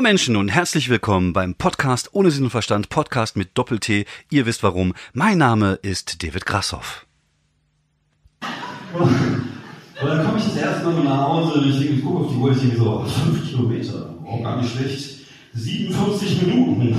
Hallo 0.00 0.08
Menschen 0.08 0.36
und 0.36 0.48
herzlich 0.48 0.88
willkommen 0.88 1.34
beim 1.34 1.54
Podcast 1.54 2.14
ohne 2.14 2.30
Sinn 2.30 2.44
und 2.44 2.50
Verstand, 2.50 2.88
Podcast 2.88 3.36
mit 3.36 3.50
Doppel-T. 3.52 4.06
Ihr 4.30 4.46
wisst 4.46 4.62
warum. 4.62 4.94
Mein 5.12 5.36
Name 5.36 5.74
ist 5.82 6.22
David 6.22 6.46
Grassoff. 6.46 7.04
Und 8.94 9.10
dann 10.02 10.24
komme 10.24 10.38
ich 10.38 10.44
das 10.44 10.56
erste 10.56 10.88
Mal 10.88 11.04
nach 11.04 11.28
Hause 11.28 11.60
und 11.60 11.68
ich 11.68 12.02
gucke 12.02 12.24
auf 12.24 12.32
die 12.32 12.38
Uhr, 12.38 12.50
ich 12.50 12.60
denke 12.60 12.78
so, 12.78 13.04
fünf 13.04 13.46
Kilometer, 13.46 14.14
oh, 14.24 14.42
gar 14.42 14.62
nicht 14.62 14.74
schlecht. 14.74 15.18
47 15.52 16.46
Minuten 16.46 16.96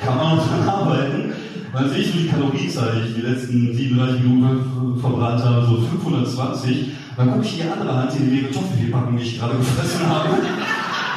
kann 0.00 0.16
man 0.16 0.36
noch 0.36 0.46
dran 0.46 0.68
arbeiten. 0.68 1.32
Weil 1.72 1.88
sehe 1.88 1.98
ich 1.98 2.12
so 2.12 2.18
die 2.18 2.28
Kalorienzahl, 2.28 3.02
die 3.02 3.08
ich 3.08 3.14
die 3.16 3.22
letzten 3.22 3.74
37 3.74 4.22
Minuten 4.22 5.00
verbrannt 5.00 5.42
habe, 5.42 5.66
so 5.66 5.80
520. 5.80 6.92
Dann 7.16 7.32
gucke 7.32 7.44
ich 7.44 7.56
die 7.56 7.62
andere 7.62 7.96
Hand, 7.96 8.14
in 8.14 8.30
die 8.30 8.42
Kartoffelpackung, 8.42 9.16
die 9.16 9.24
ich 9.24 9.40
gerade 9.40 9.56
gefressen 9.58 10.06
habe. 10.06 10.38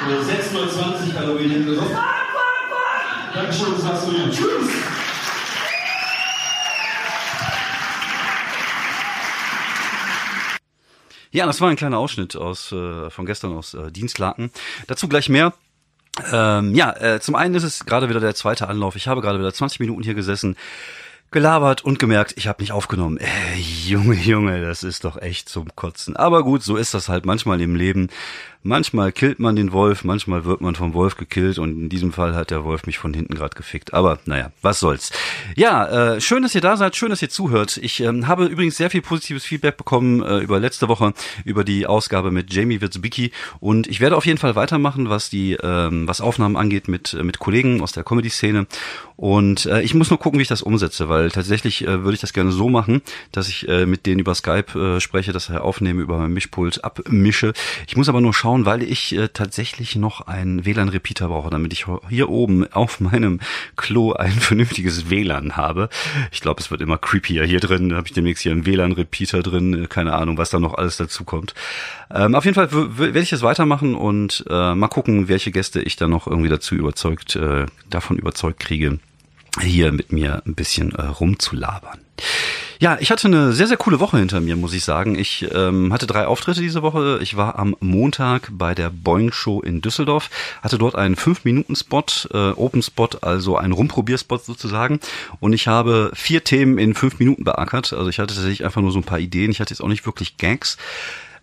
620 0.10 1.14
Kalorien 1.14 1.52
hinter 1.52 1.76
so, 1.76 1.82
fuck, 1.82 1.90
fuck, 1.90 2.00
fuck. 2.70 3.34
Dankeschön, 3.36 3.74
das 3.74 3.82
sagst 3.82 4.08
du 4.08 4.12
mir. 4.12 4.30
Tschüss. 4.32 4.70
Ja, 11.34 11.46
das 11.46 11.62
war 11.62 11.70
ein 11.70 11.78
kleiner 11.78 11.98
Ausschnitt 11.98 12.36
aus 12.36 12.72
äh, 12.72 13.10
von 13.10 13.26
gestern 13.26 13.54
aus 13.54 13.74
äh, 13.74 13.92
Dienstlaken. 13.92 14.52
Dazu 14.88 15.08
gleich 15.08 15.30
mehr. 15.30 15.54
Ähm, 16.32 16.76
ja, 16.76 16.92
äh, 16.98 17.22
zum 17.22 17.36
einen 17.36 17.56
ist 17.56 17.64
es 17.64 17.86
gerade 17.86 18.10
wieder 18.10 18.20
der 18.20 18.36
zweite 18.36 18.68
Anlauf. 18.68 18.98
Ich 18.98 19.08
habe 19.08 19.22
gerade 19.22 19.40
wieder 19.40 19.54
20 19.54 19.80
Minuten 19.80 20.04
hier 20.04 20.14
gesessen, 20.14 20.58
gelabert 21.32 21.84
und 21.84 21.98
gemerkt, 21.98 22.34
ich 22.36 22.48
habe 22.48 22.62
nicht 22.62 22.74
aufgenommen. 22.74 23.18
Äh, 23.18 23.58
Junge, 23.58 24.16
Junge, 24.16 24.62
das 24.62 24.84
ist 24.84 25.06
doch 25.06 25.20
echt 25.20 25.48
zum 25.48 25.74
Kotzen. 25.76 26.16
Aber 26.18 26.44
gut, 26.44 26.62
so 26.62 26.76
ist 26.76 26.94
das 26.94 27.08
halt 27.08 27.26
manchmal 27.26 27.62
im 27.62 27.76
Leben. 27.76 28.10
Manchmal 28.64 29.12
killt 29.12 29.40
man 29.40 29.56
den 29.56 29.72
Wolf, 29.72 30.04
manchmal 30.04 30.46
wird 30.46 30.62
man 30.62 30.76
vom 30.76 30.94
Wolf 30.94 31.18
gekillt 31.18 31.58
und 31.58 31.72
in 31.72 31.90
diesem 31.90 32.14
Fall 32.14 32.36
hat 32.36 32.52
der 32.52 32.64
Wolf 32.64 32.86
mich 32.86 33.00
von 33.00 33.12
hinten 33.12 33.34
gerade 33.34 33.56
gefickt. 33.56 33.92
Aber 33.92 34.20
naja, 34.26 34.52
was 34.62 34.80
soll's. 34.80 35.12
Ja, 35.56 36.14
äh, 36.14 36.22
schön, 36.22 36.44
dass 36.44 36.54
ihr 36.54 36.62
da 36.62 36.78
seid, 36.78 36.96
schön, 36.96 37.10
dass 37.10 37.24
ihr 37.24 37.30
zuhört. 37.30 37.78
Ich 37.78 38.02
ähm, 38.02 38.28
habe 38.28 38.46
übrigens 38.46 38.78
sehr 38.78 38.92
viel 38.92 39.02
positives 39.02 39.46
Feedback 39.46 39.78
bekommen 39.78 40.22
äh, 40.22 40.38
über 40.40 40.60
letzte 40.60 40.90
Woche, 40.90 41.14
über 41.44 41.64
die 41.64 41.88
Ausgabe 41.88 42.30
mit 42.30 42.54
Jamie 42.54 42.82
Wirzbicki 42.82 43.32
und 43.60 43.88
ich 43.88 44.00
werde 44.00 44.16
auf 44.16 44.28
jeden 44.28 44.38
Fall 44.38 44.56
weitermachen, 44.56 45.10
was 45.10 45.32
die 45.32 45.54
ähm, 45.54 46.08
was 46.08 46.22
Aufnahmen 46.22 46.56
angeht 46.56 46.88
mit, 46.88 47.16
äh, 47.16 47.24
mit 47.24 47.40
Kollegen 47.40 47.82
aus 47.82 47.94
der 47.94 48.04
Comedy-Szene 48.04 48.68
und 49.22 49.66
äh, 49.66 49.82
ich 49.82 49.96
muss 49.96 50.10
nur 50.10 50.20
gucken, 50.20 50.38
wie 50.38 50.44
ich 50.44 50.48
das 50.48 50.62
umsetze, 50.62 51.10
weil 51.10 51.32
tatsächlich 51.32 51.84
äh, 51.84 52.04
würde 52.04 52.14
ich 52.14 52.22
das 52.22 52.34
gerne 52.34 52.52
so 52.52 52.70
machen, 52.70 53.02
dass 53.32 53.50
ich 53.50 53.68
äh, 53.68 53.86
mit 53.86 54.06
denen 54.06 54.20
über 54.20 54.36
Skype 54.36 54.80
äh, 54.80 55.00
spreche, 55.00 55.34
dass 55.34 55.50
er 55.50 55.64
aufnehme, 55.64 56.02
über 56.02 56.18
mein 56.18 56.32
Mischpult 56.32 56.84
abmische. 56.84 57.54
Ich 57.88 57.98
muss 57.98 58.08
aber 58.08 58.22
nur 58.22 58.34
schauen, 58.34 58.52
schauen, 58.52 58.66
weil 58.66 58.84
ich 58.84 59.16
äh, 59.16 59.30
tatsächlich 59.30 59.96
noch 59.96 60.28
einen 60.28 60.66
WLAN-Repeater 60.66 61.28
brauche, 61.30 61.50
damit 61.50 61.72
ich 61.72 61.86
hier 62.10 62.30
oben 62.30 62.72
auf 62.72 63.00
meinem 63.00 63.40
Klo 63.78 64.14
ein 64.14 64.32
vernünftiges 64.40 65.10
WLAN 65.10 65.56
habe. 65.56 65.90
Ich 66.32 66.42
glaube, 66.42 66.60
es 66.60 66.70
wird 66.70 66.82
immer 66.82 66.98
creepier 66.98 67.46
hier 67.46 67.60
drin. 67.60 67.90
Da 67.90 67.98
habe 67.98 68.08
ich 68.08 68.14
demnächst 68.14 68.44
hier 68.44 68.52
einen 68.52 68.66
WLAN-Repeater 68.66 69.42
drin. 69.42 69.86
Äh, 69.86 69.88
keine 69.88 70.14
Ahnung, 70.14 70.38
was 70.38 70.50
da 70.50 70.60
noch 70.60 70.74
alles 70.74 70.98
dazu 70.98 71.24
kommt. 71.24 71.54
Ähm, 72.14 72.36
auf 72.36 72.46
jeden 72.46 72.56
Fall 72.56 72.70
werde 72.72 73.20
ich 73.20 73.30
das 73.30 73.42
weitermachen 73.42 73.96
und 73.96 74.44
äh, 74.50 74.76
mal 74.76 74.88
gucken, 74.88 75.28
welche 75.28 75.52
Gäste 75.52 75.82
ich 75.82 75.96
da 75.96 76.08
noch 76.08 76.28
irgendwie 76.28 76.50
dazu 76.50 76.76
überzeugt, 76.76 77.36
äh, 77.36 77.68
davon 77.90 78.18
überzeugt 78.18 78.60
kriege, 78.60 79.00
hier 79.60 79.92
mit 79.92 80.12
mir 80.12 80.42
ein 80.46 80.56
bisschen 80.56 80.94
äh, 80.96 81.02
rumzulabern. 81.02 82.00
Ja, 82.80 82.98
ich 83.00 83.12
hatte 83.12 83.28
eine 83.28 83.54
sehr, 83.54 83.68
sehr 83.68 83.78
coole 83.78 84.00
Woche 84.00 84.18
hinter 84.18 84.42
mir, 84.42 84.56
muss 84.56 84.74
ich 84.74 84.84
sagen. 84.84 85.14
Ich 85.14 85.48
ähm, 85.54 85.94
hatte 85.94 86.08
drei 86.08 86.26
Auftritte 86.26 86.62
diese 86.62 86.82
Woche. 86.82 87.20
Ich 87.22 87.38
war 87.38 87.60
am 87.60 87.76
Montag 87.80 88.50
bei 88.52 88.74
der 88.74 88.90
Boing 88.90 89.32
Show 89.32 89.62
in 89.62 89.82
Düsseldorf, 89.82 90.32
hatte 90.64 90.80
dort 90.80 90.96
einen 90.96 91.16
5-Minuten-Spot, 91.16 92.06
äh, 92.34 92.52
Open-Spot, 92.54 93.10
also 93.22 93.56
einen 93.56 93.74
Rumprobierspot 93.74 94.44
sozusagen. 94.44 95.00
Und 95.40 95.54
ich 95.54 95.68
habe 95.68 96.12
vier 96.16 96.44
Themen 96.44 96.80
in 96.80 96.96
fünf 96.96 97.20
Minuten 97.20 97.44
beackert. 97.44 97.94
Also 97.94 98.10
ich 98.10 98.18
hatte 98.18 98.34
tatsächlich 98.34 98.66
einfach 98.66 98.82
nur 98.82 98.92
so 98.92 98.98
ein 98.98 99.04
paar 99.04 99.20
Ideen. 99.20 99.52
Ich 99.52 99.60
hatte 99.60 99.76
jetzt 99.76 99.82
auch 99.82 99.88
nicht 99.88 100.08
wirklich 100.08 100.38
Gags. 100.38 100.78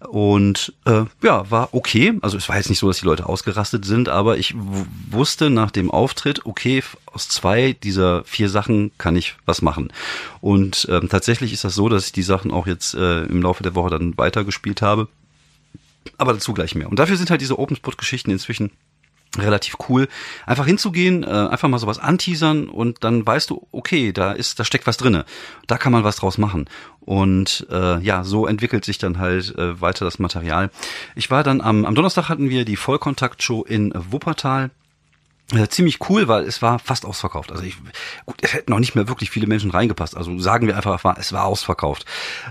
Und 0.01 0.73
äh, 0.85 1.05
ja, 1.23 1.51
war 1.51 1.71
okay. 1.73 2.17
Also 2.23 2.37
es 2.37 2.49
war 2.49 2.57
jetzt 2.57 2.69
nicht 2.69 2.79
so, 2.79 2.87
dass 2.87 3.01
die 3.01 3.07
Leute 3.07 3.27
ausgerastet 3.27 3.85
sind, 3.85 4.09
aber 4.09 4.39
ich 4.39 4.55
wusste 5.11 5.51
nach 5.51 5.73
dem 5.73 5.91
Auftritt, 5.91 6.47
okay, 6.47 6.85
aus 7.07 7.29
zwei 7.29 7.73
dieser 7.73 8.23
vier 8.25 8.49
Sachen 8.49 8.93
kann 8.97 9.17
ich 9.17 9.35
was 9.45 9.61
machen. 9.61 9.93
Und 10.41 10.87
ähm, 10.91 11.09
tatsächlich 11.09 11.53
ist 11.53 11.65
das 11.65 11.75
so, 11.75 11.89
dass 11.89 12.07
ich 12.07 12.13
die 12.13 12.23
Sachen 12.23 12.53
auch 12.53 12.69
jetzt 12.69 12.95
äh, 12.95 13.25
im 13.25 13.43
Laufe 13.43 13.65
der 13.65 13.75
Woche 13.75 13.91
dann 13.91 14.17
weitergespielt 14.17 14.83
habe. 14.83 15.09
Aber 16.17 16.33
dazu 16.33 16.55
gleich 16.55 16.75
mehr. 16.75 16.89
Und 16.89 16.99
dafür 16.99 17.17
sind 17.17 17.31
halt 17.31 17.41
diese 17.41 17.59
Open 17.59 17.77
Spot 17.77 17.93
Geschichten 17.93 18.31
inzwischen 18.31 18.71
relativ 19.37 19.77
cool, 19.89 20.09
einfach 20.47 20.67
hinzugehen, 20.67 21.23
äh, 21.23 21.27
einfach 21.27 21.69
mal 21.69 21.79
sowas 21.79 21.99
anteasern 21.99 22.69
und 22.69 23.05
dann 23.05 23.27
weißt 23.27 23.51
du, 23.51 23.67
okay, 23.73 24.13
da 24.13 24.33
ist, 24.33 24.59
da 24.59 24.65
steckt 24.65 24.87
was 24.87 24.97
drinne, 24.97 25.25
da 25.67 25.77
kann 25.77 25.93
man 25.93 26.05
was 26.05 26.17
draus 26.17 26.39
machen. 26.39 26.67
Und 27.01 27.67
äh, 27.71 28.01
ja, 28.01 28.25
so 28.25 28.47
entwickelt 28.47 28.85
sich 28.85 28.99
dann 28.99 29.19
halt 29.19 29.57
äh, 29.57 29.81
weiter 29.81 30.05
das 30.05 30.19
Material. 30.19 30.71
Ich 31.15 31.31
war 31.31 31.43
dann 31.43 31.61
am, 31.61 31.85
am 31.85 31.95
Donnerstag 31.95 32.29
hatten 32.29 32.51
wir 32.51 32.65
die 32.65 32.77
Vollkontakt-Show 32.77 33.65
in 33.65 33.93
Wuppertal 33.95 34.71
äh, 35.55 35.67
ziemlich 35.69 35.99
cool, 36.11 36.29
weil 36.29 36.45
es 36.45 36.61
war 36.61 36.79
fast 36.79 37.07
ausverkauft. 37.07 37.51
Also 37.51 37.63
ich, 37.63 37.77
gut, 38.27 38.37
es 38.43 38.53
hätten 38.53 38.71
noch 38.71 38.81
nicht 38.81 38.95
mehr 38.95 39.09
wirklich 39.09 39.31
viele 39.31 39.47
Menschen 39.47 39.71
reingepasst. 39.71 40.15
Also 40.15 40.39
sagen 40.39 40.67
wir 40.67 40.77
einfach, 40.77 41.17
es 41.17 41.33
war 41.33 41.47
ausverkauft. 41.47 42.05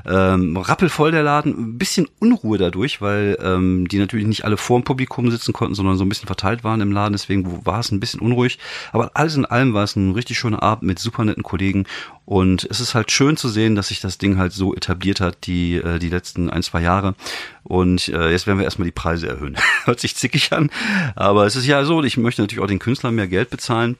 Ähm, 0.07 0.57
rappelvoll 0.57 1.11
der 1.11 1.21
Laden, 1.21 1.51
ein 1.51 1.77
bisschen 1.77 2.07
Unruhe 2.19 2.57
dadurch, 2.57 2.99
weil 2.99 3.37
ähm, 3.39 3.87
die 3.87 3.99
natürlich 3.99 4.25
nicht 4.25 4.45
alle 4.45 4.57
vor 4.57 4.79
dem 4.79 4.83
Publikum 4.83 5.29
sitzen 5.29 5.53
konnten, 5.53 5.75
sondern 5.75 5.97
so 5.97 6.05
ein 6.05 6.09
bisschen 6.09 6.25
verteilt 6.25 6.63
waren 6.63 6.81
im 6.81 6.91
Laden. 6.91 7.13
Deswegen 7.13 7.63
war 7.65 7.81
es 7.81 7.91
ein 7.91 7.99
bisschen 7.99 8.19
unruhig. 8.19 8.57
Aber 8.91 9.11
alles 9.13 9.35
in 9.35 9.45
allem 9.45 9.75
war 9.75 9.83
es 9.83 9.95
ein 9.95 10.13
richtig 10.13 10.39
schöner 10.39 10.63
Abend 10.63 10.83
mit 10.83 10.97
super 10.97 11.23
netten 11.23 11.43
Kollegen 11.43 11.85
und 12.27 12.67
es 12.69 12.81
ist 12.81 12.93
halt 12.93 13.09
schön 13.09 13.37
zu 13.37 13.47
sehen, 13.47 13.75
dass 13.75 13.87
sich 13.87 14.01
das 14.01 14.17
Ding 14.17 14.37
halt 14.37 14.51
so 14.51 14.75
etabliert 14.75 15.21
hat, 15.21 15.47
die, 15.47 15.77
äh, 15.77 15.97
die 15.97 16.09
letzten 16.09 16.49
ein, 16.49 16.61
zwei 16.61 16.81
Jahre. 16.81 17.15
Und 17.63 18.09
äh, 18.09 18.31
jetzt 18.31 18.47
werden 18.47 18.59
wir 18.59 18.65
erstmal 18.65 18.85
die 18.85 18.91
Preise 18.91 19.29
erhöhen. 19.29 19.55
Hört 19.85 20.01
sich 20.01 20.13
zickig 20.13 20.51
an. 20.51 20.69
Aber 21.15 21.45
es 21.45 21.55
ist 21.55 21.65
ja 21.65 21.85
so, 21.85 22.03
ich 22.03 22.17
möchte 22.17 22.41
natürlich 22.41 22.61
auch 22.61 22.67
den 22.67 22.79
Künstlern 22.79 23.15
mehr 23.15 23.29
Geld 23.29 23.49
bezahlen. 23.49 23.95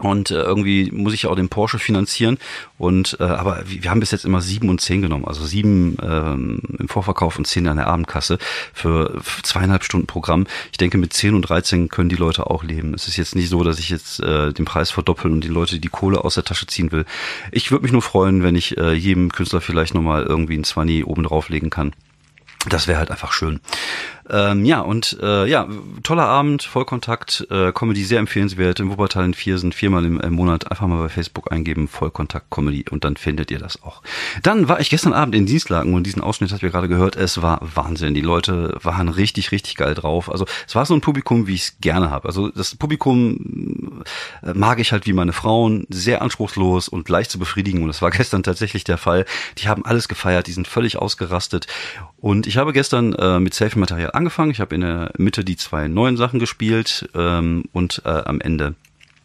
Und 0.00 0.30
äh, 0.30 0.40
irgendwie 0.40 0.92
muss 0.92 1.12
ich 1.12 1.22
ja 1.22 1.30
auch 1.30 1.36
den 1.36 1.48
Porsche 1.48 1.80
finanzieren. 1.80 2.38
Und 2.78 3.16
äh, 3.18 3.24
aber 3.24 3.62
wir 3.66 3.90
haben 3.90 3.98
bis 3.98 4.12
jetzt 4.12 4.24
immer 4.24 4.40
sieben 4.40 4.68
und 4.68 4.80
zehn 4.80 5.02
genommen. 5.02 5.24
Also 5.24 5.44
sieben 5.44 5.96
ähm, 6.00 6.60
im 6.78 6.88
Vorverkauf 6.88 7.36
und 7.36 7.46
zehn 7.46 7.66
an 7.66 7.78
der 7.78 7.88
Abendkasse 7.88 8.38
für 8.72 9.20
zweieinhalb 9.42 9.82
Stunden 9.82 10.06
Programm. 10.06 10.46
Ich 10.70 10.78
denke, 10.78 10.98
mit 10.98 11.12
zehn 11.12 11.34
und 11.34 11.42
dreizehn 11.42 11.88
können 11.88 12.08
die 12.08 12.16
Leute 12.16 12.46
auch 12.46 12.62
leben. 12.62 12.94
Es 12.94 13.08
ist 13.08 13.16
jetzt 13.16 13.34
nicht 13.34 13.48
so, 13.48 13.64
dass 13.64 13.80
ich 13.80 13.90
jetzt 13.90 14.20
äh, 14.20 14.52
den 14.52 14.64
Preis 14.64 14.90
verdoppeln 14.92 15.34
und 15.34 15.42
die 15.42 15.48
Leute 15.48 15.80
die 15.80 15.88
Kohle 15.88 16.24
aus 16.24 16.34
der 16.34 16.44
Tasche 16.44 16.68
ziehen 16.68 16.92
will. 16.92 17.04
Ich 17.50 17.72
würde 17.72 17.82
mich 17.82 17.92
nur 17.92 18.02
freuen, 18.02 18.44
wenn 18.44 18.54
ich 18.54 18.76
äh, 18.76 18.92
jedem 18.92 19.32
Künstler 19.32 19.60
vielleicht 19.60 19.94
nochmal 19.94 20.22
irgendwie 20.22 20.56
ein 20.56 20.64
Zwanni 20.64 21.02
oben 21.02 21.24
drauflegen 21.24 21.70
kann. 21.70 21.92
Das 22.68 22.88
wäre 22.88 22.98
halt 22.98 23.10
einfach 23.10 23.32
schön. 23.32 23.60
Ähm, 24.30 24.64
ja, 24.64 24.80
und 24.80 25.18
äh, 25.22 25.46
ja, 25.46 25.68
toller 26.02 26.26
Abend, 26.26 26.62
Vollkontakt, 26.62 27.46
äh, 27.50 27.72
Comedy 27.72 28.04
sehr 28.04 28.18
empfehlenswert. 28.18 28.80
Im 28.80 28.90
Wuppertal 28.90 29.24
in 29.24 29.34
vier 29.34 29.58
sind 29.58 29.74
viermal 29.74 30.04
im, 30.04 30.20
im 30.20 30.34
Monat. 30.34 30.70
Einfach 30.70 30.86
mal 30.86 31.02
bei 31.02 31.08
Facebook 31.08 31.50
eingeben, 31.50 31.88
Vollkontakt 31.88 32.50
Comedy 32.50 32.84
und 32.90 33.04
dann 33.04 33.16
findet 33.16 33.50
ihr 33.50 33.58
das 33.58 33.82
auch. 33.82 34.02
Dann 34.42 34.68
war 34.68 34.80
ich 34.80 34.90
gestern 34.90 35.12
Abend 35.12 35.34
in 35.34 35.46
Dienstlagen 35.46 35.94
und 35.94 36.04
diesen 36.04 36.22
Ausschnitt 36.22 36.52
habt 36.52 36.62
ihr 36.62 36.70
gerade 36.70 36.88
gehört. 36.88 37.16
Es 37.16 37.40
war 37.40 37.60
Wahnsinn. 37.74 38.14
Die 38.14 38.20
Leute 38.20 38.76
waren 38.82 39.08
richtig, 39.08 39.52
richtig 39.52 39.76
geil 39.76 39.94
drauf. 39.94 40.30
Also 40.30 40.44
es 40.66 40.74
war 40.74 40.84
so 40.84 40.94
ein 40.94 41.00
Publikum, 41.00 41.46
wie 41.46 41.54
ich 41.54 41.62
es 41.62 41.80
gerne 41.80 42.10
habe. 42.10 42.28
Also 42.28 42.48
das 42.50 42.74
Publikum 42.74 44.04
äh, 44.42 44.52
mag 44.54 44.78
ich 44.78 44.92
halt 44.92 45.06
wie 45.06 45.12
meine 45.12 45.32
Frauen, 45.32 45.86
sehr 45.88 46.22
anspruchslos 46.22 46.88
und 46.88 47.08
leicht 47.08 47.30
zu 47.30 47.38
befriedigen. 47.38 47.82
Und 47.82 47.88
das 47.88 48.02
war 48.02 48.10
gestern 48.18 48.42
tatsächlich 48.42 48.84
der 48.84 48.98
Fall. 48.98 49.24
Die 49.58 49.68
haben 49.68 49.84
alles 49.84 50.08
gefeiert, 50.08 50.46
die 50.46 50.52
sind 50.52 50.68
völlig 50.68 50.98
ausgerastet. 50.98 51.66
Und 52.20 52.46
ich 52.46 52.56
habe 52.56 52.72
gestern 52.72 53.12
äh, 53.14 53.38
mit 53.38 53.54
Selfie-Material 53.54 54.10
angefangen. 54.18 54.50
Ich 54.50 54.60
habe 54.60 54.74
in 54.74 54.82
der 54.82 55.12
Mitte 55.16 55.44
die 55.44 55.56
zwei 55.56 55.88
neuen 55.88 56.16
Sachen 56.16 56.38
gespielt 56.38 57.08
ähm, 57.14 57.64
und 57.72 58.02
äh, 58.04 58.08
am 58.10 58.40
Ende 58.40 58.74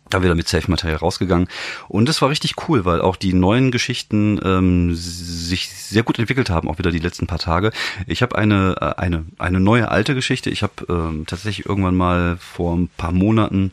da 0.10 0.24
wieder 0.24 0.36
mit 0.36 0.48
Safe-Material 0.48 0.98
rausgegangen. 0.98 1.48
Und 1.88 2.08
es 2.08 2.22
war 2.22 2.30
richtig 2.30 2.56
cool, 2.68 2.86
weil 2.86 3.02
auch 3.02 3.16
die 3.16 3.34
neuen 3.34 3.72
Geschichten 3.72 4.40
ähm, 4.44 4.94
sich 4.94 5.70
sehr 5.70 6.04
gut 6.04 6.20
entwickelt 6.20 6.50
haben, 6.50 6.70
auch 6.70 6.78
wieder 6.78 6.92
die 6.92 7.00
letzten 7.00 7.28
paar 7.28 7.40
Tage. 7.40 7.72
Ich 8.08 8.22
habe 8.22 8.38
eine, 8.38 8.76
äh, 8.80 9.02
eine, 9.02 9.26
eine 9.40 9.60
neue 9.60 9.90
alte 9.90 10.16
Geschichte. 10.16 10.50
Ich 10.50 10.62
habe 10.62 10.74
ähm, 10.88 11.26
tatsächlich 11.26 11.66
irgendwann 11.66 11.96
mal 11.96 12.38
vor 12.38 12.76
ein 12.76 12.90
paar 12.96 13.12
Monaten 13.12 13.72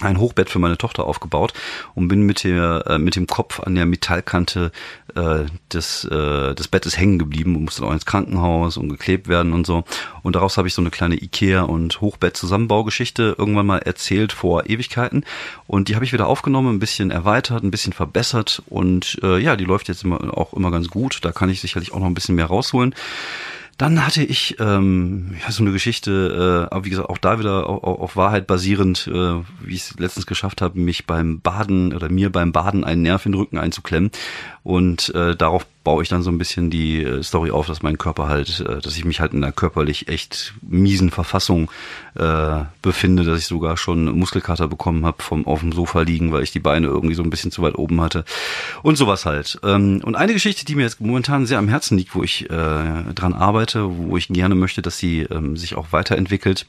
ein 0.00 0.18
Hochbett 0.18 0.50
für 0.50 0.58
meine 0.58 0.78
Tochter 0.78 1.04
aufgebaut 1.04 1.52
und 1.94 2.08
bin 2.08 2.22
mit 2.22 2.44
der 2.44 2.84
äh, 2.86 2.98
mit 2.98 3.16
dem 3.16 3.26
Kopf 3.26 3.60
an 3.60 3.74
der 3.74 3.86
Metallkante 3.86 4.70
äh, 5.14 5.44
des 5.72 6.04
äh, 6.04 6.54
des 6.54 6.68
Bettes 6.68 6.96
hängen 6.96 7.18
geblieben 7.18 7.56
und 7.56 7.64
musste 7.64 7.84
auch 7.84 7.92
ins 7.92 8.06
Krankenhaus 8.06 8.76
und 8.76 8.88
geklebt 8.88 9.28
werden 9.28 9.52
und 9.52 9.66
so. 9.66 9.84
Und 10.22 10.36
daraus 10.36 10.56
habe 10.56 10.68
ich 10.68 10.74
so 10.74 10.82
eine 10.82 10.90
kleine 10.90 11.16
Ikea 11.16 11.62
und 11.62 12.00
Hochbett 12.00 12.36
Zusammenbaugeschichte 12.36 13.34
irgendwann 13.38 13.66
mal 13.66 13.78
erzählt 13.78 14.32
vor 14.32 14.68
Ewigkeiten. 14.68 15.24
Und 15.66 15.88
die 15.88 15.94
habe 15.94 16.04
ich 16.04 16.12
wieder 16.12 16.26
aufgenommen 16.26 16.76
ein 16.76 16.80
bisschen 16.80 17.10
erweitert 17.10 17.62
ein 17.64 17.70
bisschen 17.70 17.92
verbessert. 17.92 18.62
Und 18.66 19.18
äh, 19.22 19.38
ja 19.38 19.56
die 19.56 19.64
läuft 19.64 19.88
jetzt 19.88 20.04
immer 20.04 20.36
auch 20.36 20.52
immer 20.52 20.70
ganz 20.70 20.88
gut. 20.88 21.20
Da 21.22 21.32
kann 21.32 21.50
ich 21.50 21.60
sicherlich 21.60 21.92
auch 21.92 22.00
noch 22.00 22.06
ein 22.06 22.14
bisschen 22.14 22.34
mehr 22.34 22.46
rausholen 22.46 22.94
Dann 23.78 24.04
hatte 24.04 24.24
ich 24.24 24.56
ähm, 24.58 25.36
ja, 25.40 25.52
so 25.52 25.62
eine 25.62 25.70
Geschichte, 25.70 26.66
äh, 26.68 26.74
aber 26.74 26.84
wie 26.84 26.90
gesagt, 26.90 27.08
auch 27.08 27.18
da 27.18 27.38
wieder 27.38 27.68
auf, 27.68 27.84
auf 27.84 28.16
Wahrheit 28.16 28.48
basierend, 28.48 29.06
äh, 29.06 29.34
wie 29.62 29.74
ich 29.74 29.82
es 29.82 29.98
letztens 30.00 30.26
geschafft 30.26 30.60
habe, 30.60 30.80
mich 30.80 31.06
beim 31.06 31.40
Baden 31.40 31.94
oder 31.94 32.08
mir 32.08 32.32
beim 32.32 32.50
Baden 32.50 32.82
einen 32.82 33.02
Nerv 33.02 33.24
in 33.24 33.32
den 33.32 33.38
Rücken 33.38 33.56
einzuklemmen. 33.56 34.10
Und 34.64 35.14
äh, 35.14 35.36
darauf 35.36 35.64
baue 35.84 36.02
ich 36.02 36.08
dann 36.08 36.22
so 36.22 36.30
ein 36.30 36.38
bisschen 36.38 36.70
die 36.70 37.02
äh, 37.02 37.22
Story 37.22 37.50
auf, 37.50 37.66
dass 37.66 37.82
mein 37.82 37.98
Körper 37.98 38.28
halt, 38.28 38.60
äh, 38.60 38.80
dass 38.80 38.96
ich 38.96 39.04
mich 39.04 39.20
halt 39.20 39.32
in 39.32 39.42
einer 39.42 39.52
körperlich 39.52 40.08
echt 40.08 40.54
miesen 40.60 41.10
Verfassung 41.10 41.70
äh, 42.14 42.64
befinde, 42.82 43.24
dass 43.24 43.38
ich 43.38 43.46
sogar 43.46 43.76
schon 43.76 44.04
Muskelkater 44.18 44.68
bekommen 44.68 45.06
habe 45.06 45.22
vom 45.22 45.46
auf 45.46 45.60
dem 45.60 45.72
Sofa 45.72 46.02
liegen, 46.02 46.32
weil 46.32 46.42
ich 46.42 46.52
die 46.52 46.60
Beine 46.60 46.88
irgendwie 46.88 47.14
so 47.14 47.22
ein 47.22 47.30
bisschen 47.30 47.50
zu 47.50 47.62
weit 47.62 47.76
oben 47.76 48.00
hatte 48.00 48.24
und 48.82 48.96
sowas 48.96 49.24
halt. 49.24 49.58
Ähm, 49.62 50.00
und 50.04 50.14
eine 50.14 50.32
Geschichte, 50.32 50.64
die 50.64 50.74
mir 50.74 50.82
jetzt 50.82 51.00
momentan 51.00 51.46
sehr 51.46 51.58
am 51.58 51.68
Herzen 51.68 51.96
liegt, 51.96 52.14
wo 52.14 52.22
ich 52.22 52.50
äh, 52.50 53.12
dran 53.14 53.32
arbeite, 53.34 53.96
wo 53.96 54.16
ich 54.16 54.28
gerne 54.28 54.54
möchte, 54.54 54.82
dass 54.82 54.98
sie 54.98 55.22
ähm, 55.22 55.56
sich 55.56 55.74
auch 55.76 55.92
weiterentwickelt, 55.92 56.66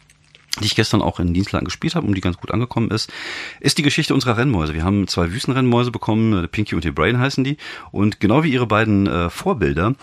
die 0.60 0.66
ich 0.66 0.75
gestern 0.75 1.01
auch 1.01 1.19
in 1.19 1.34
Dienstlagen 1.34 1.66
gespielt 1.66 1.96
habe 1.96 2.07
und 2.07 2.16
die 2.16 2.22
ganz 2.22 2.38
gut 2.38 2.51
angekommen 2.51 2.92
ist, 2.92 3.12
ist 3.60 3.78
die 3.78 3.84
Geschichte 3.84 4.13
unserer 4.13 4.38
Rennmäuse. 4.38 4.74
Wir 4.74 4.84
haben 4.84 5.07
zwei 5.07 5.31
Wüstenrennmäuse 5.31 5.92
bekommen, 5.92 6.48
Pinky 6.50 6.75
und 6.75 6.84
die 6.84 6.92
Brain 6.92 7.19
heißen 7.19 7.44
die. 7.44 7.57
Und 7.92 8.19
genau 8.19 8.44
wie 8.44 8.51
ihre 8.51 8.68
beiden 8.68 9.07
äh, 9.07 9.30
Vorbilder 9.30 9.96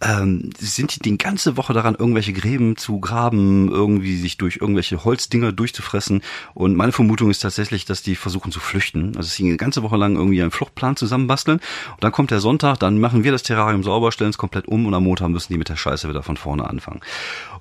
ähm, 0.00 0.50
sind 0.58 0.96
die 0.96 1.10
die 1.10 1.18
ganze 1.18 1.56
Woche 1.56 1.72
daran, 1.72 1.94
irgendwelche 1.94 2.32
Gräben 2.32 2.76
zu 2.76 3.00
graben, 3.00 3.70
irgendwie 3.70 4.16
sich 4.16 4.38
durch 4.38 4.58
irgendwelche 4.60 5.04
Holzdinger 5.04 5.52
durchzufressen. 5.52 6.22
Und 6.54 6.74
meine 6.76 6.92
Vermutung 6.92 7.30
ist 7.30 7.40
tatsächlich, 7.40 7.84
dass 7.84 8.02
die 8.02 8.16
versuchen 8.16 8.52
zu 8.52 8.60
flüchten. 8.60 9.12
Also 9.16 9.28
sie 9.28 9.46
eine 9.46 9.56
ganze 9.56 9.82
Woche 9.82 9.96
lang 9.96 10.16
irgendwie 10.16 10.40
einen 10.40 10.50
Fluchtplan 10.50 10.96
zusammenbasteln. 10.96 11.58
Und 11.58 12.04
dann 12.04 12.12
kommt 12.12 12.30
der 12.30 12.40
Sonntag, 12.40 12.78
dann 12.78 12.98
machen 12.98 13.24
wir 13.24 13.32
das 13.32 13.42
Terrarium 13.42 13.82
sauber, 13.82 14.10
stellen 14.12 14.30
es 14.30 14.38
komplett 14.38 14.68
um 14.68 14.86
und 14.86 14.94
am 14.94 15.04
Montag 15.04 15.28
müssen 15.28 15.52
die 15.52 15.58
mit 15.58 15.68
der 15.68 15.76
Scheiße 15.76 16.08
wieder 16.08 16.22
von 16.22 16.36
vorne 16.36 16.68
anfangen. 16.68 17.00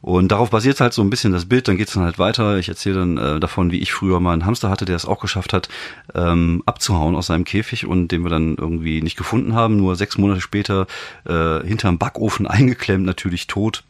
Und 0.02 0.32
darauf 0.32 0.50
basiert 0.50 0.80
halt 0.80 0.94
so 0.94 1.02
ein 1.02 1.10
bisschen 1.10 1.34
das 1.34 1.46
Bild, 1.46 1.68
dann 1.68 1.76
geht's 1.76 1.94
dann 1.94 2.04
halt 2.04 2.20
weiter. 2.20 2.58
Ich 2.58 2.70
erzähle 2.70 3.00
dann 3.00 3.18
äh, 3.18 3.40
davon, 3.42 3.72
wie 3.72 3.80
ich 3.80 3.92
früher 3.92 4.22
mal 4.22 4.32
einen 4.32 4.46
Hamster 4.46 4.70
hatte, 4.70 4.86
der 4.86 4.96
es 4.96 5.06
auch 5.06 5.20
geschafft 5.20 5.52
hat, 5.52 5.68
ähm, 6.16 6.64
abzuhauen 6.66 7.16
aus 7.16 7.28
seinem 7.28 7.44
Käfig 7.44 7.86
und 7.86 8.08
den 8.10 8.24
wir 8.24 8.30
dann 8.30 8.56
irgendwie 8.56 9.02
nicht 9.02 9.18
gefunden 9.18 9.56
haben. 9.56 9.76
Nur 9.76 9.98
sechs 9.98 10.18
Monate 10.18 10.40
später 10.40 10.88
äh, 11.26 11.66
hinterm 11.68 11.98
Backofen 11.98 12.29
eingeklemmt, 12.48 13.06
natürlich 13.06 13.48
tot. 13.48 13.84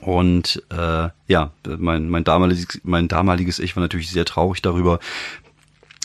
Und 0.00 0.62
äh, 0.70 1.08
ja, 1.28 1.52
mein, 1.78 2.08
mein, 2.08 2.24
damaliges, 2.24 2.80
mein 2.82 3.08
damaliges 3.08 3.58
Ich 3.58 3.76
war 3.76 3.80
natürlich 3.82 4.10
sehr 4.10 4.24
traurig 4.24 4.60
darüber, 4.60 4.98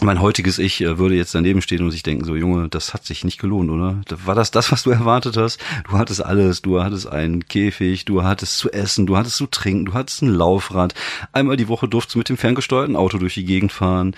mein 0.02 0.22
heutiges 0.22 0.60
Ich 0.60 0.82
äh, 0.82 0.98
würde 0.98 1.16
jetzt 1.16 1.36
daneben 1.36 1.62
stehen 1.62 1.84
und 1.84 1.92
sich 1.92 2.04
denken, 2.04 2.26
so 2.26 2.36
Junge, 2.36 2.70
das 2.70 2.94
hat 2.94 3.06
sich 3.06 3.24
nicht 3.24 3.40
gelohnt, 3.40 3.70
oder? 3.70 4.02
War 4.26 4.36
das 4.36 4.52
das, 4.52 4.72
was 4.72 4.84
du 4.84 4.90
erwartet 4.92 5.38
hast? 5.38 5.60
Du 5.90 5.98
hattest 5.98 6.24
alles, 6.24 6.62
du 6.62 6.82
hattest 6.82 7.08
einen 7.08 7.48
Käfig, 7.48 8.06
du 8.06 8.24
hattest 8.24 8.58
zu 8.58 8.72
essen, 8.72 9.06
du 9.06 9.18
hattest 9.18 9.38
zu 9.38 9.48
trinken, 9.48 9.86
du 9.86 9.94
hattest 9.94 10.22
ein 10.22 10.30
Laufrad. 10.30 10.94
Einmal 11.32 11.58
die 11.58 11.68
Woche 11.68 11.88
durftest 11.88 12.16
du 12.16 12.20
mit 12.20 12.30
dem 12.30 12.38
ferngesteuerten 12.38 12.96
Auto 12.96 13.18
durch 13.18 13.34
die 13.34 13.46
Gegend 13.46 13.72
fahren 13.72 14.16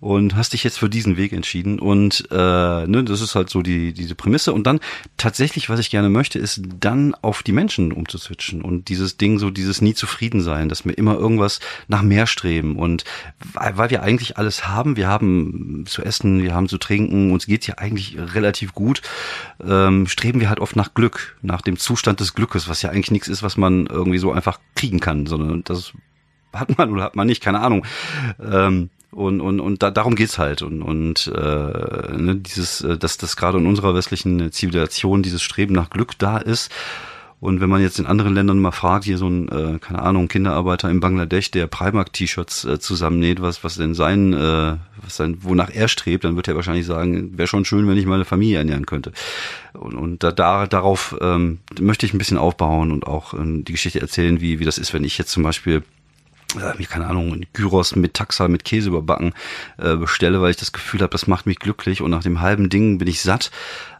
und 0.00 0.36
hast 0.36 0.52
dich 0.52 0.64
jetzt 0.64 0.78
für 0.78 0.88
diesen 0.88 1.16
Weg 1.16 1.32
entschieden. 1.32 1.78
Und 1.78 2.28
äh, 2.30 2.36
ne, 2.86 3.04
das 3.04 3.20
ist 3.20 3.34
halt 3.34 3.50
so 3.50 3.62
die 3.62 3.92
diese 3.92 4.14
Prämisse. 4.14 4.52
Und 4.52 4.66
dann 4.66 4.80
tatsächlich, 5.16 5.68
was 5.68 5.80
ich 5.80 5.90
gerne 5.90 6.10
möchte, 6.10 6.38
ist 6.38 6.62
dann 6.80 7.14
auf 7.22 7.42
die 7.42 7.52
Menschen 7.52 7.92
umzuswitchen 7.92 8.62
und 8.62 8.88
dieses 8.88 9.16
Ding, 9.16 9.38
so 9.38 9.50
dieses 9.50 9.80
nie 9.80 9.94
zufrieden 9.94 10.42
sein, 10.42 10.68
dass 10.68 10.84
wir 10.84 10.96
immer 10.96 11.14
irgendwas 11.14 11.60
nach 11.88 12.02
mehr 12.02 12.26
streben. 12.26 12.76
Und 12.76 13.04
weil 13.54 13.90
wir 13.90 14.02
eigentlich 14.02 14.36
alles 14.38 14.68
haben, 14.68 14.96
wir 14.96 15.08
haben 15.08 15.23
haben 15.24 15.86
zu 15.86 16.02
essen, 16.02 16.42
wir 16.42 16.54
haben 16.54 16.68
zu 16.68 16.78
trinken, 16.78 17.32
uns 17.32 17.46
geht's 17.46 17.66
ja 17.66 17.78
eigentlich 17.78 18.16
relativ 18.18 18.72
gut, 18.72 19.02
ähm, 19.66 20.06
streben 20.06 20.40
wir 20.40 20.48
halt 20.48 20.60
oft 20.60 20.76
nach 20.76 20.94
Glück, 20.94 21.36
nach 21.42 21.62
dem 21.62 21.78
Zustand 21.78 22.20
des 22.20 22.34
Glückes, 22.34 22.68
was 22.68 22.82
ja 22.82 22.90
eigentlich 22.90 23.10
nichts 23.10 23.28
ist, 23.28 23.42
was 23.42 23.56
man 23.56 23.86
irgendwie 23.86 24.18
so 24.18 24.32
einfach 24.32 24.60
kriegen 24.74 25.00
kann, 25.00 25.26
sondern 25.26 25.64
das 25.64 25.92
hat 26.52 26.76
man 26.78 26.92
oder 26.92 27.02
hat 27.04 27.16
man 27.16 27.26
nicht, 27.26 27.42
keine 27.42 27.60
Ahnung. 27.60 27.84
Ähm, 28.40 28.90
und 29.10 29.40
und 29.40 29.60
und 29.60 29.82
da, 29.82 29.92
darum 29.92 30.16
geht's 30.16 30.38
halt 30.38 30.62
und 30.62 30.82
und 30.82 31.30
äh, 31.32 31.40
ne, 31.40 32.34
dieses 32.34 32.80
äh, 32.80 32.98
dass 32.98 33.16
das 33.16 33.36
gerade 33.36 33.58
in 33.58 33.66
unserer 33.66 33.94
westlichen 33.94 34.50
Zivilisation 34.50 35.22
dieses 35.22 35.40
Streben 35.40 35.72
nach 35.72 35.90
Glück 35.90 36.18
da 36.18 36.38
ist 36.38 36.72
und 37.44 37.60
wenn 37.60 37.68
man 37.68 37.82
jetzt 37.82 37.98
in 37.98 38.06
anderen 38.06 38.34
Ländern 38.34 38.58
mal 38.58 38.72
fragt, 38.72 39.04
hier 39.04 39.18
so 39.18 39.28
ein, 39.28 39.50
äh, 39.50 39.78
keine 39.78 40.00
Ahnung, 40.00 40.28
Kinderarbeiter 40.28 40.88
in 40.88 41.00
Bangladesch, 41.00 41.50
der 41.50 41.66
Primark-T-Shirts 41.66 42.64
äh, 42.64 42.80
zusammennäht, 42.80 43.42
was, 43.42 43.62
was 43.62 43.74
denn 43.74 43.92
sein, 43.92 44.32
äh, 44.32 44.76
was 45.02 45.16
sein, 45.16 45.36
wonach 45.42 45.68
er 45.70 45.88
strebt, 45.88 46.24
dann 46.24 46.36
wird 46.36 46.48
er 46.48 46.54
wahrscheinlich 46.54 46.86
sagen, 46.86 47.36
wäre 47.36 47.46
schon 47.46 47.66
schön, 47.66 47.86
wenn 47.86 47.98
ich 47.98 48.06
meine 48.06 48.24
Familie 48.24 48.56
ernähren 48.56 48.86
könnte. 48.86 49.12
Und, 49.74 49.94
und 49.94 50.22
da, 50.22 50.32
da 50.32 50.66
darauf 50.66 51.18
ähm, 51.20 51.58
möchte 51.78 52.06
ich 52.06 52.14
ein 52.14 52.18
bisschen 52.18 52.38
aufbauen 52.38 52.90
und 52.90 53.06
auch 53.06 53.34
ähm, 53.34 53.62
die 53.62 53.72
Geschichte 53.72 54.00
erzählen, 54.00 54.40
wie, 54.40 54.58
wie 54.58 54.64
das 54.64 54.78
ist, 54.78 54.94
wenn 54.94 55.04
ich 55.04 55.18
jetzt 55.18 55.30
zum 55.30 55.42
Beispiel 55.42 55.82
äh, 56.58 56.84
keine 56.84 57.08
Ahnung, 57.08 57.42
Gyros 57.52 57.94
mit 57.94 58.14
Taxa, 58.14 58.48
mit 58.48 58.64
Käse 58.64 58.88
überbacken 58.88 59.34
äh, 59.76 59.96
bestelle, 59.96 60.40
weil 60.40 60.52
ich 60.52 60.56
das 60.56 60.72
Gefühl 60.72 61.00
habe, 61.00 61.10
das 61.10 61.26
macht 61.26 61.44
mich 61.44 61.58
glücklich 61.58 62.00
und 62.00 62.10
nach 62.10 62.22
dem 62.22 62.40
halben 62.40 62.70
Ding 62.70 62.96
bin 62.96 63.08
ich 63.08 63.20
satt 63.20 63.50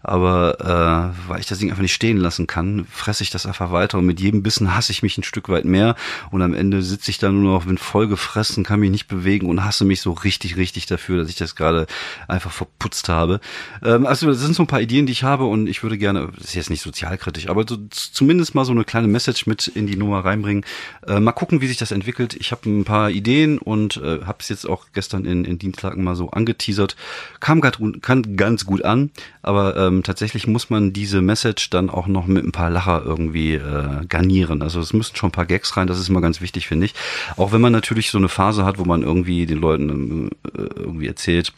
aber 0.04 1.14
äh, 1.14 1.28
weil 1.28 1.40
ich 1.40 1.46
das 1.46 1.58
Ding 1.58 1.70
einfach 1.70 1.82
nicht 1.82 1.94
stehen 1.94 2.18
lassen 2.18 2.46
kann, 2.46 2.86
fresse 2.90 3.22
ich 3.22 3.30
das 3.30 3.46
einfach 3.46 3.72
weiter 3.72 3.98
und 3.98 4.06
mit 4.06 4.20
jedem 4.20 4.42
Bissen 4.42 4.74
hasse 4.74 4.92
ich 4.92 5.02
mich 5.02 5.16
ein 5.16 5.24
Stück 5.24 5.48
weit 5.48 5.64
mehr 5.64 5.96
und 6.30 6.42
am 6.42 6.54
Ende 6.54 6.82
sitze 6.82 7.10
ich 7.10 7.18
da 7.18 7.30
nur 7.30 7.54
noch, 7.54 7.64
bin 7.64 7.78
voll 7.78 8.06
gefressen, 8.06 8.64
kann 8.64 8.80
mich 8.80 8.90
nicht 8.90 9.08
bewegen 9.08 9.48
und 9.48 9.64
hasse 9.64 9.84
mich 9.84 10.02
so 10.02 10.12
richtig, 10.12 10.56
richtig 10.56 10.86
dafür, 10.86 11.18
dass 11.18 11.30
ich 11.30 11.36
das 11.36 11.56
gerade 11.56 11.86
einfach 12.28 12.52
verputzt 12.52 13.08
habe. 13.08 13.40
Ähm, 13.82 14.06
also 14.06 14.26
das 14.26 14.40
sind 14.40 14.54
so 14.54 14.62
ein 14.62 14.68
paar 14.68 14.82
Ideen, 14.82 15.06
die 15.06 15.12
ich 15.12 15.22
habe 15.24 15.44
und 15.44 15.66
ich 15.68 15.82
würde 15.82 15.96
gerne, 15.96 16.30
das 16.36 16.48
ist 16.48 16.54
jetzt 16.54 16.70
nicht 16.70 16.82
sozialkritisch, 16.82 17.48
aber 17.48 17.64
so, 17.66 17.78
zumindest 17.90 18.54
mal 18.54 18.64
so 18.64 18.72
eine 18.72 18.84
kleine 18.84 19.08
Message 19.08 19.46
mit 19.46 19.68
in 19.68 19.86
die 19.86 19.96
Nummer 19.96 20.24
reinbringen. 20.24 20.64
Äh, 21.06 21.20
mal 21.20 21.32
gucken, 21.32 21.60
wie 21.60 21.66
sich 21.66 21.78
das 21.78 21.92
entwickelt. 21.92 22.34
Ich 22.34 22.52
habe 22.52 22.68
ein 22.68 22.84
paar 22.84 23.10
Ideen 23.10 23.58
und 23.58 23.96
äh, 23.96 24.20
habe 24.24 24.38
es 24.40 24.50
jetzt 24.50 24.68
auch 24.68 24.86
gestern 24.92 25.24
in, 25.24 25.44
in 25.44 25.58
Dienstlagen 25.58 26.04
mal 26.04 26.14
so 26.14 26.30
angeteasert. 26.30 26.96
Kam 27.40 27.60
grad, 27.60 27.78
kann 28.02 28.36
ganz 28.36 28.66
gut 28.66 28.84
an, 28.84 29.10
aber 29.42 29.76
ähm, 29.76 29.93
tatsächlich 30.02 30.46
muss 30.46 30.70
man 30.70 30.92
diese 30.92 31.22
Message 31.22 31.70
dann 31.70 31.90
auch 31.90 32.06
noch 32.06 32.26
mit 32.26 32.44
ein 32.44 32.52
paar 32.52 32.70
Lacher 32.70 33.02
irgendwie 33.04 33.54
äh, 33.54 34.04
garnieren. 34.08 34.62
Also 34.62 34.80
es 34.80 34.92
müssen 34.92 35.16
schon 35.16 35.28
ein 35.28 35.32
paar 35.32 35.46
Gags 35.46 35.76
rein, 35.76 35.86
das 35.86 35.98
ist 35.98 36.08
immer 36.08 36.20
ganz 36.20 36.40
wichtig, 36.40 36.66
finde 36.66 36.86
ich. 36.86 36.94
Auch 37.36 37.52
wenn 37.52 37.60
man 37.60 37.72
natürlich 37.72 38.10
so 38.10 38.18
eine 38.18 38.28
Phase 38.28 38.64
hat, 38.64 38.78
wo 38.78 38.84
man 38.84 39.02
irgendwie 39.02 39.46
den 39.46 39.58
Leuten 39.58 40.30
äh, 40.56 40.62
irgendwie 40.76 41.06
erzählt, 41.06 41.52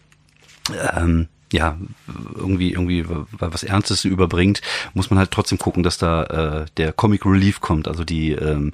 ähm, 0.95 1.29
ja, 1.53 1.79
irgendwie, 2.35 2.73
irgendwie 2.73 3.05
was 3.31 3.63
Ernstes 3.63 4.05
überbringt, 4.05 4.63
muss 4.95 5.11
man 5.11 5.19
halt 5.19 5.31
trotzdem 5.31 5.59
gucken, 5.59 5.83
dass 5.83 5.97
da 5.97 6.25
äh, 6.25 6.67
der 6.77 6.93
Comic 6.93 7.25
Relief 7.25 7.61
kommt, 7.61 7.87
also 7.87 8.05
die, 8.05 8.33
ähm, 8.33 8.73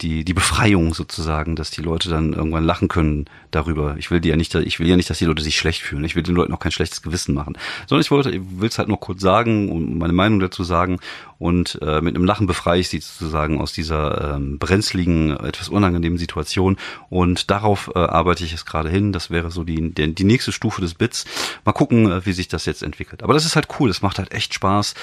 die, 0.00 0.24
die 0.24 0.34
Befreiung 0.34 0.92
sozusagen, 0.92 1.54
dass 1.56 1.70
die 1.70 1.80
Leute 1.80 2.08
dann 2.08 2.32
irgendwann 2.32 2.64
lachen 2.64 2.88
können 2.88 3.26
darüber. 3.50 3.96
Ich 3.98 4.10
will 4.10 4.20
die 4.20 4.28
ja 4.28 4.36
nicht, 4.36 4.54
ich 4.54 4.80
will 4.80 4.88
ja 4.88 4.96
nicht, 4.96 5.08
dass 5.08 5.18
die 5.18 5.24
Leute 5.24 5.42
sich 5.42 5.56
schlecht 5.56 5.82
fühlen. 5.82 6.04
Ich 6.04 6.16
will 6.16 6.22
den 6.22 6.34
Leuten 6.34 6.52
auch 6.52 6.58
kein 6.58 6.72
schlechtes 6.72 7.02
Gewissen 7.02 7.34
machen. 7.34 7.56
Sondern 7.86 8.02
ich 8.02 8.10
wollte, 8.10 8.30
ich 8.30 8.42
will 8.56 8.68
es 8.68 8.78
halt 8.78 8.88
nur 8.88 8.98
kurz 8.98 9.20
sagen 9.20 9.70
und 9.70 9.96
meine 9.98 10.12
Meinung 10.12 10.40
dazu 10.40 10.64
sagen. 10.64 10.98
Und 11.38 11.78
äh, 11.80 12.00
mit 12.00 12.16
einem 12.16 12.24
Lachen 12.24 12.46
befreie 12.46 12.80
ich 12.80 12.88
sie 12.88 13.00
sozusagen 13.00 13.60
aus 13.60 13.72
dieser 13.72 14.34
ähm, 14.34 14.58
brenzligen, 14.58 15.36
etwas 15.36 15.68
unangenehmen 15.68 16.18
Situation. 16.18 16.76
Und 17.08 17.50
darauf 17.50 17.90
äh, 17.94 17.98
arbeite 17.98 18.44
ich 18.44 18.50
jetzt 18.50 18.66
gerade 18.66 18.90
hin. 18.90 19.12
Das 19.12 19.30
wäre 19.30 19.50
so 19.50 19.62
die, 19.62 19.94
die, 19.94 20.14
die 20.14 20.24
nächste 20.24 20.52
Stufe 20.52 20.80
des 20.80 20.94
Bits. 20.94 21.24
Mal 21.64 21.72
gucken, 21.72 22.10
äh, 22.10 22.26
wie 22.26 22.32
sich 22.32 22.48
das 22.48 22.66
jetzt 22.66 22.82
entwickelt. 22.82 23.22
Aber 23.22 23.34
das 23.34 23.46
ist 23.46 23.54
halt 23.54 23.68
cool. 23.78 23.88
Das 23.88 24.02
macht 24.02 24.18
halt 24.18 24.32
echt 24.32 24.54
Spaß, 24.54 24.94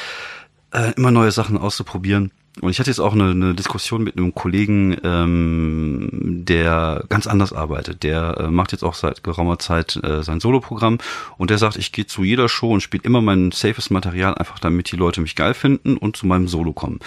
äh, 0.71 0.91
immer 0.97 1.11
neue 1.11 1.31
Sachen 1.31 1.57
auszuprobieren. 1.57 2.31
Und 2.59 2.69
ich 2.69 2.79
hatte 2.79 2.89
jetzt 2.89 2.99
auch 2.99 3.13
eine, 3.13 3.29
eine 3.29 3.53
Diskussion 3.55 4.03
mit 4.03 4.17
einem 4.17 4.35
Kollegen, 4.35 4.97
ähm, 5.03 6.09
der 6.43 7.05
ganz 7.07 7.25
anders 7.25 7.53
arbeitet. 7.53 8.03
Der 8.03 8.37
äh, 8.37 8.47
macht 8.51 8.73
jetzt 8.73 8.83
auch 8.83 8.93
seit 8.93 9.23
geraumer 9.23 9.57
Zeit 9.57 9.97
äh, 10.03 10.21
sein 10.21 10.41
Soloprogramm 10.41 10.97
und 11.37 11.49
der 11.49 11.57
sagt, 11.57 11.77
ich 11.77 11.93
gehe 11.93 12.07
zu 12.07 12.23
jeder 12.23 12.49
Show 12.49 12.71
und 12.71 12.81
spiele 12.81 13.03
immer 13.03 13.21
mein 13.21 13.51
safes 13.51 13.89
Material, 13.89 14.35
einfach 14.35 14.59
damit 14.59 14.91
die 14.91 14.97
Leute 14.97 15.21
mich 15.21 15.35
geil 15.35 15.53
finden 15.53 15.95
und 15.95 16.17
zu 16.17 16.27
meinem 16.27 16.49
Solo 16.49 16.73
kommen. 16.73 16.99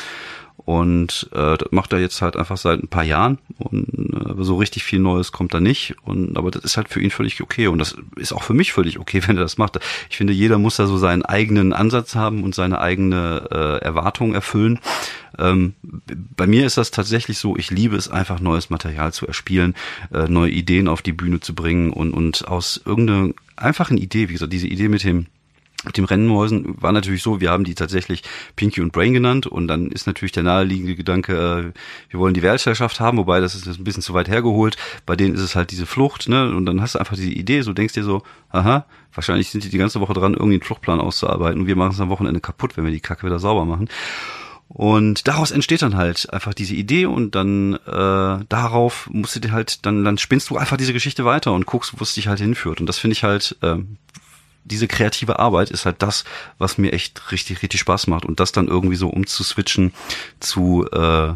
Und 0.56 1.28
äh, 1.32 1.58
das 1.58 1.72
macht 1.72 1.92
er 1.92 1.98
jetzt 1.98 2.22
halt 2.22 2.36
einfach 2.36 2.56
seit 2.56 2.82
ein 2.82 2.88
paar 2.88 3.04
Jahren. 3.04 3.38
Und 3.58 3.86
äh, 4.14 4.42
so 4.42 4.56
richtig 4.56 4.82
viel 4.82 4.98
Neues 4.98 5.30
kommt 5.30 5.52
da 5.52 5.60
nicht. 5.60 5.94
Und 6.04 6.38
aber 6.38 6.50
das 6.50 6.64
ist 6.64 6.76
halt 6.76 6.88
für 6.88 7.02
ihn 7.02 7.10
völlig 7.10 7.42
okay. 7.42 7.66
Und 7.66 7.78
das 7.78 7.96
ist 8.16 8.32
auch 8.32 8.42
für 8.42 8.54
mich 8.54 8.72
völlig 8.72 8.98
okay, 8.98 9.20
wenn 9.26 9.36
er 9.36 9.42
das 9.42 9.58
macht. 9.58 9.78
Ich 10.08 10.16
finde, 10.16 10.32
jeder 10.32 10.58
muss 10.58 10.76
da 10.76 10.86
so 10.86 10.96
seinen 10.96 11.22
eigenen 11.22 11.72
Ansatz 11.72 12.14
haben 12.14 12.42
und 12.44 12.54
seine 12.54 12.80
eigene 12.80 13.48
äh, 13.50 13.84
Erwartung 13.84 14.32
erfüllen. 14.32 14.80
Ähm, 15.38 15.74
bei 16.36 16.46
mir 16.46 16.66
ist 16.66 16.76
das 16.76 16.90
tatsächlich 16.90 17.38
so, 17.38 17.56
ich 17.56 17.70
liebe 17.70 17.96
es 17.96 18.08
einfach, 18.08 18.40
neues 18.40 18.70
Material 18.70 19.12
zu 19.12 19.26
erspielen, 19.26 19.74
äh, 20.12 20.28
neue 20.28 20.50
Ideen 20.50 20.88
auf 20.88 21.02
die 21.02 21.12
Bühne 21.12 21.40
zu 21.40 21.54
bringen 21.54 21.92
und, 21.92 22.12
und 22.12 22.48
aus 22.48 22.80
irgendeiner 22.84 23.32
einfachen 23.56 23.98
Idee, 23.98 24.28
wie 24.28 24.34
gesagt, 24.34 24.52
diese 24.52 24.68
Idee 24.68 24.88
mit 24.88 25.04
dem 25.04 25.26
mit 25.84 25.96
dem 25.98 26.04
Rennmäusen 26.04 26.80
war 26.80 26.92
natürlich 26.92 27.22
so, 27.22 27.40
wir 27.40 27.50
haben 27.50 27.64
die 27.64 27.74
tatsächlich 27.74 28.22
Pinky 28.56 28.80
und 28.80 28.92
Brain 28.92 29.12
genannt 29.12 29.46
und 29.46 29.68
dann 29.68 29.90
ist 29.90 30.06
natürlich 30.06 30.32
der 30.32 30.42
naheliegende 30.42 30.94
Gedanke, 30.94 31.34
äh, 31.34 31.80
wir 32.10 32.20
wollen 32.20 32.34
die 32.34 32.42
Weltherrschaft 32.42 33.00
haben, 33.00 33.18
wobei 33.18 33.40
das 33.40 33.54
ist 33.54 33.66
ein 33.66 33.84
bisschen 33.84 34.02
zu 34.02 34.14
weit 34.14 34.28
hergeholt. 34.28 34.76
Bei 35.06 35.16
denen 35.16 35.34
ist 35.34 35.40
es 35.40 35.54
halt 35.54 35.70
diese 35.70 35.86
Flucht, 35.86 36.28
ne? 36.28 36.54
Und 36.54 36.66
dann 36.66 36.80
hast 36.80 36.94
du 36.94 36.98
einfach 36.98 37.16
diese 37.16 37.30
Idee, 37.30 37.62
so 37.62 37.72
denkst 37.72 37.94
dir 37.94 38.04
so, 38.04 38.22
aha, 38.50 38.86
wahrscheinlich 39.12 39.50
sind 39.50 39.64
die 39.64 39.68
die 39.68 39.78
ganze 39.78 40.00
Woche 40.00 40.14
dran, 40.14 40.32
irgendwie 40.32 40.54
einen 40.54 40.62
Fluchtplan 40.62 41.00
auszuarbeiten 41.00 41.60
und 41.60 41.66
wir 41.66 41.76
machen 41.76 41.92
es 41.92 42.00
am 42.00 42.08
Wochenende 42.08 42.40
kaputt, 42.40 42.76
wenn 42.76 42.84
wir 42.84 42.92
die 42.92 43.00
Kacke 43.00 43.26
wieder 43.26 43.38
sauber 43.38 43.64
machen. 43.64 43.88
Und 44.68 45.28
daraus 45.28 45.50
entsteht 45.50 45.82
dann 45.82 45.96
halt 45.96 46.32
einfach 46.32 46.54
diese 46.54 46.74
Idee 46.74 47.06
und 47.06 47.34
dann 47.34 47.74
äh, 47.74 48.44
darauf 48.48 49.08
musst 49.12 49.36
du 49.36 49.40
dir 49.40 49.52
halt, 49.52 49.86
dann, 49.86 50.04
dann 50.04 50.18
spinnst 50.18 50.50
du 50.50 50.56
einfach 50.56 50.76
diese 50.76 50.92
Geschichte 50.92 51.24
weiter 51.24 51.52
und 51.52 51.66
guckst, 51.66 51.94
wo 51.96 52.02
es 52.02 52.14
dich 52.14 52.28
halt 52.28 52.40
hinführt. 52.40 52.80
Und 52.80 52.86
das 52.86 52.98
finde 52.98 53.12
ich 53.12 53.22
halt, 53.22 53.56
äh, 53.62 53.76
diese 54.64 54.88
kreative 54.88 55.38
Arbeit 55.38 55.70
ist 55.70 55.84
halt 55.84 56.02
das, 56.02 56.24
was 56.58 56.78
mir 56.78 56.92
echt 56.92 57.30
richtig, 57.30 57.62
richtig 57.62 57.80
Spaß 57.80 58.06
macht. 58.06 58.24
Und 58.24 58.40
das 58.40 58.52
dann 58.52 58.66
irgendwie 58.66 58.96
so 58.96 59.08
umzuswitchen 59.08 59.92
zu 60.40 60.86
äh, 60.90 61.34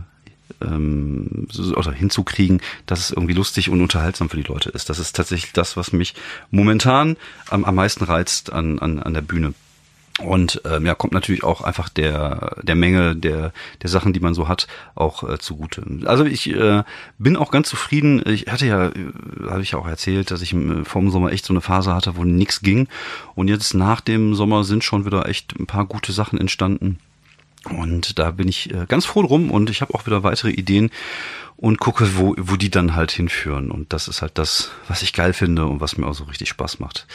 ähm, 0.61 1.47
oder 1.76 1.92
hinzukriegen, 1.92 2.61
dass 2.87 3.00
es 3.00 3.11
irgendwie 3.11 3.35
lustig 3.35 3.70
und 3.70 3.80
unterhaltsam 3.80 4.30
für 4.30 4.37
die 4.37 4.49
Leute 4.49 4.70
ist. 4.70 4.88
Das 4.88 4.99
ist 4.99 5.14
tatsächlich 5.14 5.52
das, 5.52 5.76
was 5.76 5.92
mich 5.92 6.14
momentan 6.50 7.16
am, 7.50 7.64
am 7.64 7.75
meisten 7.75 8.04
reizt 8.04 8.52
an, 8.52 8.78
an, 8.78 8.99
an 8.99 9.14
der 9.14 9.23
Bühne. 9.23 9.54
Und 10.18 10.62
ähm, 10.64 10.84
ja, 10.84 10.94
kommt 10.94 11.12
natürlich 11.12 11.44
auch 11.44 11.60
einfach 11.60 11.88
der 11.88 12.56
der 12.62 12.75
Menge 12.75 13.14
der 13.14 13.52
der 13.82 13.90
Sachen, 13.90 14.12
die 14.12 14.20
man 14.20 14.34
so 14.34 14.48
hat, 14.48 14.66
auch 14.96 15.22
äh, 15.22 15.38
zugute. 15.38 15.84
Also 16.06 16.25
ich 16.25 16.52
äh, 16.52 16.82
bin 17.18 17.37
auch 17.37 17.52
ganz 17.52 17.68
zufrieden. 17.68 18.22
Ich 18.26 18.46
hatte 18.48 18.66
ja, 18.66 18.87
äh, 18.88 18.92
habe 19.48 19.62
ich 19.62 19.72
ja 19.72 19.78
auch 19.78 19.87
erzählt, 19.87 20.30
dass 20.30 20.42
ich 20.42 20.52
im, 20.52 20.84
vom 20.84 21.10
Sommer 21.10 21.32
echt 21.32 21.44
so 21.44 21.52
eine 21.52 21.60
Phase 21.60 21.94
hatte, 21.94 22.16
wo 22.16 22.25
nichts 22.25 22.62
ging. 22.62 22.88
Und 23.37 23.48
jetzt 23.48 23.75
nach 23.75 24.00
dem 24.00 24.34
Sommer 24.34 24.64
sind 24.64 24.82
schon 24.82 25.04
wieder 25.04 25.28
echt 25.28 25.58
ein 25.58 25.66
paar 25.66 25.84
gute 25.84 26.12
Sachen 26.12 26.38
entstanden. 26.38 26.98
Und 27.64 28.18
da 28.18 28.30
bin 28.30 28.48
ich 28.48 28.72
äh, 28.72 28.87
ganz 28.88 29.04
froh 29.04 29.22
drum 29.22 29.50
und 29.50 29.70
ich 29.70 29.82
habe 29.82 29.94
auch 29.94 30.06
wieder 30.06 30.22
weitere 30.22 30.50
Ideen 30.50 30.90
und 31.60 31.80
gucke, 31.80 32.16
wo, 32.16 32.36
wo 32.38 32.54
die 32.54 32.70
dann 32.70 32.94
halt 32.94 33.10
hinführen. 33.10 33.72
Und 33.72 33.92
das 33.92 34.06
ist 34.06 34.22
halt 34.22 34.38
das, 34.38 34.70
was 34.86 35.02
ich 35.02 35.12
geil 35.12 35.32
finde 35.32 35.66
und 35.66 35.80
was 35.80 35.98
mir 35.98 36.06
auch 36.06 36.14
so 36.14 36.22
richtig 36.24 36.48
Spaß 36.48 36.78
macht. 36.78 37.08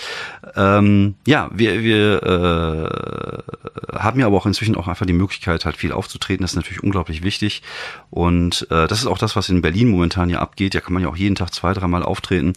Ähm, 0.58 1.16
ja, 1.26 1.50
wir, 1.54 1.82
wir 1.82 2.24
äh, 2.24 3.98
haben 3.98 4.20
ja 4.20 4.26
aber 4.26 4.36
auch 4.36 4.46
inzwischen 4.46 4.76
auch 4.76 4.90
einfach 4.90 5.06
die 5.06 5.14
Möglichkeit, 5.14 5.64
halt 5.64 5.78
viel 5.78 5.94
aufzutreten. 5.94 6.44
Das 6.44 6.52
ist 6.52 6.56
natürlich 6.58 6.84
unglaublich 6.84 7.24
wichtig. 7.24 7.64
Und 8.10 8.68
äh, 8.70 8.86
das 8.88 9.00
ist 9.00 9.08
auch 9.08 9.18
das, 9.18 9.38
was 9.38 9.48
in 9.48 9.62
Berlin 9.62 9.90
momentan 9.90 10.30
ja 10.30 10.40
abgeht. 10.40 10.74
Ja, 10.74 10.82
kann 10.82 10.94
man 10.94 11.04
ja 11.04 11.08
auch 11.08 11.16
jeden 11.16 11.36
Tag 11.36 11.54
zwei, 11.54 11.74
dreimal 11.74 12.04
auftreten. 12.04 12.52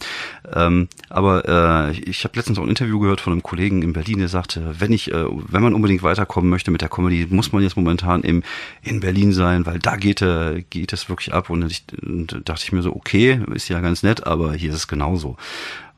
Ähm, 0.53 0.89
aber 1.09 1.87
äh, 1.87 1.97
ich 1.99 2.25
habe 2.25 2.35
letztens 2.35 2.59
auch 2.59 2.63
ein 2.63 2.69
Interview 2.69 2.99
gehört 2.99 3.21
von 3.21 3.31
einem 3.31 3.43
Kollegen 3.43 3.81
in 3.81 3.93
Berlin, 3.93 4.19
der 4.19 4.27
sagte, 4.27 4.75
wenn 4.77 4.91
ich, 4.91 5.13
äh, 5.13 5.25
wenn 5.29 5.63
man 5.63 5.73
unbedingt 5.73 6.03
weiterkommen 6.03 6.49
möchte 6.49 6.69
mit 6.69 6.81
der 6.81 6.89
Comedy, 6.89 7.27
muss 7.29 7.53
man 7.53 7.63
jetzt 7.63 7.77
momentan 7.77 8.23
im, 8.23 8.43
in 8.81 8.99
Berlin 8.99 9.31
sein, 9.31 9.65
weil 9.65 9.79
da 9.79 9.95
geht, 9.95 10.21
äh, 10.21 10.65
geht 10.69 10.91
es 10.91 11.07
wirklich 11.07 11.33
ab. 11.33 11.49
Und 11.49 11.63
ich 11.71 11.76
und 12.01 12.41
dachte 12.45 12.63
ich 12.63 12.71
mir 12.71 12.81
so, 12.81 12.95
okay, 12.95 13.39
ist 13.53 13.69
ja 13.69 13.79
ganz 13.79 14.03
nett, 14.03 14.25
aber 14.25 14.53
hier 14.53 14.69
ist 14.69 14.75
es 14.75 14.87
genauso. 14.87 15.37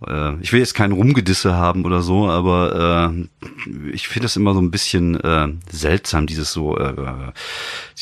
Äh, 0.06 0.36
ich 0.42 0.54
will 0.54 0.60
jetzt 0.60 0.74
keinen 0.74 0.94
Rumgedisse 0.94 1.56
haben 1.56 1.86
oder 1.86 2.02
so, 2.02 2.30
aber 2.30 3.14
äh, 3.14 3.92
ich 3.92 4.08
finde 4.08 4.28
es 4.28 4.36
immer 4.36 4.54
so 4.54 4.62
ein 4.62 4.72
bisschen 4.72 5.20
äh, 5.20 5.48
seltsam, 5.70 6.28
dieses 6.28 6.54
so, 6.54 6.78
äh, 6.78 6.94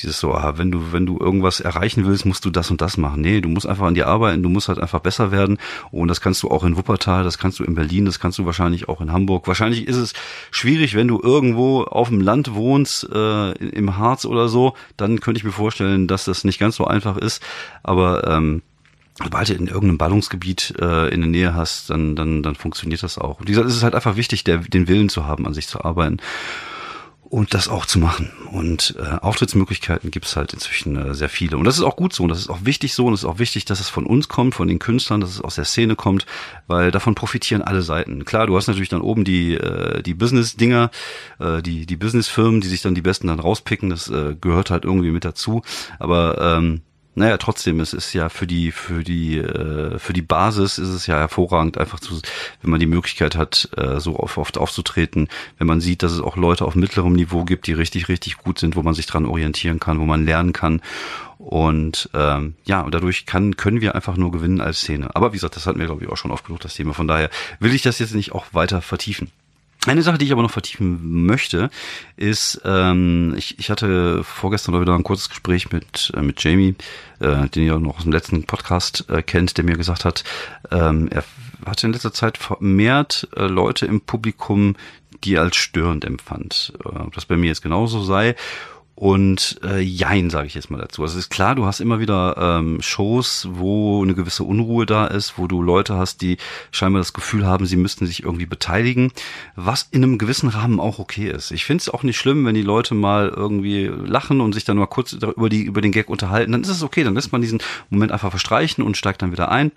dieses 0.01 0.19
so, 0.19 0.33
ah, 0.33 0.57
wenn 0.57 0.71
du, 0.71 0.91
wenn 0.91 1.05
du 1.05 1.17
irgendwas 1.19 1.59
erreichen 1.59 2.05
willst, 2.05 2.25
musst 2.25 2.45
du 2.45 2.49
das 2.49 2.69
und 2.69 2.81
das 2.81 2.97
machen. 2.97 3.21
Nee, 3.21 3.41
du 3.41 3.49
musst 3.49 3.67
einfach 3.67 3.87
an 3.87 3.95
dir 3.95 4.07
arbeiten, 4.07 4.43
du 4.43 4.49
musst 4.49 4.67
halt 4.67 4.79
einfach 4.79 4.99
besser 4.99 5.31
werden. 5.31 5.57
Und 5.91 6.07
das 6.07 6.21
kannst 6.21 6.43
du 6.43 6.49
auch 6.49 6.63
in 6.63 6.77
Wuppertal, 6.77 7.23
das 7.23 7.37
kannst 7.37 7.59
du 7.59 7.63
in 7.63 7.75
Berlin, 7.75 8.05
das 8.05 8.19
kannst 8.19 8.37
du 8.37 8.45
wahrscheinlich 8.45 8.89
auch 8.89 9.01
in 9.01 9.11
Hamburg. 9.11 9.47
Wahrscheinlich 9.47 9.87
ist 9.87 9.97
es 9.97 10.13
schwierig, 10.51 10.95
wenn 10.95 11.07
du 11.07 11.19
irgendwo 11.21 11.83
auf 11.83 12.09
dem 12.09 12.21
Land 12.21 12.53
wohnst, 12.53 13.09
äh, 13.11 13.51
im 13.51 13.97
Harz 13.97 14.25
oder 14.25 14.47
so, 14.47 14.73
dann 14.97 15.19
könnte 15.19 15.39
ich 15.39 15.43
mir 15.43 15.51
vorstellen, 15.51 16.07
dass 16.07 16.25
das 16.25 16.43
nicht 16.43 16.59
ganz 16.59 16.75
so 16.75 16.85
einfach 16.85 17.17
ist. 17.17 17.41
Aber 17.83 18.27
ähm, 18.27 18.61
sobald 19.23 19.49
du 19.49 19.53
in 19.53 19.67
irgendeinem 19.67 19.97
Ballungsgebiet 19.97 20.75
äh, 20.79 21.09
in 21.09 21.21
der 21.21 21.29
Nähe 21.29 21.53
hast, 21.55 21.89
dann, 21.89 22.15
dann, 22.15 22.43
dann 22.43 22.55
funktioniert 22.55 23.03
das 23.03 23.17
auch. 23.17 23.39
Und 23.39 23.47
wie 23.47 23.51
gesagt, 23.51 23.67
es 23.67 23.75
ist 23.75 23.83
halt 23.83 23.95
einfach 23.95 24.15
wichtig, 24.15 24.43
der, 24.43 24.57
den 24.57 24.87
Willen 24.87 25.09
zu 25.09 25.25
haben, 25.25 25.45
an 25.47 25.53
sich 25.53 25.67
zu 25.67 25.83
arbeiten 25.83 26.17
und 27.29 27.53
das 27.53 27.67
auch 27.67 27.85
zu 27.85 27.99
machen. 27.99 28.31
Und 28.51 28.95
äh, 28.97 29.17
Auftrittsmöglichkeiten 29.17 30.11
gibt 30.11 30.25
es 30.25 30.35
halt 30.35 30.53
inzwischen 30.53 30.95
äh, 30.95 31.13
sehr 31.13 31.29
viele. 31.29 31.57
Und 31.57 31.65
das 31.65 31.77
ist 31.77 31.83
auch 31.83 31.95
gut 31.95 32.13
so 32.13 32.23
und 32.23 32.29
das 32.29 32.39
ist 32.39 32.49
auch 32.49 32.59
wichtig 32.63 32.93
so 32.93 33.05
und 33.05 33.13
es 33.13 33.21
ist 33.21 33.25
auch 33.25 33.39
wichtig, 33.39 33.65
dass 33.65 33.79
es 33.79 33.89
von 33.89 34.05
uns 34.05 34.27
kommt, 34.27 34.55
von 34.55 34.67
den 34.67 34.79
Künstlern, 34.79 35.21
dass 35.21 35.31
es 35.31 35.41
aus 35.41 35.55
der 35.55 35.65
Szene 35.65 35.95
kommt, 35.95 36.25
weil 36.67 36.91
davon 36.91 37.15
profitieren 37.15 37.61
alle 37.61 37.81
Seiten. 37.81 38.23
Klar, 38.25 38.47
du 38.47 38.55
hast 38.55 38.67
natürlich 38.67 38.89
dann 38.89 39.01
oben 39.01 39.23
die, 39.23 39.55
äh, 39.55 40.01
die 40.03 40.13
Business-Dinger, 40.13 40.89
äh, 41.39 41.61
die, 41.61 41.85
die 41.85 41.97
Business-Firmen, 41.97 42.61
die 42.61 42.67
sich 42.67 42.81
dann 42.81 42.95
die 42.95 43.01
Besten 43.01 43.27
dann 43.27 43.39
rauspicken, 43.39 43.89
das 43.89 44.09
äh, 44.09 44.35
gehört 44.39 44.71
halt 44.71 44.85
irgendwie 44.85 45.11
mit 45.11 45.25
dazu. 45.25 45.63
Aber 45.99 46.57
ähm, 46.57 46.81
naja, 47.17 47.37
trotzdem, 47.37 47.79
es 47.79 47.93
ist 47.93 48.13
ja 48.13 48.29
für 48.29 48.45
die, 48.45 48.71
für 48.71 49.03
die, 49.03 49.39
äh, 49.39 49.97
für 49.97 50.13
die 50.13 50.21
Basis 50.21 50.77
ist 50.77 50.89
es 50.89 51.07
ja 51.07 51.17
hervorragend, 51.17 51.79
einfach 51.79 51.99
zu, 51.99 52.21
wenn 52.61 52.69
man 52.69 52.79
die 52.79 52.85
Möglichkeit 52.85 53.35
hat, 53.35 53.69
äh, 53.75 53.99
so 53.99 54.19
oft, 54.19 54.57
aufzutreten, 54.57 55.27
wenn 55.57 55.65
man 55.65 55.81
sieht, 55.81 56.03
dass 56.03 56.11
es 56.11 56.21
auch 56.21 56.37
Leute 56.37 56.63
auf 56.63 56.75
mittlerem 56.75 57.13
Niveau 57.13 57.43
gibt, 57.43 57.65
die 57.65 57.73
richtig, 57.73 58.07
richtig 58.07 58.37
gut 58.37 58.59
sind, 58.59 58.75
wo 58.75 58.83
man 58.83 58.93
sich 58.93 59.07
dran 59.07 59.25
orientieren 59.25 59.79
kann, 59.79 59.99
wo 59.99 60.05
man 60.05 60.25
lernen 60.25 60.53
kann. 60.53 60.81
Und 61.39 62.09
ähm, 62.13 62.53
ja, 62.65 62.81
und 62.81 62.93
dadurch 62.93 63.25
kann, 63.25 63.57
können 63.57 63.81
wir 63.81 63.95
einfach 63.95 64.15
nur 64.15 64.31
gewinnen 64.31 64.61
als 64.61 64.81
Szene. 64.81 65.15
Aber 65.15 65.33
wie 65.33 65.37
gesagt, 65.37 65.55
das 65.55 65.65
hatten 65.65 65.79
wir, 65.79 65.87
glaube 65.87 66.03
ich, 66.03 66.09
auch 66.09 66.17
schon 66.17 66.31
oft 66.31 66.45
genug, 66.45 66.59
das 66.59 66.75
Thema. 66.75 66.93
Von 66.93 67.07
daher 67.07 67.31
will 67.59 67.73
ich 67.73 67.81
das 67.81 67.97
jetzt 67.97 68.13
nicht 68.13 68.31
auch 68.31 68.45
weiter 68.51 68.83
vertiefen. 68.83 69.31
Eine 69.87 70.01
Sache, 70.01 70.17
die 70.17 70.25
ich 70.25 70.33
aber 70.33 70.41
noch 70.41 70.51
vertiefen 70.51 71.25
möchte, 71.25 71.69
ist, 72.17 72.61
ähm, 72.65 73.33
ich, 73.37 73.57
ich 73.57 73.69
hatte 73.69 74.21
vorgestern 74.21 74.79
wieder 74.81 74.93
ein 74.93 75.03
kurzes 75.03 75.29
Gespräch 75.29 75.71
mit, 75.71 76.11
äh, 76.13 76.21
mit 76.21 76.43
Jamie, 76.43 76.75
äh, 77.19 77.47
den 77.47 77.63
ihr 77.63 77.79
noch 77.79 77.97
aus 77.97 78.03
dem 78.03 78.11
letzten 78.11 78.43
Podcast 78.43 79.05
äh, 79.09 79.21
kennt, 79.21 79.57
der 79.57 79.63
mir 79.63 79.77
gesagt 79.77 80.03
hat, 80.03 80.25
ähm, 80.71 81.07
er 81.09 81.23
hatte 81.65 81.87
in 81.87 81.93
letzter 81.93 82.11
Zeit 82.11 82.37
vermehrt 82.37 83.29
äh, 83.37 83.47
Leute 83.47 83.85
im 83.85 84.01
Publikum, 84.01 84.75
die 85.23 85.35
er 85.35 85.43
als 85.43 85.55
störend 85.55 86.03
empfand. 86.03 86.73
Äh, 86.83 86.89
ob 86.89 87.13
das 87.13 87.25
bei 87.25 87.37
mir 87.37 87.47
jetzt 87.47 87.63
genauso 87.63 88.03
sei 88.03 88.35
und 88.97 89.59
äh, 89.63 89.79
Jein, 89.79 90.31
sage 90.31 90.47
ich 90.47 90.55
jetzt 90.55 90.71
mal 90.71 90.79
dazu. 90.79 91.03
Also 91.03 91.19
es 91.19 91.25
ist 91.25 91.29
klar, 91.29 91.53
du 91.53 91.67
hast 91.67 91.81
immer 91.81 91.99
wieder 91.99 92.35
ähm, 92.39 92.81
Shows, 92.81 93.47
wo 93.51 94.01
eine 94.01 94.15
gewisse 94.15 94.43
Unruhe 94.43 94.87
da 94.87 95.05
ist, 95.05 95.37
wo 95.37 95.45
du 95.45 95.61
Leute 95.61 95.95
hast, 95.95 96.23
die 96.23 96.37
scheinbar 96.71 97.01
das 97.01 97.13
Gefühl 97.13 97.45
haben, 97.45 97.67
sie 97.67 97.75
müssten 97.75 98.07
sich 98.07 98.23
irgendwie 98.23 98.47
beteiligen, 98.47 99.11
was 99.55 99.87
in 99.91 100.03
einem 100.03 100.17
gewissen 100.17 100.49
Rahmen 100.49 100.79
auch 100.79 100.97
okay 100.97 101.29
ist. 101.29 101.51
Ich 101.51 101.63
finde 101.63 101.83
es 101.83 101.89
auch 101.89 102.01
nicht 102.01 102.17
schlimm, 102.17 102.43
wenn 102.47 102.55
die 102.55 102.63
Leute 102.63 102.95
mal 102.95 103.29
irgendwie 103.29 103.85
lachen 103.85 104.41
und 104.41 104.53
sich 104.53 104.65
dann 104.65 104.77
mal 104.77 104.87
kurz 104.87 105.13
über, 105.13 105.47
die, 105.47 105.61
über 105.61 105.81
den 105.81 105.91
Gag 105.91 106.09
unterhalten. 106.09 106.53
Dann 106.53 106.63
ist 106.63 106.69
es 106.69 106.81
okay, 106.81 107.03
dann 107.03 107.13
lässt 107.13 107.31
man 107.31 107.41
diesen 107.41 107.61
Moment 107.91 108.11
einfach 108.11 108.31
verstreichen 108.31 108.83
und 108.83 108.97
steigt 108.97 109.21
dann 109.21 109.31
wieder 109.31 109.51
ein. 109.51 109.71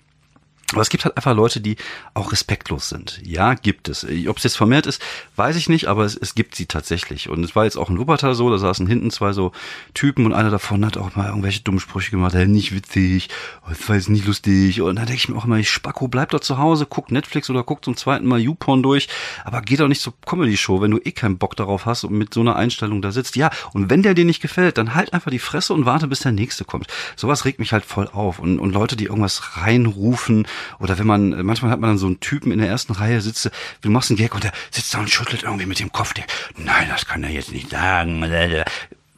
Aber 0.73 0.81
es 0.81 0.89
gibt 0.89 1.05
halt 1.05 1.17
einfach 1.17 1.35
Leute, 1.35 1.61
die 1.61 1.77
auch 2.13 2.31
respektlos 2.31 2.89
sind. 2.89 3.19
Ja, 3.23 3.53
gibt 3.53 3.89
es. 3.89 4.05
Ob 4.27 4.37
es 4.37 4.43
jetzt 4.43 4.57
vermehrt 4.57 4.85
ist, 4.87 5.01
weiß 5.35 5.55
ich 5.55 5.69
nicht, 5.69 5.87
aber 5.87 6.05
es, 6.05 6.15
es 6.15 6.35
gibt 6.35 6.55
sie 6.55 6.65
tatsächlich. 6.65 7.29
Und 7.29 7.43
es 7.43 7.55
war 7.55 7.65
jetzt 7.65 7.77
auch 7.77 7.89
in 7.89 7.97
Wuppertal 7.97 8.35
so, 8.35 8.49
da 8.49 8.57
saßen 8.57 8.87
hinten 8.87 9.11
zwei 9.11 9.33
so 9.33 9.51
Typen 9.93 10.25
und 10.25 10.33
einer 10.33 10.49
davon 10.49 10.85
hat 10.85 10.97
auch 10.97 11.15
mal 11.15 11.27
irgendwelche 11.27 11.61
dummen 11.61 11.79
Sprüche 11.79 12.11
gemacht, 12.11 12.33
hey, 12.33 12.47
nicht 12.47 12.73
witzig, 12.73 13.29
das 13.67 13.87
war 13.89 13.95
jetzt 13.95 14.09
nicht 14.09 14.25
lustig. 14.25 14.81
Und 14.81 14.95
dann 14.95 15.05
denke 15.05 15.19
ich 15.19 15.29
mir 15.29 15.37
auch 15.37 15.45
immer, 15.45 15.57
ich 15.57 15.69
Spacko, 15.69 16.07
bleib 16.07 16.29
doch 16.29 16.39
zu 16.39 16.57
Hause, 16.57 16.85
guck 16.89 17.11
Netflix 17.11 17.49
oder 17.49 17.63
guck 17.63 17.83
zum 17.83 17.97
zweiten 17.97 18.25
Mal 18.25 18.39
YouPorn 18.39 18.83
durch, 18.83 19.07
aber 19.43 19.61
geh 19.61 19.77
doch 19.77 19.87
nicht 19.87 20.01
zur 20.01 20.13
Comedy-Show, 20.25 20.81
wenn 20.81 20.91
du 20.91 20.99
eh 21.03 21.11
keinen 21.11 21.37
Bock 21.37 21.55
darauf 21.55 21.85
hast 21.85 22.03
und 22.03 22.13
mit 22.13 22.33
so 22.33 22.41
einer 22.41 22.55
Einstellung 22.55 23.01
da 23.01 23.11
sitzt. 23.11 23.35
Ja, 23.35 23.49
und 23.73 23.89
wenn 23.89 24.03
der 24.03 24.13
dir 24.13 24.25
nicht 24.25 24.41
gefällt, 24.41 24.77
dann 24.77 24.95
halt 24.95 25.13
einfach 25.13 25.31
die 25.31 25.39
Fresse 25.39 25.73
und 25.73 25.85
warte, 25.85 26.07
bis 26.07 26.19
der 26.19 26.31
nächste 26.31 26.65
kommt. 26.65 26.87
Sowas 27.15 27.45
regt 27.45 27.59
mich 27.59 27.73
halt 27.73 27.85
voll 27.85 28.07
auf. 28.07 28.39
Und, 28.39 28.59
und 28.59 28.71
Leute, 28.71 28.95
die 28.95 29.05
irgendwas 29.05 29.57
reinrufen, 29.57 30.47
oder 30.79 30.97
wenn 30.97 31.07
man, 31.07 31.45
manchmal 31.45 31.71
hat 31.71 31.79
man 31.79 31.91
dann 31.91 31.97
so 31.97 32.07
einen 32.07 32.19
Typen 32.19 32.51
in 32.51 32.59
der 32.59 32.69
ersten 32.69 32.93
Reihe 32.93 33.21
sitzt, 33.21 33.49
du 33.81 33.89
machst 33.89 34.09
einen 34.09 34.17
Gag 34.17 34.35
und 34.35 34.43
der 34.43 34.51
sitzt 34.71 34.93
da 34.93 34.99
und 34.99 35.09
schüttelt 35.09 35.43
irgendwie 35.43 35.65
mit 35.65 35.79
dem 35.79 35.91
Kopf. 35.91 36.13
Der, 36.13 36.25
Nein, 36.57 36.87
das 36.89 37.05
kann 37.05 37.23
er 37.23 37.31
jetzt 37.31 37.51
nicht 37.51 37.69
sagen. 37.69 38.25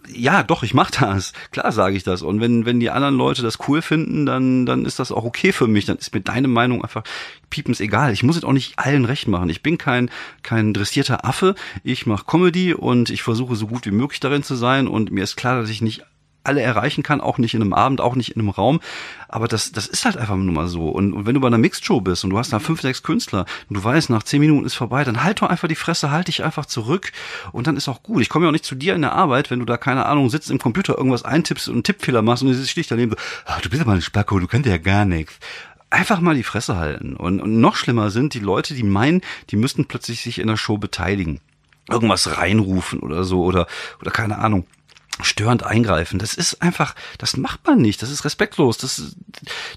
Ja, 0.10 0.44
doch, 0.44 0.64
ich 0.64 0.74
mach 0.74 0.92
das. 0.92 1.34
Klar 1.52 1.72
sage 1.72 1.96
ich 1.96 2.04
das. 2.04 2.22
Und 2.22 2.42
wenn, 2.42 2.66
wenn 2.66 2.80
die 2.80 2.90
anderen 2.90 3.16
Leute 3.16 3.42
das 3.42 3.58
cool 3.68 3.82
finden, 3.82 4.26
dann, 4.26 4.66
dann 4.66 4.86
ist 4.86 5.00
das 5.00 5.12
auch 5.12 5.24
okay 5.24 5.54
für 5.54 5.68
mich. 5.68 5.86
Dann 5.86 5.98
ist 5.98 6.14
mir 6.14 6.22
deine 6.22 6.50
Meinung 6.50 6.84
einfach 6.84 7.04
piepens 7.50 7.80
egal. 7.80 8.12
Ich 8.12 8.24
muss 8.24 8.36
es 8.36 8.44
auch 8.44 8.52
nicht 8.52 8.78
allen 8.78 9.06
recht 9.06 9.28
machen. 9.28 9.50
Ich 9.50 9.64
bin 9.64 9.78
kein, 9.78 10.10
kein 10.42 10.74
dressierter 10.74 11.26
Affe. 11.26 11.56
Ich 11.84 12.06
mache 12.06 12.26
Comedy 12.26 12.74
und 12.74 13.10
ich 13.10 13.24
versuche 13.24 13.56
so 13.56 13.68
gut 13.68 13.86
wie 13.86 13.92
möglich 13.92 14.20
darin 14.20 14.44
zu 14.44 14.56
sein. 14.56 14.88
Und 14.88 15.12
mir 15.12 15.24
ist 15.24 15.38
klar, 15.38 15.60
dass 15.60 15.70
ich 15.70 15.82
nicht 15.82 16.04
alle 16.44 16.62
erreichen 16.62 17.04
kann, 17.04 17.22
auch 17.22 17.38
nicht 17.38 17.54
in 17.54 17.62
einem 17.62 17.74
Abend, 17.74 18.02
auch 18.02 18.16
nicht 18.16 18.36
in 18.36 18.42
einem 18.42 18.50
Raum. 18.50 18.80
Aber 19.28 19.48
das, 19.48 19.72
das 19.72 19.88
ist 19.88 20.06
halt 20.06 20.18
einfach 20.18 20.36
nur 20.36 20.54
mal 20.54 20.68
so. 20.68 20.90
Und, 20.90 21.14
und 21.14 21.26
wenn 21.26 21.34
du 21.34 21.42
bei 21.42 21.48
einer 21.48 21.58
Mixed-Show 21.58 22.02
bist 22.02 22.24
und 22.24 22.30
du 22.30 22.38
hast 22.38 22.54
da 22.54 22.60
fünf, 22.60 22.82
sechs 22.82 23.04
Künstler 23.04 23.46
und 23.70 23.78
du 23.78 23.84
weißt, 23.84 24.10
nach 24.10 24.24
zehn 24.24 24.40
Minuten 24.40 24.66
ist 24.66 24.76
vorbei, 24.76 25.04
dann 25.04 25.24
halt 25.24 25.42
doch 25.42 25.50
einfach 25.50 25.68
die 25.68 25.76
Fresse, 25.76 26.12
halt 26.12 26.28
dich 26.28 26.44
einfach 26.44 26.66
zurück 26.66 27.12
und 27.52 27.68
dann 27.68 27.78
ist 27.78 27.88
auch 27.88 28.04
gut. 28.04 28.22
Ich 28.22 28.30
komme 28.30 28.46
ja 28.46 28.50
auch 28.50 28.54
nicht 28.54 28.66
zu 28.66 28.76
dir 28.76 28.96
in 28.96 29.02
der 29.02 29.14
Arbeit, 29.14 29.50
wenn 29.50 29.60
du 29.60 29.66
da, 29.66 29.78
keine 29.78 30.06
Ahnung, 30.06 30.30
sitzt 30.30 30.52
im 30.52 30.60
Computer, 30.60 30.98
irgendwas 30.98 31.24
eintippst 31.24 31.68
und 31.68 31.76
einen 31.76 31.84
Tippfehler 31.84 32.22
machst 32.22 32.44
und 32.44 32.50
du 32.50 32.56
sitzt 32.56 32.92
daneben 32.92 33.12
so, 33.12 33.18
ah, 33.46 33.60
du 33.62 33.70
bist 33.70 33.82
aber 33.82 33.94
ein 33.94 34.02
Spacko, 34.02 34.40
du 34.40 34.48
kannst 34.48 34.68
ja 34.68 34.78
gar 34.78 35.06
nichts 35.06 35.40
einfach 35.94 36.20
mal 36.20 36.36
die 36.36 36.44
Fresse 36.44 36.76
halten. 36.76 37.16
Und, 37.16 37.40
und 37.40 37.62
noch 37.62 37.76
schlimmer 37.76 38.10
sind 38.10 38.34
die 38.34 38.40
Leute, 38.40 38.74
die 38.74 38.84
meinen, 38.84 39.22
die 39.52 39.56
müssten 39.56 39.86
plötzlich 39.86 40.22
sich 40.22 40.40
in 40.40 40.48
der 40.48 40.58
Show 40.58 40.80
beteiligen. 40.80 41.40
Irgendwas 41.88 42.38
reinrufen 42.38 43.00
oder 43.00 43.24
so 43.24 43.44
oder, 43.44 43.68
oder 44.02 44.10
keine 44.10 44.40
Ahnung 44.40 44.66
störend 45.22 45.64
eingreifen. 45.64 46.20
Das 46.20 46.34
ist 46.34 46.62
einfach, 46.62 46.96
das 47.18 47.38
macht 47.38 47.66
man 47.68 47.80
nicht. 47.80 48.02
Das 48.02 48.10
ist 48.10 48.26
respektlos. 48.26 48.78
Das, 48.78 49.16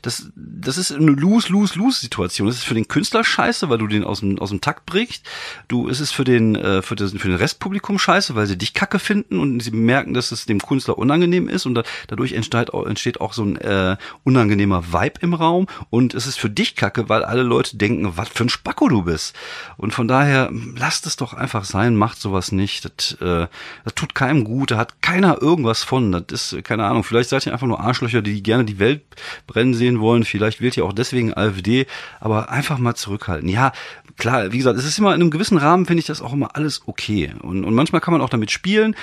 das, 0.03 0.31
das 0.35 0.79
ist 0.79 0.93
eine 0.93 1.11
Lose-Lose-Lose-Situation. 1.11 2.47
Das 2.47 2.57
ist 2.57 2.65
für 2.65 2.75
den 2.75 2.89
Künstler 2.89 3.25
scheiße, 3.25 3.69
weil 3.69 3.79
du 3.79 3.87
den 3.87 4.05
aus 4.05 4.21
dem, 4.21 4.39
aus 4.39 4.51
dem 4.51 4.61
Takt 4.61 4.87
brichst. 4.87 5.27
Du, 5.69 5.89
ist 5.89 6.01
es 6.01 6.11
für 6.11 6.25
den, 6.25 6.57
äh, 6.57 6.83
für, 6.83 6.97
das, 6.97 7.13
für 7.13 7.29
den 7.29 7.37
Restpublikum 7.37 7.99
scheiße, 7.99 8.35
weil 8.35 8.47
sie 8.47 8.57
dich 8.57 8.75
kacke 8.75 8.99
finden 8.99 9.39
und 9.39 9.61
sie 9.61 9.71
merken, 9.71 10.15
dass 10.15 10.33
es 10.33 10.47
dem 10.47 10.61
Künstler 10.61 10.99
unangenehm 10.99 11.49
ist 11.49 11.67
und 11.67 11.75
da, 11.75 11.83
dadurch 12.09 12.33
entsteht 12.33 12.73
auch, 12.73 12.87
entsteht 12.87 13.21
auch 13.21 13.33
so 13.33 13.45
ein 13.45 13.57
äh, 13.57 13.97
unangenehmer 14.25 14.93
Vibe 14.93 15.21
im 15.21 15.35
Raum 15.35 15.67
und 15.91 16.15
es 16.15 16.27
ist 16.27 16.39
für 16.39 16.51
dich 16.51 16.77
kacke, 16.77 17.09
weil 17.09 17.25
alle 17.25 17.43
Leute 17.43 17.77
denken, 17.77 18.17
was 18.17 18.29
für 18.29 18.45
ein 18.45 18.49
Spacko 18.49 18.89
du 18.89 19.03
bist. 19.03 19.35
Und 19.77 19.93
von 19.93 20.09
daher, 20.09 20.51
lasst 20.77 21.07
es 21.07 21.17
doch 21.17 21.35
einfach 21.35 21.65
sein, 21.65 21.97
macht 21.97 22.21
sowas 22.21 22.53
nicht. 22.53 22.85
Das, 22.85 23.13
äh, 23.21 23.49
das 23.85 23.95
tut 23.95 24.15
keinem 24.15 24.45
gut, 24.45 24.71
da 24.71 24.77
hat 24.79 25.03
keiner 25.03 25.26
keiner 25.27 25.43
irgendwas 25.43 25.83
von. 25.83 26.25
Das 26.27 26.53
ist, 26.53 26.65
keine 26.65 26.85
Ahnung, 26.85 27.05
vielleicht 27.05 27.31
seid 27.31 27.47
ihr 27.47 27.53
einfach 27.53 27.67
nur 27.67 27.81
Arschlöcher, 27.81 28.23
die 28.23 28.43
gerne 28.43 28.65
die 28.65 28.79
Welt 28.79 29.03
brennen 29.47 29.75
sehen 29.75 30.01
wollen. 30.01 30.25
Vielleicht 30.25 30.61
wählt 30.61 30.77
ihr 30.77 30.85
auch 30.85 30.93
deswegen 30.93 31.35
AfD, 31.35 31.87
aber 32.21 32.51
einfach 32.51 32.79
mal 32.79 32.95
zurückhalten. 32.95 33.49
Ja, 33.49 33.73
klar, 34.17 34.53
wie 34.53 34.59
gesagt, 34.59 34.79
es 34.79 34.85
ist 34.85 34.99
immer 34.99 35.15
in 35.15 35.21
einem 35.21 35.31
gewissen 35.31 35.59
Rahmen, 35.59 35.87
finde 35.87 36.01
ich 36.01 36.07
das 36.07 36.23
auch 36.23 36.33
immer 36.33 36.55
alles 36.55 36.83
okay. 36.87 37.33
Und, 37.43 37.65
und 37.65 37.75
manchmal 37.75 38.01
kann 38.01 38.13
man 38.13 38.21
auch 38.21 38.29
damit 38.29 38.51
spielen. 38.51 38.95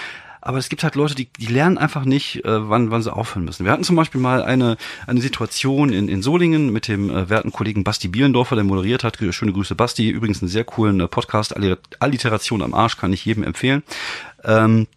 Aber 0.46 0.58
es 0.58 0.68
gibt 0.68 0.84
halt 0.84 0.96
Leute, 0.96 1.16
die, 1.16 1.30
die 1.40 1.46
lernen 1.46 1.78
einfach 1.78 2.04
nicht, 2.04 2.44
äh, 2.44 2.70
wann, 2.70 2.92
wann 2.92 3.02
sie 3.02 3.14
aufhören 3.14 3.46
müssen. 3.46 3.64
Wir 3.64 3.72
hatten 3.72 3.86
zum 3.86 3.96
Beispiel 3.96 4.20
mal 4.20 4.44
eine, 4.44 4.76
eine 5.08 5.22
Situation 5.22 5.94
in, 5.94 6.10
in 6.10 6.22
Solingen 6.22 6.70
mit 6.70 6.90
dem 6.90 7.10
äh, 7.10 7.30
werten 7.30 7.54
Kollegen 7.54 7.86
Basti 7.86 8.10
Bielendorfer, 8.10 8.56
der 8.56 8.66
moderiert 8.66 9.06
hat. 9.06 9.18
Schöne 9.30 9.54
Grüße, 9.54 9.74
Basti. 9.76 10.10
Übrigens 10.10 10.42
einen 10.42 10.50
sehr 10.50 10.66
coolen 10.66 11.00
äh, 11.00 11.08
Podcast, 11.08 11.56
Alliteration 12.00 12.62
am 12.62 12.74
Arsch, 12.74 12.98
kann 12.98 13.14
ich 13.14 13.24
jedem 13.24 13.44
empfehlen. 13.44 13.84
Ähm, 14.44 14.88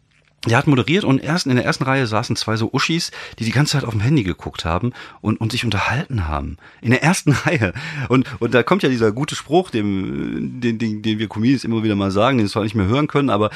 der 0.46 0.58
hat 0.58 0.66
moderiert 0.66 1.04
und 1.04 1.22
erst 1.22 1.46
in 1.46 1.56
der 1.56 1.64
ersten 1.64 1.84
Reihe 1.84 2.06
saßen 2.06 2.36
zwei 2.36 2.56
so 2.56 2.70
Uschis, 2.72 3.10
die 3.38 3.44
die 3.44 3.50
ganze 3.50 3.72
Zeit 3.72 3.84
auf 3.84 3.92
dem 3.92 4.00
Handy 4.00 4.22
geguckt 4.22 4.64
haben 4.64 4.92
und, 5.20 5.40
und 5.40 5.52
sich 5.52 5.64
unterhalten 5.64 6.28
haben. 6.28 6.56
In 6.80 6.90
der 6.90 7.02
ersten 7.02 7.32
Reihe. 7.46 7.72
Und, 8.08 8.26
und 8.40 8.54
da 8.54 8.62
kommt 8.62 8.82
ja 8.82 8.88
dieser 8.88 9.12
gute 9.12 9.34
Spruch, 9.34 9.70
dem, 9.70 10.60
den, 10.60 10.78
den, 10.78 11.02
den 11.02 11.18
wir 11.18 11.28
Comedians 11.28 11.64
immer 11.64 11.82
wieder 11.82 11.96
mal 11.96 12.10
sagen, 12.10 12.38
den 12.38 12.46
wir 12.46 12.50
zwar 12.50 12.64
nicht 12.64 12.74
mehr 12.74 12.86
hören 12.86 13.08
können, 13.08 13.30
aber 13.30 13.50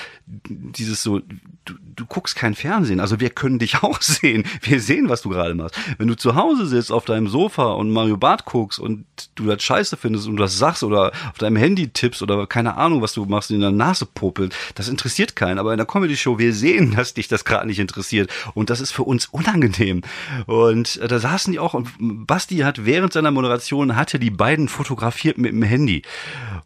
dieses 0.49 1.03
so, 1.03 1.21
du, 1.65 1.75
du 1.97 2.07
guckst 2.07 2.37
kein 2.37 2.55
Fernsehen. 2.55 3.01
Also 3.01 3.21
wir 3.21 3.31
können 3.31 3.59
dich 3.59 3.77
auch 3.83 4.01
sehen. 4.01 4.45
Wir 4.63 4.81
sehen, 4.81 5.09
was 5.09 5.23
du 5.23 5.29
gerade 5.29 5.55
machst. 5.55 5.77
Wenn 5.99 6.09
du 6.09 6.17
zu 6.17 6.35
Hause 6.35 6.67
sitzt 6.67 6.93
auf 6.93 7.05
deinem 7.05 7.29
Sofa 7.29 7.73
und 7.73 7.91
Mario 7.91 8.17
Bart 8.17 8.45
guckst 8.45 8.79
und 8.79 9.05
du 9.35 9.45
das 9.45 9.63
scheiße 9.63 9.97
findest 9.97 10.27
und 10.27 10.37
du 10.37 10.43
das 10.43 10.59
sagst 10.59 10.83
oder 10.83 11.13
auf 11.31 11.39
deinem 11.39 11.57
Handy 11.57 11.89
tippst 11.89 12.23
oder 12.23 12.47
keine 12.47 12.77
Ahnung, 12.77 13.03
was 13.03 13.15
du 13.15 13.25
machst, 13.25 13.51
in 13.51 13.61
der 13.61 13.71
Nase 13.71 14.07
popelt, 14.07 14.55
das 14.75 14.89
interessiert 14.89 15.37
keinen. 15.37 15.59
Aber 15.59 15.73
in 15.73 15.79
der 15.79 15.87
Comedy-Show, 15.87 16.39
wir 16.39 16.55
sehen, 16.55 16.80
dass 16.97 17.15
dich 17.15 17.29
das 17.29 17.45
gerade 17.45 17.67
nicht 17.67 17.79
interessiert. 17.79 18.31
Und 18.55 18.71
das 18.71 18.81
ist 18.81 18.93
für 18.93 19.03
uns 19.03 19.27
unangenehm. 19.27 20.03
Und 20.47 20.97
äh, 20.99 21.09
da 21.09 21.19
saßen 21.19 21.53
die 21.53 21.59
auch 21.59 21.75
und 21.75 22.27
Basti 22.27 22.59
hat 22.59 22.85
während 22.85 23.13
seiner 23.13 23.31
Moderation 23.31 23.97
hatte 23.97 24.19
die 24.19 24.31
beiden 24.31 24.69
fotografiert 24.69 25.39
mit 25.39 25.53
dem 25.53 25.63
Handy. 25.63 26.03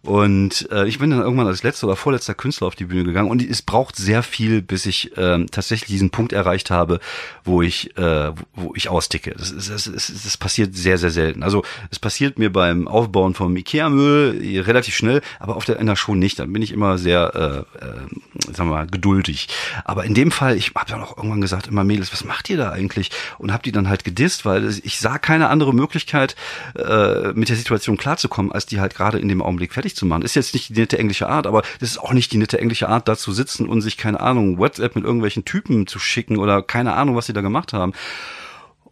Und 0.02 0.68
äh, 0.70 0.86
ich 0.86 0.98
bin 0.98 1.10
dann 1.10 1.20
irgendwann 1.20 1.46
als 1.46 1.62
letzter 1.62 1.86
oder 1.86 1.96
vorletzter 1.96 2.34
Künstler 2.34 2.66
auf 2.66 2.74
die 2.74 2.84
Bühne 2.84 3.04
gegangen 3.04 3.30
und 3.30 3.42
es 3.42 3.62
braucht 3.62 3.96
sehr 3.96 4.22
viel, 4.22 4.60
bis 4.60 4.86
ich 4.86 5.16
äh, 5.16 5.46
tatsächlich 5.46 5.88
diesen 5.88 6.10
Punkt 6.10 6.32
erreicht 6.32 6.70
habe, 6.70 7.00
wo 7.44 7.62
ich 7.62 7.96
äh, 7.96 8.32
wo 8.54 8.74
ich 8.74 8.88
austicke. 8.88 9.34
Das, 9.36 9.50
ist, 9.50 9.70
das, 9.70 10.12
das 10.24 10.36
passiert 10.36 10.76
sehr 10.76 10.98
sehr 10.98 11.10
selten. 11.10 11.42
Also 11.42 11.64
es 11.90 11.98
passiert 11.98 12.38
mir 12.38 12.52
beim 12.52 12.86
Aufbauen 12.86 13.34
vom 13.34 13.56
Ikea 13.56 13.88
Müll 13.88 14.62
relativ 14.66 14.94
schnell, 14.94 15.22
aber 15.40 15.56
auf 15.56 15.64
der 15.64 15.78
in 15.78 15.86
der 15.86 15.96
Show 15.96 16.14
nicht. 16.14 16.38
Dann 16.38 16.52
bin 16.52 16.60
ich 16.60 16.72
immer 16.72 16.98
sehr 16.98 17.66
äh, 17.80 17.84
äh, 17.84 18.52
sagen 18.52 18.68
wir 18.68 18.76
mal 18.76 18.86
geduldig. 18.86 19.48
Aber 19.84 19.93
in 20.02 20.14
dem 20.14 20.32
Fall, 20.32 20.56
ich 20.56 20.72
habe 20.74 20.90
dann 20.90 21.02
auch 21.02 21.16
irgendwann 21.16 21.40
gesagt, 21.40 21.68
immer 21.68 21.84
Mädels, 21.84 22.12
was 22.12 22.24
macht 22.24 22.50
ihr 22.50 22.56
da 22.56 22.72
eigentlich? 22.72 23.10
Und 23.38 23.52
habe 23.52 23.62
die 23.62 23.70
dann 23.70 23.88
halt 23.88 24.02
gedisst, 24.02 24.44
weil 24.44 24.68
ich 24.82 24.98
sah 24.98 25.18
keine 25.18 25.48
andere 25.48 25.72
Möglichkeit 25.72 26.34
äh, 26.76 27.32
mit 27.34 27.48
der 27.48 27.56
Situation 27.56 27.96
klarzukommen, 27.96 28.50
als 28.50 28.66
die 28.66 28.80
halt 28.80 28.94
gerade 28.94 29.18
in 29.18 29.28
dem 29.28 29.42
Augenblick 29.42 29.72
fertig 29.72 29.94
zu 29.94 30.06
machen. 30.06 30.22
Ist 30.22 30.34
jetzt 30.34 30.54
nicht 30.54 30.70
die 30.70 30.80
nette 30.80 30.98
englische 30.98 31.28
Art, 31.28 31.46
aber 31.46 31.62
das 31.80 31.90
ist 31.90 31.98
auch 31.98 32.12
nicht 32.12 32.32
die 32.32 32.38
nette 32.38 32.58
englische 32.58 32.88
Art, 32.88 33.06
da 33.06 33.16
zu 33.16 33.32
sitzen 33.32 33.68
und 33.68 33.82
sich, 33.82 33.96
keine 33.96 34.20
Ahnung, 34.20 34.58
WhatsApp 34.58 34.96
mit 34.96 35.04
irgendwelchen 35.04 35.44
Typen 35.44 35.86
zu 35.86 35.98
schicken 35.98 36.38
oder 36.38 36.62
keine 36.62 36.94
Ahnung, 36.94 37.14
was 37.14 37.26
sie 37.26 37.32
da 37.32 37.42
gemacht 37.42 37.72
haben. 37.72 37.92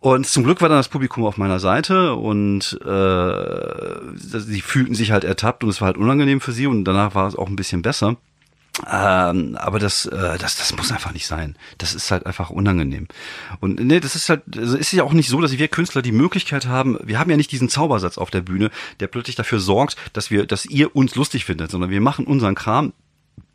Und 0.02 0.26
zum 0.26 0.42
Glück 0.42 0.60
war 0.60 0.68
dann 0.68 0.78
das 0.78 0.88
Publikum 0.88 1.24
auf 1.24 1.36
meiner 1.36 1.60
Seite 1.60 2.14
und 2.14 2.76
äh, 2.84 4.16
sie 4.16 4.60
fühlten 4.60 4.96
sich 4.96 5.12
halt 5.12 5.22
ertappt 5.22 5.62
und 5.62 5.70
es 5.70 5.80
war 5.80 5.86
halt 5.86 5.96
unangenehm 5.96 6.40
für 6.40 6.50
sie 6.50 6.66
und 6.66 6.84
danach 6.84 7.14
war 7.14 7.28
es 7.28 7.36
auch 7.36 7.46
ein 7.46 7.54
bisschen 7.54 7.82
besser. 7.82 8.16
Ähm, 8.90 9.56
aber 9.56 9.78
das, 9.78 10.06
äh, 10.06 10.38
das, 10.38 10.56
das 10.56 10.74
muss 10.74 10.92
einfach 10.92 11.12
nicht 11.12 11.26
sein. 11.26 11.56
Das 11.76 11.94
ist 11.94 12.10
halt 12.10 12.24
einfach 12.24 12.48
unangenehm. 12.48 13.06
Und 13.60 13.78
nee, 13.78 14.00
das 14.00 14.16
ist 14.16 14.30
halt, 14.30 14.42
also 14.56 14.76
ist 14.76 14.92
ja 14.92 15.04
auch 15.04 15.12
nicht 15.12 15.28
so, 15.28 15.40
dass 15.40 15.52
wir 15.52 15.68
Künstler 15.68 16.00
die 16.00 16.12
Möglichkeit 16.12 16.66
haben, 16.66 16.98
wir 17.02 17.18
haben 17.18 17.30
ja 17.30 17.36
nicht 17.36 17.52
diesen 17.52 17.68
Zaubersatz 17.68 18.16
auf 18.16 18.30
der 18.30 18.40
Bühne, 18.40 18.70
der 19.00 19.08
plötzlich 19.08 19.36
dafür 19.36 19.60
sorgt, 19.60 19.96
dass 20.14 20.30
wir, 20.30 20.46
dass 20.46 20.64
ihr 20.64 20.96
uns 20.96 21.14
lustig 21.14 21.44
findet, 21.44 21.70
sondern 21.70 21.90
wir 21.90 22.00
machen 22.00 22.26
unseren 22.26 22.54
Kram. 22.54 22.94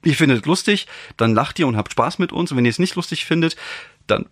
Ihr 0.03 0.15
findet 0.15 0.45
lustig, 0.45 0.85
dann 1.17 1.33
lacht 1.33 1.57
ihr 1.57 1.67
und 1.67 1.77
habt 1.77 1.91
Spaß 1.91 2.19
mit 2.19 2.31
uns. 2.31 2.51
Und 2.51 2.57
wenn 2.57 2.65
ihr 2.65 2.71
es 2.71 2.79
nicht 2.79 2.95
lustig 2.95 3.25
findet, 3.25 3.55
dann 4.05 4.27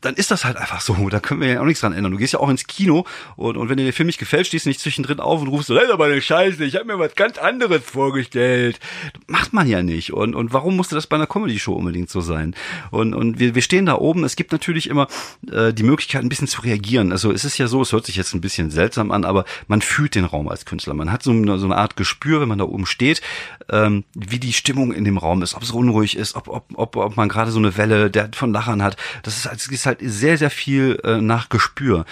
dann 0.00 0.14
ist 0.14 0.30
das 0.30 0.44
halt 0.44 0.56
einfach 0.56 0.80
so. 0.80 1.08
Da 1.08 1.18
können 1.20 1.40
wir 1.40 1.48
ja 1.48 1.60
auch 1.60 1.64
nichts 1.64 1.80
dran 1.80 1.92
ändern. 1.92 2.12
Du 2.12 2.18
gehst 2.18 2.32
ja 2.32 2.40
auch 2.40 2.48
ins 2.48 2.66
Kino 2.66 3.04
und, 3.36 3.56
und 3.56 3.68
wenn 3.68 3.76
dir 3.76 3.84
der 3.84 3.92
Film 3.92 4.06
nicht 4.06 4.18
gefällt, 4.18 4.46
stehst 4.46 4.64
du 4.64 4.70
nicht 4.70 4.80
zwischendrin 4.80 5.18
auf 5.18 5.40
und 5.40 5.48
rufst 5.48 5.68
so, 5.68 5.74
das 5.74 5.84
ist 5.84 5.90
aber 5.90 6.04
eine 6.04 6.22
Scheiße, 6.22 6.64
ich 6.64 6.76
habe 6.76 6.84
mir 6.84 6.98
was 6.98 7.14
ganz 7.14 7.38
anderes 7.38 7.82
vorgestellt. 7.84 8.78
Macht 9.26 9.52
man 9.52 9.66
ja 9.66 9.82
nicht. 9.82 10.12
Und, 10.12 10.34
und 10.34 10.52
warum 10.52 10.76
musste 10.76 10.94
das 10.94 11.06
bei 11.06 11.16
einer 11.16 11.26
Comedy-Show 11.26 11.72
unbedingt 11.72 12.10
so 12.10 12.20
sein? 12.20 12.54
Und, 12.90 13.14
und 13.14 13.38
wir, 13.38 13.54
wir 13.54 13.62
stehen 13.62 13.86
da 13.86 13.96
oben. 13.96 14.24
Es 14.24 14.36
gibt 14.36 14.52
natürlich 14.52 14.88
immer 14.88 15.08
äh, 15.50 15.72
die 15.72 15.82
Möglichkeit, 15.82 16.22
ein 16.22 16.28
bisschen 16.28 16.48
zu 16.48 16.62
reagieren. 16.62 17.10
Also 17.10 17.32
es 17.32 17.44
ist 17.44 17.58
ja 17.58 17.66
so, 17.66 17.82
es 17.82 17.92
hört 17.92 18.06
sich 18.06 18.16
jetzt 18.16 18.34
ein 18.34 18.40
bisschen 18.40 18.70
seltsam 18.70 19.10
an, 19.10 19.24
aber 19.24 19.44
man 19.66 19.82
fühlt 19.82 20.14
den 20.14 20.24
Raum 20.24 20.48
als 20.48 20.64
Künstler. 20.64 20.94
Man 20.94 21.10
hat 21.10 21.22
so 21.22 21.32
eine, 21.32 21.58
so 21.58 21.66
eine 21.66 21.76
Art 21.76 21.96
Gespür, 21.96 22.40
wenn 22.40 22.48
man 22.48 22.58
da 22.58 22.64
oben 22.64 22.86
steht, 22.86 23.20
ähm, 23.68 24.04
wie 24.14 24.38
die 24.38 24.52
Stimmung 24.52 24.92
in 24.92 25.04
dem 25.04 25.18
Raum 25.18 25.42
ist, 25.42 25.54
ob 25.54 25.62
es 25.62 25.72
unruhig 25.72 26.16
ist, 26.16 26.36
ob, 26.36 26.48
ob, 26.48 26.66
ob, 26.74 26.96
ob 26.96 27.16
man 27.16 27.28
gerade 27.28 27.50
so 27.50 27.58
eine 27.58 27.76
Welle 27.76 28.10
der 28.10 28.30
von 28.32 28.52
Lachern 28.52 28.82
hat. 28.82 28.96
Das 29.22 29.36
ist, 29.36 29.70
ist 29.72 29.87
halt 29.88 29.98
sehr, 30.00 30.38
sehr 30.38 30.50
viel 30.50 31.00
äh, 31.02 31.20
nach 31.20 31.48
Gespür. 31.48 32.04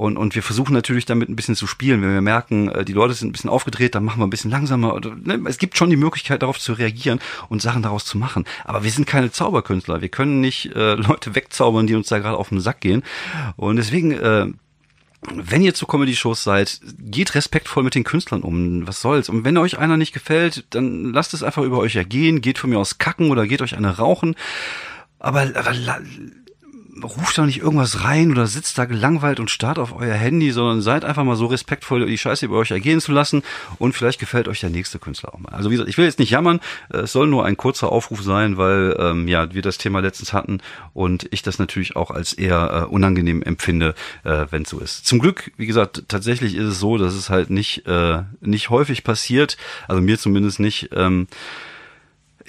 Und, 0.00 0.16
und 0.16 0.34
wir 0.34 0.42
versuchen 0.42 0.72
natürlich 0.72 1.04
damit 1.04 1.28
ein 1.28 1.36
bisschen 1.36 1.56
zu 1.56 1.66
spielen. 1.66 2.00
Wenn 2.00 2.14
wir 2.14 2.22
merken, 2.22 2.70
äh, 2.70 2.86
die 2.86 2.94
Leute 2.94 3.12
sind 3.12 3.28
ein 3.28 3.32
bisschen 3.32 3.50
aufgedreht, 3.50 3.94
dann 3.94 4.02
machen 4.02 4.18
wir 4.18 4.26
ein 4.26 4.30
bisschen 4.30 4.50
langsamer. 4.50 4.98
Ne? 4.98 5.42
Es 5.46 5.58
gibt 5.58 5.76
schon 5.76 5.90
die 5.90 5.96
Möglichkeit, 5.96 6.40
darauf 6.40 6.58
zu 6.58 6.72
reagieren 6.72 7.20
und 7.50 7.60
Sachen 7.60 7.82
daraus 7.82 8.06
zu 8.06 8.16
machen. 8.16 8.46
Aber 8.64 8.82
wir 8.82 8.90
sind 8.90 9.06
keine 9.06 9.30
Zauberkünstler. 9.30 10.00
Wir 10.00 10.08
können 10.08 10.40
nicht 10.40 10.74
äh, 10.74 10.94
Leute 10.94 11.34
wegzaubern, 11.34 11.86
die 11.86 11.94
uns 11.94 12.08
da 12.08 12.18
gerade 12.18 12.38
auf 12.38 12.48
den 12.48 12.60
Sack 12.60 12.80
gehen. 12.80 13.02
Und 13.56 13.76
deswegen, 13.76 14.12
äh, 14.12 14.46
wenn 15.34 15.60
ihr 15.60 15.74
zu 15.74 15.84
Comedy-Shows 15.84 16.44
seid, 16.44 16.80
geht 16.98 17.34
respektvoll 17.34 17.82
mit 17.82 17.94
den 17.94 18.04
Künstlern 18.04 18.40
um. 18.40 18.86
Was 18.86 19.02
soll's? 19.02 19.28
Und 19.28 19.44
wenn 19.44 19.58
euch 19.58 19.76
einer 19.76 19.98
nicht 19.98 20.14
gefällt, 20.14 20.64
dann 20.70 21.12
lasst 21.12 21.34
es 21.34 21.42
einfach 21.42 21.62
über 21.62 21.76
euch 21.76 21.96
ergehen. 21.96 22.40
Geht 22.40 22.56
von 22.56 22.70
mir 22.70 22.78
aus 22.78 22.96
kacken 22.96 23.30
oder 23.30 23.46
geht 23.46 23.60
euch 23.60 23.76
eine 23.76 23.98
rauchen. 23.98 24.34
Aber, 25.18 25.42
aber 25.42 25.74
ruft 27.02 27.38
doch 27.38 27.46
nicht 27.46 27.60
irgendwas 27.60 28.04
rein 28.04 28.30
oder 28.30 28.46
sitzt 28.46 28.78
da 28.78 28.84
gelangweilt 28.84 29.40
und 29.40 29.50
starrt 29.50 29.78
auf 29.78 29.94
euer 29.94 30.14
Handy, 30.14 30.50
sondern 30.50 30.80
seid 30.80 31.04
einfach 31.04 31.24
mal 31.24 31.36
so 31.36 31.46
respektvoll, 31.46 32.06
die 32.06 32.18
Scheiße 32.18 32.46
über 32.46 32.58
euch 32.58 32.70
ergehen 32.70 33.00
zu 33.00 33.12
lassen 33.12 33.42
und 33.78 33.94
vielleicht 33.94 34.20
gefällt 34.20 34.48
euch 34.48 34.60
der 34.60 34.70
nächste 34.70 34.98
Künstler 34.98 35.34
auch 35.34 35.38
mal. 35.38 35.52
Also 35.52 35.70
wie 35.70 35.74
gesagt, 35.74 35.88
ich 35.88 35.98
will 35.98 36.04
jetzt 36.04 36.18
nicht 36.18 36.30
jammern, 36.30 36.60
es 36.88 37.12
soll 37.12 37.26
nur 37.26 37.44
ein 37.44 37.56
kurzer 37.56 37.90
Aufruf 37.92 38.22
sein, 38.22 38.56
weil 38.56 38.96
ähm, 38.98 39.28
ja 39.28 39.52
wir 39.52 39.62
das 39.62 39.78
Thema 39.78 40.00
letztens 40.00 40.32
hatten 40.32 40.58
und 40.92 41.26
ich 41.30 41.42
das 41.42 41.58
natürlich 41.58 41.96
auch 41.96 42.10
als 42.10 42.32
eher 42.32 42.86
äh, 42.88 42.92
unangenehm 42.92 43.42
empfinde, 43.42 43.94
äh, 44.24 44.46
wenn 44.50 44.62
es 44.62 44.70
so 44.70 44.78
ist. 44.78 45.06
Zum 45.06 45.18
Glück, 45.18 45.52
wie 45.56 45.66
gesagt, 45.66 46.04
tatsächlich 46.08 46.54
ist 46.54 46.66
es 46.66 46.80
so, 46.80 46.98
dass 46.98 47.14
es 47.14 47.30
halt 47.30 47.50
nicht 47.50 47.86
äh, 47.86 48.22
nicht 48.40 48.70
häufig 48.70 49.04
passiert, 49.04 49.56
also 49.88 50.00
mir 50.00 50.18
zumindest 50.18 50.60
nicht. 50.60 50.90
Ähm, 50.94 51.26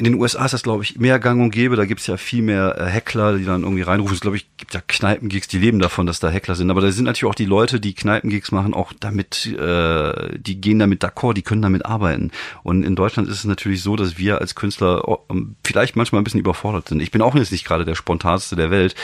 in 0.02 0.06
den 0.06 0.16
USA 0.16 0.46
ist 0.46 0.54
das, 0.54 0.64
glaube 0.64 0.82
ich, 0.82 0.98
mehr 0.98 1.20
gang 1.20 1.40
und 1.40 1.52
gäbe. 1.52 1.76
Da 1.76 1.86
gibt's 1.86 2.08
ja 2.08 2.18
viel 2.18 2.42
mehr 2.42 2.76
äh, 2.76 3.38
die 3.38 3.46
dann 3.46 3.62
irgendwie 3.62 3.84
reinrufen. 3.84 4.16
Es 4.16 4.20
glaube 4.20 4.36
ich, 4.36 4.48
gibt 4.58 4.74
ja 4.74 4.82
Kneipengigs, 4.82 5.48
die 5.48 5.60
leben 5.60 5.78
davon, 5.78 6.08
dass 6.08 6.20
da 6.20 6.30
Heckler 6.30 6.56
sind. 6.56 6.72
Aber 6.72 6.82
da 6.82 6.92
sind 6.92 7.06
natürlich 7.06 7.30
auch 7.30 7.36
die 7.36 7.46
Leute, 7.46 7.80
die 7.80 7.94
Kneipengigs 7.94 8.52
machen, 8.52 8.74
auch 8.74 8.94
damit, 9.00 9.46
äh, 9.46 10.40
die 10.40 10.60
gehen 10.60 10.80
damit 10.80 11.04
d'accord, 11.04 11.36
die 11.36 11.44
können 11.44 11.62
damit 11.62 11.86
arbeiten. 11.86 12.32
Und 12.64 12.82
in 12.82 12.96
Deutschland 12.96 13.30
ist 13.30 13.36
es 13.36 13.46
natürlich 13.46 13.84
so, 13.84 13.96
dass 13.96 14.18
wir 14.18 14.42
als 14.42 14.56
Künstler 14.56 15.08
oh, 15.08 15.20
ähm, 15.30 15.56
vielleicht 15.64 15.96
manchmal 15.96 16.20
ein 16.20 16.24
bisschen 16.24 16.40
überfordert 16.40 16.90
sind. 16.90 17.00
Ich 17.00 17.12
bin 17.12 17.22
auch 17.22 17.36
jetzt 17.36 17.52
nicht 17.52 17.66
gerade 17.66 17.86
der 17.86 17.94
spontanste 17.94 18.56
der 18.56 18.72
Welt. 18.72 18.96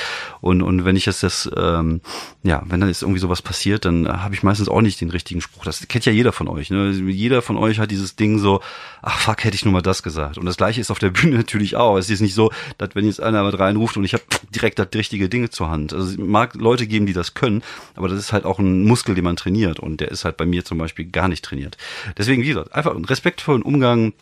Und, 0.42 0.64
und 0.64 0.84
wenn 0.84 0.96
ich 0.96 1.06
jetzt 1.06 1.22
das, 1.22 1.48
ähm, 1.56 2.02
ja, 2.42 2.64
wenn 2.66 2.80
dann 2.80 2.90
jetzt 2.90 3.04
irgendwie 3.04 3.20
sowas 3.20 3.44
passiert, 3.44 3.86
dann 3.86 4.08
habe 4.08 4.34
ich 4.34 4.42
meistens 4.42 4.68
auch 4.68 4.82
nicht 4.82 5.00
den 5.00 5.12
richtigen 5.12 5.42
Spruch. 5.42 5.64
Das 5.64 5.88
kennt 5.88 6.08
ja 6.08 6.12
jeder 6.12 6.32
von 6.32 6.48
euch. 6.48 6.72
Ne? 6.72 6.90
Jeder 6.90 7.44
von 7.44 7.56
euch 7.56 7.78
hat 7.78 7.92
dieses 7.92 8.16
Ding 8.16 8.40
so, 8.40 8.62
ach 9.04 9.20
fuck, 9.20 9.44
hätte 9.44 9.54
ich 9.54 9.64
nur 9.64 9.74
mal 9.76 9.84
das 9.84 10.02
gesagt. 10.02 10.40
Und 10.40 10.48
das 10.48 10.58
gleiche 10.58 10.82
ist 10.82 10.87
auf 10.92 11.00
der 11.00 11.10
Bühne 11.10 11.38
natürlich 11.38 11.76
auch. 11.76 11.98
Es 11.98 12.10
ist 12.10 12.22
nicht 12.22 12.34
so, 12.34 12.52
dass 12.78 12.90
wenn 12.94 13.06
jetzt 13.06 13.22
einer 13.22 13.44
mit 13.44 13.58
reinruft 13.60 13.98
und 13.98 14.04
ich 14.04 14.14
habe 14.14 14.24
direkt 14.54 14.80
das 14.80 14.88
richtige 14.94 15.30
Ding 15.30 15.50
zur 15.52 15.70
Hand. 15.70 15.94
Also 15.94 16.10
es 16.12 16.18
mag 16.18 16.56
Leute 16.56 16.88
geben, 16.88 17.06
die 17.06 17.14
das 17.14 17.34
können, 17.34 17.64
aber 17.96 18.08
das 18.08 18.20
ist 18.20 18.34
halt 18.34 18.46
auch 18.46 18.60
ein 18.60 18.84
Muskel, 18.84 19.16
den 19.16 19.24
man 19.24 19.36
trainiert 19.36 19.80
und 19.80 20.02
der 20.02 20.10
ist 20.12 20.26
halt 20.26 20.38
bei 20.38 20.46
mir 20.46 20.66
zum 20.66 20.78
Beispiel 20.78 21.06
gar 21.06 21.28
nicht 21.28 21.44
trainiert. 21.44 21.78
Deswegen, 22.18 22.44
wie 22.44 22.50
gesagt, 22.50 22.74
einfach 22.74 22.96
einen 22.96 23.06
respektvollen 23.06 23.62
Umgang 23.62 24.14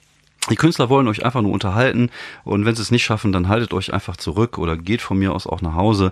Die 0.49 0.55
Künstler 0.55 0.89
wollen 0.89 1.07
euch 1.07 1.25
einfach 1.25 1.41
nur 1.41 1.51
unterhalten 1.51 2.11
und 2.43 2.65
wenn 2.65 2.75
sie 2.75 2.81
es 2.81 2.91
nicht 2.91 3.03
schaffen, 3.03 3.31
dann 3.31 3.47
haltet 3.47 3.73
euch 3.73 3.93
einfach 3.93 4.15
zurück 4.15 4.59
oder 4.59 4.77
geht 4.77 5.01
von 5.01 5.17
mir 5.17 5.33
aus 5.33 5.47
auch 5.47 5.61
nach 5.61 5.73
Hause, 5.73 6.11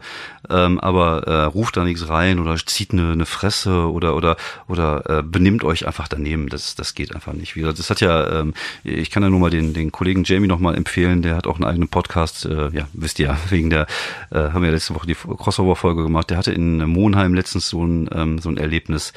ähm, 0.49 0.79
aber 0.79 1.27
äh, 1.27 1.43
ruft 1.43 1.77
da 1.77 1.83
nichts 1.83 2.09
rein 2.09 2.39
oder 2.39 2.55
zieht 2.57 2.93
eine, 2.93 3.11
eine 3.11 3.27
Fresse 3.27 3.91
oder 3.91 4.15
oder 4.15 4.37
oder 4.67 5.19
äh, 5.19 5.23
benimmt 5.23 5.63
euch 5.63 5.85
einfach 5.85 6.07
daneben. 6.07 6.49
Das 6.49 6.75
das 6.75 6.95
geht 6.95 7.13
einfach 7.13 7.33
nicht. 7.33 7.55
Wie 7.55 7.59
gesagt, 7.59 7.77
das 7.77 7.89
hat 7.91 8.01
ja, 8.01 8.39
ähm, 8.39 8.53
ich 8.83 9.11
kann 9.11 9.21
ja 9.21 9.29
nur 9.29 9.39
mal 9.39 9.51
den 9.51 9.73
den 9.73 9.91
Kollegen 9.91 10.23
Jamie 10.23 10.47
noch 10.47 10.59
mal 10.59 10.75
empfehlen. 10.75 11.21
Der 11.21 11.35
hat 11.35 11.45
auch 11.45 11.55
einen 11.55 11.65
eigenen 11.65 11.89
Podcast. 11.89 12.45
Äh, 12.45 12.69
ja, 12.73 12.87
wisst 12.93 13.19
ihr, 13.19 13.37
wegen 13.49 13.69
der 13.69 13.85
äh, 14.31 14.49
haben 14.51 14.63
wir 14.63 14.71
letzte 14.71 14.95
Woche 14.95 15.07
die 15.07 15.15
Crossover-Folge 15.15 16.03
gemacht. 16.03 16.31
Der 16.31 16.37
hatte 16.37 16.51
in 16.51 16.77
Monheim 16.89 17.35
letztens 17.35 17.69
so 17.69 17.85
ein 17.85 18.09
ähm, 18.13 18.39
so 18.39 18.49
ein 18.49 18.57
Erlebnis 18.57 19.13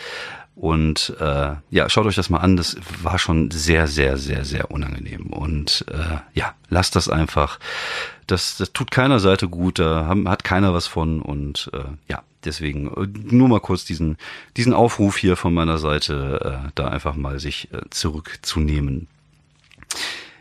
und 0.56 1.14
äh, 1.20 1.54
ja, 1.68 1.88
schaut 1.90 2.06
euch 2.06 2.16
das 2.16 2.30
mal 2.30 2.38
an. 2.38 2.56
Das 2.56 2.78
war 3.02 3.18
schon 3.18 3.50
sehr, 3.50 3.86
sehr, 3.86 4.16
sehr, 4.16 4.46
sehr 4.46 4.70
unangenehm. 4.70 5.26
Und 5.26 5.84
äh, 5.92 6.16
ja, 6.32 6.54
lasst 6.70 6.96
das 6.96 7.10
einfach. 7.10 7.60
Das, 8.26 8.56
das 8.56 8.72
tut 8.72 8.90
keiner 8.90 9.20
Seite 9.20 9.48
gut. 9.48 9.78
Da 9.78 10.06
haben, 10.06 10.26
hat 10.30 10.44
keiner 10.44 10.72
was 10.72 10.86
von. 10.86 11.20
Und 11.20 11.70
äh, 11.74 11.84
ja, 12.08 12.22
deswegen 12.42 12.88
äh, 12.88 13.34
nur 13.34 13.48
mal 13.48 13.60
kurz 13.60 13.84
diesen 13.84 14.16
diesen 14.56 14.72
Aufruf 14.72 15.18
hier 15.18 15.36
von 15.36 15.52
meiner 15.52 15.76
Seite, 15.76 16.62
äh, 16.64 16.70
da 16.74 16.88
einfach 16.88 17.16
mal 17.16 17.38
sich 17.38 17.70
äh, 17.74 17.82
zurückzunehmen. 17.90 19.08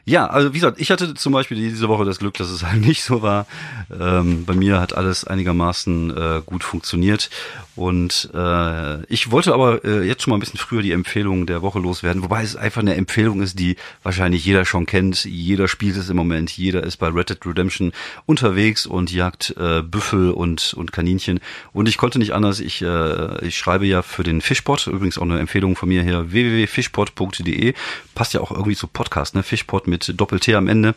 Ja, 0.07 0.27
also 0.27 0.53
wie 0.53 0.59
gesagt, 0.59 0.79
ich 0.79 0.91
hatte 0.91 1.15
zum 1.15 1.33
Beispiel 1.33 1.57
diese 1.57 1.89
Woche 1.89 2.05
das 2.05 2.19
Glück, 2.19 2.35
dass 2.35 2.49
es 2.49 2.63
halt 2.63 2.79
nicht 2.85 3.03
so 3.03 3.23
war. 3.23 3.47
Ähm, 3.89 4.45
bei 4.45 4.53
mir 4.53 4.79
hat 4.79 4.95
alles 4.95 5.25
einigermaßen 5.25 6.15
äh, 6.15 6.41
gut 6.45 6.63
funktioniert 6.63 7.31
und 7.75 8.29
äh, 8.33 9.03
ich 9.07 9.31
wollte 9.31 9.53
aber 9.53 9.83
äh, 9.83 10.07
jetzt 10.07 10.21
schon 10.21 10.31
mal 10.31 10.37
ein 10.37 10.39
bisschen 10.39 10.59
früher 10.59 10.83
die 10.83 10.91
Empfehlung 10.91 11.47
der 11.47 11.63
Woche 11.63 11.79
loswerden, 11.79 12.23
wobei 12.23 12.43
es 12.43 12.55
einfach 12.55 12.81
eine 12.81 12.95
Empfehlung 12.95 13.41
ist, 13.41 13.57
die 13.57 13.77
wahrscheinlich 14.03 14.45
jeder 14.45 14.63
schon 14.63 14.85
kennt. 14.85 15.25
Jeder 15.25 15.67
spielt 15.67 15.97
es 15.97 16.09
im 16.09 16.17
Moment, 16.17 16.51
jeder 16.51 16.83
ist 16.83 16.97
bei 16.97 17.07
Red 17.07 17.31
Dead 17.31 17.45
Redemption 17.45 17.91
unterwegs 18.27 18.85
und 18.85 19.11
jagt 19.11 19.55
äh, 19.57 19.81
Büffel 19.81 20.31
und, 20.31 20.73
und 20.75 20.91
Kaninchen. 20.91 21.39
Und 21.73 21.89
ich 21.89 21.97
konnte 21.97 22.19
nicht 22.19 22.33
anders, 22.33 22.59
ich, 22.59 22.81
äh, 22.83 23.45
ich 23.45 23.57
schreibe 23.57 23.87
ja 23.87 24.03
für 24.03 24.23
den 24.23 24.41
Fishpot, 24.41 24.85
übrigens 24.85 25.17
auch 25.17 25.23
eine 25.23 25.39
Empfehlung 25.39 25.75
von 25.75 25.89
mir 25.89 26.03
hier, 26.03 26.31
www.fishpot.de. 26.31 27.73
Passt 28.13 28.33
ja 28.33 28.39
auch 28.39 28.51
irgendwie 28.51 28.75
zu 28.75 28.87
Podcast, 28.87 29.35
ne? 29.35 29.43
Fishpot 29.43 29.87
mit 29.87 29.94
Doppel-T 29.99 30.55
am 30.55 30.67
Ende. 30.67 30.95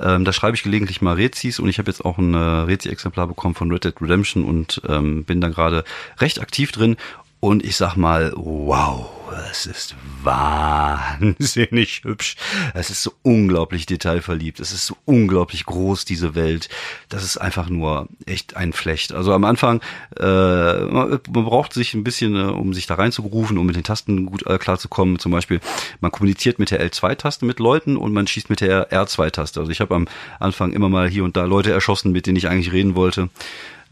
Ähm, 0.00 0.24
da 0.24 0.32
schreibe 0.32 0.56
ich 0.56 0.62
gelegentlich 0.62 1.00
mal 1.00 1.14
Rezis 1.14 1.58
und 1.58 1.68
ich 1.68 1.78
habe 1.78 1.90
jetzt 1.90 2.04
auch 2.04 2.18
ein 2.18 2.34
äh, 2.34 2.38
Rezi-Exemplar 2.38 3.26
bekommen 3.26 3.54
von 3.54 3.70
Red 3.70 3.84
Dead 3.84 4.00
Redemption 4.00 4.44
und 4.44 4.80
ähm, 4.88 5.24
bin 5.24 5.40
da 5.40 5.48
gerade 5.48 5.84
recht 6.20 6.40
aktiv 6.40 6.72
drin 6.72 6.96
und 7.40 7.64
ich 7.64 7.76
sag 7.76 7.96
mal, 7.96 8.32
wow, 8.36 9.10
es 9.50 9.66
ist 9.66 9.94
wahnsinnig 10.22 12.02
hübsch. 12.04 12.36
Es 12.74 12.90
ist 12.90 13.02
so 13.02 13.12
unglaublich 13.22 13.86
detailverliebt. 13.86 14.60
Es 14.60 14.72
ist 14.72 14.86
so 14.86 14.96
unglaublich 15.04 15.66
groß, 15.66 16.04
diese 16.04 16.34
Welt. 16.34 16.68
Das 17.08 17.24
ist 17.24 17.36
einfach 17.36 17.68
nur 17.68 18.08
echt 18.24 18.56
ein 18.56 18.72
Flecht. 18.72 19.12
Also 19.12 19.32
am 19.32 19.44
Anfang, 19.44 19.80
äh, 20.18 20.80
man, 20.80 21.20
braucht 21.26 21.72
sich 21.72 21.94
ein 21.94 22.04
bisschen, 22.04 22.36
äh, 22.36 22.44
um 22.44 22.74
sich 22.74 22.86
da 22.86 22.94
reinzugrufen, 22.94 23.58
um 23.58 23.66
mit 23.66 23.76
den 23.76 23.84
Tasten 23.84 24.26
gut 24.26 24.46
äh, 24.46 24.58
klarzukommen. 24.58 25.18
Zum 25.18 25.32
Beispiel, 25.32 25.60
man 26.00 26.10
kommuniziert 26.10 26.58
mit 26.58 26.70
der 26.70 26.84
L2-Taste 26.84 27.44
mit 27.44 27.58
Leuten 27.58 27.96
und 27.96 28.12
man 28.12 28.26
schießt 28.26 28.50
mit 28.50 28.60
der 28.60 28.90
R2-Taste. 28.90 29.60
Also 29.60 29.70
ich 29.70 29.80
habe 29.80 29.94
am 29.94 30.08
Anfang 30.40 30.72
immer 30.72 30.88
mal 30.88 31.08
hier 31.08 31.24
und 31.24 31.36
da 31.36 31.44
Leute 31.44 31.72
erschossen, 31.72 32.12
mit 32.12 32.26
denen 32.26 32.36
ich 32.36 32.48
eigentlich 32.48 32.72
reden 32.72 32.94
wollte 32.94 33.28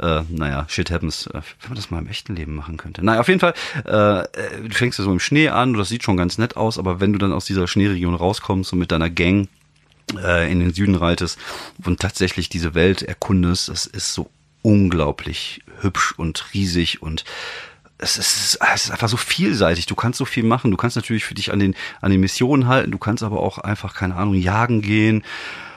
äh, 0.00 0.22
naja, 0.28 0.66
shit 0.68 0.90
happens. 0.90 1.26
Äh, 1.28 1.42
wenn 1.60 1.70
man 1.70 1.76
das 1.76 1.90
mal 1.90 1.98
im 1.98 2.08
echten 2.08 2.34
Leben 2.34 2.54
machen 2.54 2.76
könnte. 2.76 3.04
Naja, 3.04 3.20
auf 3.20 3.28
jeden 3.28 3.40
Fall, 3.40 3.54
äh, 3.86 4.20
äh, 4.20 4.68
du 4.68 4.74
fängst 4.74 4.98
ja 4.98 5.04
so 5.04 5.12
im 5.12 5.20
Schnee 5.20 5.48
an, 5.48 5.74
das 5.74 5.88
sieht 5.88 6.02
schon 6.02 6.16
ganz 6.16 6.38
nett 6.38 6.56
aus, 6.56 6.78
aber 6.78 7.00
wenn 7.00 7.12
du 7.12 7.18
dann 7.18 7.32
aus 7.32 7.44
dieser 7.44 7.66
Schneeregion 7.66 8.14
rauskommst 8.14 8.72
und 8.72 8.78
mit 8.78 8.90
deiner 8.90 9.10
Gang 9.10 9.48
äh, 10.16 10.50
in 10.50 10.60
den 10.60 10.72
Süden 10.72 10.96
reitest 10.96 11.38
und 11.84 12.00
tatsächlich 12.00 12.48
diese 12.48 12.74
Welt 12.74 13.02
erkundest, 13.02 13.68
das 13.68 13.86
ist 13.86 14.14
so 14.14 14.28
unglaublich 14.62 15.62
hübsch 15.80 16.14
und 16.16 16.54
riesig 16.54 17.02
und 17.02 17.24
es 17.98 18.18
ist, 18.18 18.58
es 18.74 18.84
ist 18.84 18.90
einfach 18.90 19.08
so 19.08 19.16
vielseitig. 19.16 19.86
Du 19.86 19.94
kannst 19.94 20.18
so 20.18 20.24
viel 20.24 20.42
machen. 20.42 20.72
Du 20.72 20.76
kannst 20.76 20.96
natürlich 20.96 21.24
für 21.24 21.34
dich 21.34 21.52
an 21.52 21.60
den, 21.60 21.74
an 22.00 22.10
den 22.10 22.20
Missionen 22.20 22.66
halten. 22.66 22.90
Du 22.90 22.98
kannst 22.98 23.22
aber 23.22 23.40
auch 23.40 23.58
einfach, 23.58 23.94
keine 23.94 24.16
Ahnung, 24.16 24.34
jagen 24.34 24.82
gehen 24.82 25.22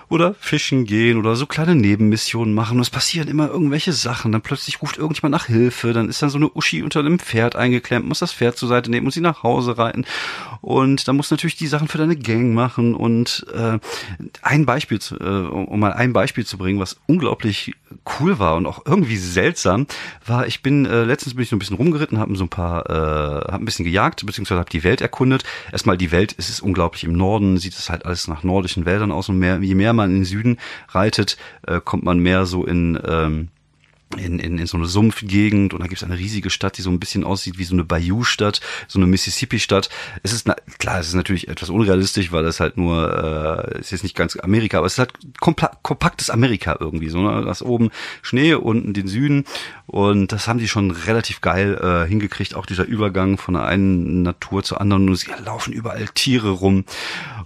oder 0.10 0.36
fischen 0.40 0.86
gehen 0.86 1.18
oder 1.18 1.36
so 1.36 1.46
kleine 1.46 1.76
Nebenmissionen 1.76 2.54
machen. 2.54 2.78
Und 2.78 2.82
es 2.82 2.90
passieren 2.90 3.28
immer 3.28 3.50
irgendwelche 3.50 3.92
Sachen. 3.92 4.32
Dann 4.32 4.42
plötzlich 4.42 4.82
ruft 4.82 4.98
irgendjemand 4.98 5.34
nach 5.34 5.48
Hilfe. 5.48 5.92
Dann 5.94 6.08
ist 6.08 6.22
dann 6.22 6.30
so 6.30 6.38
eine 6.38 6.50
Uschi 6.50 6.82
unter 6.82 7.02
einem 7.02 7.20
Pferd 7.20 7.56
eingeklemmt, 7.56 8.08
muss 8.08 8.20
das 8.20 8.34
Pferd 8.34 8.58
zur 8.58 8.70
Seite 8.70 8.90
nehmen 8.90 9.08
und 9.08 9.12
sie 9.12 9.22
nach 9.22 9.44
Hause 9.44 9.78
reiten. 9.78 10.06
Und 10.62 11.08
dann 11.08 11.18
musst 11.18 11.32
du 11.32 11.36
natürlich 11.36 11.58
die 11.58 11.68
Sachen 11.68 11.88
für 11.88 11.98
deine 11.98 12.16
Gang 12.16 12.54
machen. 12.54 12.96
Und 12.96 13.46
äh, 13.54 13.80
ein 14.42 14.66
Beispiel, 14.66 15.00
zu, 15.00 15.20
äh, 15.20 15.48
um 15.48 15.80
mal 15.80 15.94
ein 15.94 16.14
Beispiel 16.14 16.46
zu 16.46 16.58
bringen, 16.58 16.80
was 16.80 16.98
unglaublich 17.08 17.76
cool 18.20 18.40
war 18.40 18.56
und 18.56 18.66
auch 18.66 18.86
irgendwie 18.86 19.18
seltsam, 19.18 19.88
war, 20.26 20.48
ich 20.48 20.62
bin 20.62 20.86
äh, 20.86 21.04
letztens 21.04 21.36
bin 21.36 21.44
ich 21.44 21.50
so 21.50 21.56
ein 21.56 21.60
bisschen 21.60 21.78
rumgeritten, 21.78 22.20
habe 22.20 22.36
so 22.36 22.46
ein 22.46 22.50
paar, 22.50 22.90
äh, 22.90 23.52
habe 23.52 23.64
ein 23.64 23.66
bisschen 23.66 23.86
gejagt, 23.86 24.26
beziehungsweise 24.26 24.60
habe 24.60 24.70
die 24.70 24.84
Welt 24.84 25.02
erkundet. 25.02 25.44
Erstmal 25.72 25.98
die 25.98 26.12
Welt, 26.12 26.36
es 26.38 26.50
ist 26.50 26.62
unglaublich 26.62 27.04
im 27.04 27.14
Norden, 27.14 27.58
sieht 27.58 27.74
es 27.74 27.90
halt 27.90 28.06
alles 28.06 28.28
nach 28.28 28.44
nordischen 28.44 28.86
Wäldern 28.86 29.12
aus 29.12 29.30
und 29.30 29.40
mehr, 29.40 29.60
je 29.60 29.76
mehr 29.76 29.94
man 29.98 30.12
in 30.12 30.18
den 30.18 30.26
Süden 30.26 30.58
reitet, 30.90 31.38
äh, 31.68 31.82
kommt 31.84 32.04
man 32.04 32.20
mehr 32.20 32.46
so 32.46 32.66
in 32.66 32.98
ähm, 33.06 33.50
in, 34.16 34.40
in, 34.40 34.58
in 34.58 34.68
so 34.68 34.78
eine 34.78 34.86
Sumpfgegend 34.86 35.74
und 35.74 35.82
da 35.82 35.88
gibt 35.88 36.02
es 36.02 36.08
eine 36.08 36.18
riesige 36.18 36.50
Stadt, 36.50 36.78
die 36.78 36.82
so 36.82 36.90
ein 36.90 37.00
bisschen 37.00 37.26
aussieht 37.26 37.58
wie 37.58 37.66
so 37.66 37.76
eine 37.76 37.84
Bayou-Stadt, 37.84 38.62
so 38.88 39.00
eine 39.00 39.06
Mississippi-Stadt. 39.08 39.90
Es 40.24 40.32
ist 40.32 40.48
na, 40.48 40.56
klar, 40.80 41.00
es 41.00 41.10
ist 41.10 41.14
natürlich 41.14 41.50
etwas 41.50 41.70
unrealistisch, 41.70 42.32
weil 42.32 42.46
es 42.46 42.60
halt 42.60 42.78
nur, 42.78 43.74
äh, 43.74 43.80
es 43.80 43.92
ist 43.92 44.04
nicht 44.04 44.16
ganz 44.16 44.38
Amerika, 44.38 44.78
aber 44.78 44.88
es 44.88 44.94
ist 44.94 45.00
halt 45.00 45.14
kompaktes 45.40 46.30
Amerika 46.30 46.78
irgendwie, 46.80 47.10
so 47.10 47.20
ne? 47.20 47.44
Das 47.46 47.62
oben 47.62 47.92
Schnee, 48.22 48.54
unten 48.54 48.94
den 48.94 49.08
Süden 49.08 49.44
und 49.88 50.34
das 50.34 50.50
haben 50.50 50.60
die 50.60 50.68
schon 50.68 50.92
relativ 50.92 51.40
geil 51.40 51.80
äh, 51.82 52.08
hingekriegt, 52.08 52.56
auch 52.56 52.66
dieser 52.66 52.84
Übergang 52.84 53.38
von 53.38 53.54
der 53.54 53.64
einen 53.64 54.22
Natur 54.22 54.62
zur 54.62 54.82
anderen. 54.82 55.08
Und 55.08 55.14
es 55.14 55.26
laufen 55.46 55.72
überall 55.72 56.06
Tiere 56.14 56.50
rum 56.50 56.84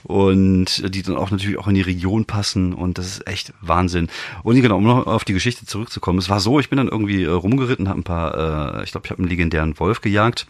und 0.04 0.96
die 0.96 1.04
dann 1.04 1.18
auch 1.18 1.30
natürlich 1.30 1.60
auch 1.60 1.68
in 1.68 1.76
die 1.76 1.82
Region 1.82 2.26
passen 2.26 2.74
und 2.74 2.98
das 2.98 3.06
ist 3.06 3.28
echt 3.28 3.54
Wahnsinn. 3.62 4.10
Und 4.42 4.60
genau, 4.60 4.78
um 4.78 4.84
noch 4.84 5.06
auf 5.06 5.24
die 5.24 5.34
Geschichte 5.34 5.68
zurückzukommen, 5.68 6.18
es 6.18 6.30
war 6.30 6.40
so, 6.40 6.60
ich 6.60 6.70
bin 6.70 6.78
dann 6.78 6.88
irgendwie 6.88 7.24
äh, 7.24 7.30
rumgeritten, 7.30 7.88
habe 7.88 8.00
ein 8.00 8.04
paar, 8.04 8.80
äh, 8.80 8.84
ich 8.84 8.92
glaube, 8.92 9.06
ich 9.06 9.12
habe 9.12 9.20
einen 9.20 9.30
legendären 9.30 9.80
Wolf 9.80 10.02
gejagt 10.02 10.48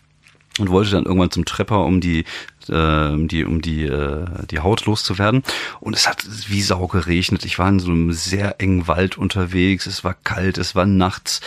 und 0.60 0.70
wollte 0.70 0.92
dann 0.92 1.06
irgendwann 1.06 1.32
zum 1.32 1.46
Trepper, 1.46 1.86
um 1.86 2.02
die 2.02 2.26
äh, 2.70 3.28
die 3.28 3.46
um 3.46 3.62
die 3.62 3.84
äh, 3.84 4.26
die 4.50 4.60
Haut 4.60 4.86
loszuwerden 4.86 5.44
und 5.80 5.96
es 5.96 6.08
hat 6.08 6.26
wie 6.48 6.62
Sau 6.62 6.88
geregnet. 6.88 7.46
Ich 7.46 7.58
war 7.58 7.70
in 7.70 7.80
so 7.80 7.92
einem 7.92 8.12
sehr 8.12 8.60
engen 8.60 8.88
Wald 8.88 9.18
unterwegs. 9.18 9.86
Es 9.86 10.04
war 10.04 10.16
kalt, 10.24 10.58
es 10.58 10.76
war 10.76 10.86
nachts 10.86 11.42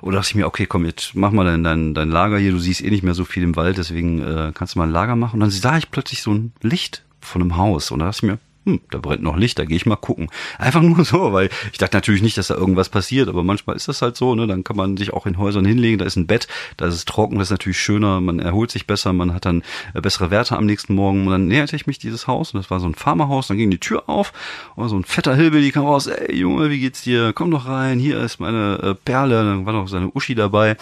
und 0.00 0.14
dachte 0.14 0.28
ich 0.28 0.34
mir, 0.34 0.46
okay, 0.46 0.66
komm 0.66 0.84
jetzt 0.84 1.14
mach 1.14 1.32
mal 1.32 1.44
dein, 1.44 1.64
dein 1.64 1.94
dein 1.94 2.10
Lager 2.10 2.38
hier. 2.38 2.52
Du 2.52 2.58
siehst 2.58 2.82
eh 2.82 2.90
nicht 2.90 3.02
mehr 3.02 3.14
so 3.14 3.24
viel 3.24 3.42
im 3.42 3.56
Wald, 3.56 3.78
deswegen 3.78 4.20
äh, 4.22 4.52
kannst 4.54 4.74
du 4.74 4.78
mal 4.78 4.86
ein 4.86 4.92
Lager 4.92 5.16
machen. 5.16 5.34
Und 5.34 5.40
dann 5.40 5.50
sah 5.50 5.78
ich 5.78 5.90
plötzlich 5.90 6.22
so 6.22 6.32
ein 6.32 6.52
Licht 6.60 7.02
von 7.20 7.42
einem 7.42 7.56
Haus 7.56 7.90
und 7.90 8.00
da 8.00 8.06
dachte 8.06 8.18
ich 8.18 8.30
mir, 8.30 8.38
hm, 8.66 8.80
da 8.90 8.98
brennt 8.98 9.22
noch 9.22 9.36
Licht, 9.36 9.58
da 9.58 9.64
gehe 9.64 9.76
ich 9.76 9.86
mal 9.86 9.96
gucken. 9.96 10.28
Einfach 10.58 10.82
nur 10.82 11.02
so, 11.04 11.32
weil 11.32 11.48
ich 11.72 11.78
dachte 11.78 11.96
natürlich 11.96 12.20
nicht, 12.20 12.36
dass 12.36 12.48
da 12.48 12.54
irgendwas 12.54 12.90
passiert, 12.90 13.28
aber 13.28 13.42
manchmal 13.42 13.76
ist 13.76 13.88
das 13.88 14.02
halt 14.02 14.16
so, 14.16 14.34
ne? 14.34 14.46
Dann 14.46 14.64
kann 14.64 14.76
man 14.76 14.98
sich 14.98 15.14
auch 15.14 15.24
in 15.24 15.38
Häusern 15.38 15.64
hinlegen, 15.64 15.98
da 15.98 16.04
ist 16.04 16.16
ein 16.16 16.26
Bett, 16.26 16.46
da 16.76 16.86
ist 16.86 16.94
es 16.94 17.04
trocken, 17.06 17.38
das 17.38 17.48
ist 17.48 17.52
natürlich 17.52 17.80
schöner, 17.80 18.20
man 18.20 18.38
erholt 18.38 18.70
sich 18.70 18.86
besser, 18.86 19.14
man 19.14 19.32
hat 19.32 19.46
dann 19.46 19.62
äh, 19.94 20.00
bessere 20.02 20.30
Werte 20.30 20.56
am 20.56 20.66
nächsten 20.66 20.94
Morgen 20.94 21.24
und 21.26 21.32
dann 21.32 21.46
näherte 21.46 21.74
ich 21.74 21.86
mich 21.86 21.98
dieses 21.98 22.26
Haus 22.26 22.52
und 22.52 22.60
das 22.60 22.70
war 22.70 22.80
so 22.80 22.86
ein 22.86 22.94
Farmerhaus, 22.94 23.48
dann 23.48 23.56
ging 23.56 23.70
die 23.70 23.80
Tür 23.80 24.08
auf 24.08 24.32
und 24.76 24.88
so 24.90 24.96
ein 24.96 25.04
fetter 25.04 25.34
Hilbe, 25.34 25.62
die 25.62 25.72
kam 25.72 25.86
raus, 25.86 26.06
ey 26.06 26.36
Junge, 26.36 26.68
wie 26.68 26.80
geht's 26.80 27.02
dir? 27.02 27.32
Komm 27.32 27.50
doch 27.50 27.66
rein, 27.66 27.98
hier 27.98 28.20
ist 28.20 28.40
meine 28.40 28.78
äh, 28.82 28.94
Perle, 28.94 29.42
dann 29.42 29.64
war 29.64 29.72
noch 29.72 29.88
seine 29.88 30.10
Uschi 30.14 30.34
dabei 30.34 30.76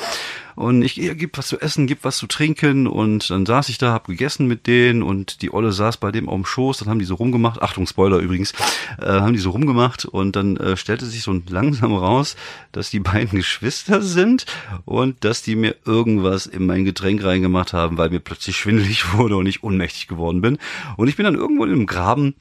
und 0.59 0.83
ich 0.83 0.97
ja, 0.97 1.15
gib 1.15 1.39
was 1.39 1.47
zu 1.47 1.61
essen, 1.61 1.87
gib 1.87 2.03
was 2.03 2.17
zu 2.17 2.27
trinken. 2.27 2.89
Und 2.89 3.31
dann 3.31 3.47
saß 3.47 3.69
ich 3.69 3.79
da, 3.79 3.93
hab 3.93 4.09
gegessen 4.09 4.49
mit 4.49 4.67
denen. 4.67 5.05
Und 5.05 5.41
die 5.41 5.55
Olle 5.55 5.71
saß 5.71 5.99
bei 5.99 6.11
dem 6.11 6.29
auf 6.29 6.35
dem 6.35 6.45
Schoß, 6.45 6.79
dann 6.79 6.89
haben 6.89 6.99
die 6.99 7.05
so 7.05 7.15
rumgemacht, 7.15 7.63
Achtung, 7.63 7.87
Spoiler 7.87 8.19
übrigens, 8.19 8.55
äh, 9.01 9.07
haben 9.07 9.35
die 9.35 9.39
so 9.39 9.51
rumgemacht. 9.51 10.05
Und 10.05 10.35
dann 10.35 10.57
äh, 10.57 10.77
stellte 10.77 11.07
sich 11.07 11.23
so 11.23 11.41
langsam 11.49 11.95
raus, 11.95 12.35
dass 12.73 12.91
die 12.91 12.99
beiden 12.99 13.39
Geschwister 13.39 14.03
sind. 14.03 14.47
Und 14.85 15.23
dass 15.23 15.43
die 15.43 15.55
mir 15.55 15.77
irgendwas 15.85 16.47
in 16.47 16.67
mein 16.67 16.85
Getränk 16.85 17.23
reingemacht 17.23 17.73
haben, 17.73 17.97
weil 17.97 18.11
mir 18.11 18.19
plötzlich 18.19 18.57
schwindelig 18.57 19.13
wurde 19.17 19.37
und 19.37 19.47
ich 19.47 19.63
ohnmächtig 19.63 20.09
geworden 20.09 20.41
bin. 20.41 20.59
Und 20.97 21.07
ich 21.07 21.15
bin 21.15 21.23
dann 21.23 21.37
irgendwo 21.37 21.67
in 21.67 21.71
einem 21.71 21.87
Graben 21.87 22.35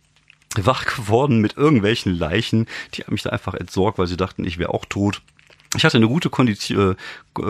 wach 0.56 0.86
geworden 0.86 1.40
mit 1.40 1.56
irgendwelchen 1.56 2.18
Leichen. 2.18 2.66
Die 2.96 3.04
haben 3.04 3.14
mich 3.14 3.22
da 3.22 3.30
einfach 3.30 3.54
entsorgt, 3.54 4.00
weil 4.00 4.08
sie 4.08 4.18
dachten, 4.18 4.44
ich 4.44 4.58
wäre 4.58 4.74
auch 4.74 4.86
tot 4.86 5.22
ich 5.76 5.84
hatte 5.84 5.98
eine 5.98 6.08
gute 6.08 6.30
äh, 6.30 6.96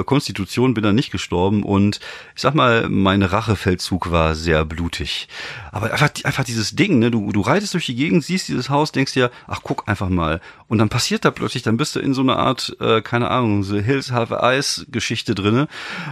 Konstitution, 0.03 0.73
bin 0.73 0.83
da 0.83 0.91
nicht 0.91 1.11
gestorben 1.11 1.63
und 1.63 1.99
ich 2.35 2.41
sag 2.41 2.55
mal, 2.55 2.89
mein 2.89 3.21
Rachefeldzug 3.21 4.11
war 4.11 4.35
sehr 4.35 4.65
blutig. 4.65 5.27
Aber 5.71 5.91
einfach, 5.91 6.09
einfach 6.23 6.43
dieses 6.43 6.75
Ding, 6.75 6.99
ne, 6.99 7.11
du, 7.11 7.31
du 7.31 7.41
reitest 7.41 7.73
durch 7.73 7.85
die 7.85 7.95
Gegend, 7.95 8.23
siehst 8.23 8.47
dieses 8.47 8.69
Haus, 8.69 8.91
denkst 8.91 9.13
dir, 9.13 9.31
ach 9.47 9.59
guck 9.63 9.87
einfach 9.87 10.09
mal. 10.09 10.41
Und 10.67 10.79
dann 10.79 10.89
passiert 10.89 11.25
da 11.25 11.31
plötzlich, 11.31 11.63
dann 11.63 11.77
bist 11.77 11.95
du 11.95 11.99
in 11.99 12.13
so 12.13 12.21
einer 12.21 12.37
Art, 12.37 12.75
äh, 12.79 13.01
keine 13.01 13.29
Ahnung, 13.29 13.63
so 13.63 13.77
Hills 13.77 14.11
Have 14.11 14.39
Ice 14.41 14.85
Geschichte 14.89 15.35
drinne 15.35 15.67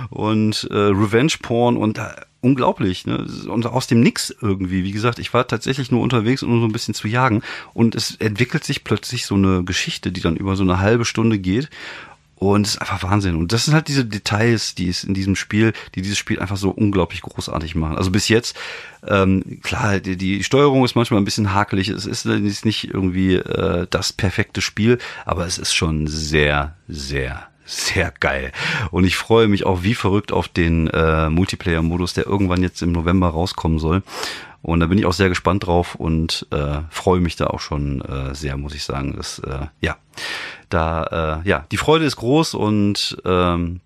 und 0.09 0.67
äh, 0.69 0.75
Revenge 0.75 1.33
Porn 1.41 1.75
und 1.75 1.97
da 1.97 2.15
unglaublich. 2.45 3.05
Ne? 3.07 3.25
Und 3.47 3.65
aus 3.65 3.87
dem 3.87 4.01
Nix 4.01 4.33
irgendwie. 4.41 4.83
Wie 4.83 4.91
gesagt, 4.91 5.19
ich 5.19 5.33
war 5.33 5.47
tatsächlich 5.47 5.91
nur 5.91 6.01
unterwegs, 6.01 6.43
um 6.43 6.61
so 6.61 6.67
ein 6.67 6.71
bisschen 6.71 6.93
zu 6.93 7.07
jagen. 7.07 7.41
Und 7.73 7.95
es 7.95 8.15
entwickelt 8.15 8.63
sich 8.63 8.83
plötzlich 8.83 9.25
so 9.25 9.35
eine 9.35 9.63
Geschichte, 9.63 10.11
die 10.11 10.21
dann 10.21 10.37
über 10.37 10.55
so 10.55 10.63
eine 10.63 10.79
halbe 10.79 11.05
Stunde 11.05 11.39
geht. 11.39 11.69
Und 12.35 12.67
es 12.67 12.73
ist 12.73 12.81
einfach 12.81 13.01
Wahnsinn. 13.01 13.37
Und 13.37 13.53
das 13.53 13.65
sind 13.65 13.73
halt 13.73 13.87
diese 13.87 14.05
Details, 14.05 14.75
die 14.75 14.89
es 14.89 15.03
in 15.03 15.13
diesem 15.13 15.35
Spiel, 15.35 15.73
die 15.95 16.01
dieses 16.01 16.17
Spiel 16.17 16.39
einfach 16.39 16.57
so 16.57 16.69
unglaublich 16.69 17.21
großartig 17.21 17.75
machen. 17.75 17.97
Also 17.97 18.11
bis 18.11 18.27
jetzt, 18.27 18.57
ähm, 19.07 19.61
klar, 19.63 19.99
die, 19.99 20.17
die 20.17 20.43
Steuerung 20.43 20.83
ist 20.83 20.95
manchmal 20.95 21.21
ein 21.21 21.25
bisschen 21.25 21.53
hakelig. 21.53 21.87
Es 21.87 22.05
ist 22.05 22.25
nicht 22.65 22.93
irgendwie 22.93 23.35
äh, 23.35 23.87
das 23.89 24.13
perfekte 24.13 24.61
Spiel, 24.61 24.99
aber 25.25 25.47
es 25.47 25.57
ist 25.57 25.73
schon 25.73 26.07
sehr, 26.07 26.75
sehr, 26.89 27.47
sehr 27.65 28.13
geil. 28.19 28.51
Und 28.91 29.03
ich 29.03 29.17
freue 29.17 29.47
mich 29.47 29.65
auch 29.65 29.83
wie 29.83 29.95
verrückt 29.95 30.31
auf 30.31 30.47
den 30.47 30.87
äh, 30.87 31.29
Multiplayer-Modus, 31.29 32.13
der 32.13 32.27
irgendwann 32.27 32.63
jetzt 32.63 32.81
im 32.81 32.91
November 32.91 33.29
rauskommen 33.29 33.79
soll. 33.79 34.03
Und 34.61 34.79
da 34.79 34.87
bin 34.87 34.97
ich 34.97 35.05
auch 35.05 35.13
sehr 35.13 35.29
gespannt 35.29 35.67
drauf 35.67 35.93
und 35.93 36.47
äh, 36.51 36.79
freue 36.89 37.19
mich 37.19 37.35
da 37.35 37.47
auch 37.47 37.59
schon 37.59 38.01
äh, 38.01 38.33
sehr, 38.33 38.57
muss 38.57 38.73
ich 38.73 38.83
sagen. 38.83 39.13
Das, 39.15 39.37
äh, 39.39 39.67
ja, 39.79 39.97
da, 40.69 41.41
äh, 41.45 41.47
ja, 41.47 41.67
die 41.71 41.77
Freude 41.77 42.05
ist 42.05 42.15
groß 42.15 42.55
und 42.55 43.17
ähm, 43.25 43.81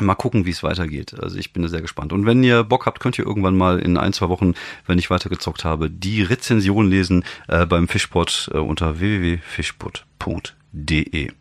mal 0.00 0.14
gucken, 0.14 0.44
wie 0.44 0.50
es 0.50 0.62
weitergeht. 0.62 1.14
Also 1.18 1.38
ich 1.38 1.54
bin 1.54 1.62
da 1.62 1.70
sehr 1.70 1.80
gespannt. 1.80 2.12
Und 2.12 2.26
wenn 2.26 2.42
ihr 2.42 2.62
Bock 2.62 2.84
habt, 2.86 3.00
könnt 3.00 3.18
ihr 3.18 3.26
irgendwann 3.26 3.56
mal 3.56 3.78
in 3.78 3.96
ein, 3.96 4.12
zwei 4.12 4.28
Wochen, 4.28 4.52
wenn 4.86 4.98
ich 4.98 5.08
weitergezockt 5.08 5.64
habe, 5.64 5.88
die 5.88 6.22
Rezension 6.22 6.90
lesen 6.90 7.24
äh, 7.48 7.64
beim 7.66 7.88
Fischpot 7.88 8.50
äh, 8.52 8.58
unter 8.58 9.00
www.fischpot.de. 9.00 11.32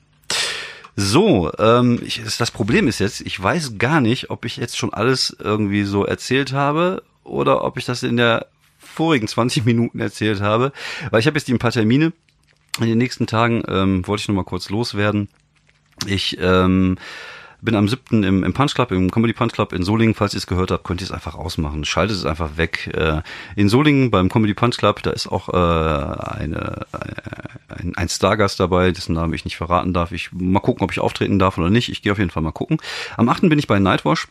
So, 1.03 1.51
ähm, 1.57 1.99
ich, 2.05 2.21
das 2.37 2.51
Problem 2.51 2.87
ist 2.87 2.99
jetzt, 2.99 3.21
ich 3.21 3.41
weiß 3.41 3.79
gar 3.79 4.01
nicht, 4.01 4.29
ob 4.29 4.45
ich 4.45 4.57
jetzt 4.57 4.77
schon 4.77 4.93
alles 4.93 5.35
irgendwie 5.39 5.83
so 5.83 6.05
erzählt 6.05 6.53
habe 6.53 7.01
oder 7.23 7.63
ob 7.63 7.79
ich 7.79 7.85
das 7.85 8.03
in 8.03 8.17
der 8.17 8.45
vorigen 8.77 9.27
20 9.27 9.65
Minuten 9.65 9.99
erzählt 9.99 10.41
habe, 10.41 10.71
weil 11.09 11.19
ich 11.19 11.25
habe 11.25 11.39
jetzt 11.39 11.49
ein 11.49 11.57
paar 11.57 11.71
Termine. 11.71 12.13
In 12.79 12.85
den 12.85 12.99
nächsten 12.99 13.25
Tagen 13.25 13.63
ähm, 13.67 14.05
wollte 14.05 14.21
ich 14.21 14.27
noch 14.27 14.35
mal 14.35 14.43
kurz 14.43 14.69
loswerden. 14.69 15.27
Ich 16.05 16.37
ähm, 16.39 16.99
bin 17.61 17.75
am 17.75 17.87
7. 17.87 18.23
im, 18.23 18.43
im 18.43 18.53
Punch 18.53 18.73
Club, 18.73 18.91
im 18.91 19.11
Comedy 19.11 19.33
Punch 19.33 19.53
Club 19.53 19.73
in 19.73 19.83
Solingen. 19.83 20.15
Falls 20.15 20.33
ihr 20.33 20.39
es 20.39 20.47
gehört 20.47 20.71
habt, 20.71 20.83
könnt 20.83 21.01
ihr 21.01 21.05
es 21.05 21.11
einfach 21.11 21.35
ausmachen. 21.35 21.85
Schaltet 21.85 22.17
es 22.17 22.25
einfach 22.25 22.57
weg. 22.57 22.89
Äh, 22.93 23.21
in 23.55 23.69
Solingen 23.69 24.11
beim 24.11 24.29
Comedy 24.29 24.53
Punch 24.53 24.77
Club, 24.77 25.03
da 25.03 25.11
ist 25.11 25.27
auch 25.27 25.49
äh, 25.49 25.51
eine, 25.55 26.85
äh, 26.91 27.73
ein, 27.79 27.93
ein 27.95 28.09
Stargast 28.09 28.59
dabei, 28.59 28.91
dessen 28.91 29.13
Namen 29.13 29.33
ich 29.33 29.45
nicht 29.45 29.57
verraten 29.57 29.93
darf. 29.93 30.11
Ich 30.11 30.31
mal 30.33 30.59
gucken, 30.59 30.83
ob 30.83 30.91
ich 30.91 30.99
auftreten 30.99 31.39
darf 31.39 31.57
oder 31.57 31.69
nicht. 31.69 31.89
Ich 31.89 32.01
gehe 32.01 32.11
auf 32.11 32.19
jeden 32.19 32.31
Fall 32.31 32.43
mal 32.43 32.51
gucken. 32.51 32.77
Am 33.17 33.29
8. 33.29 33.41
bin 33.41 33.59
ich 33.59 33.67
bei 33.67 33.79
Nightwash 33.79 34.27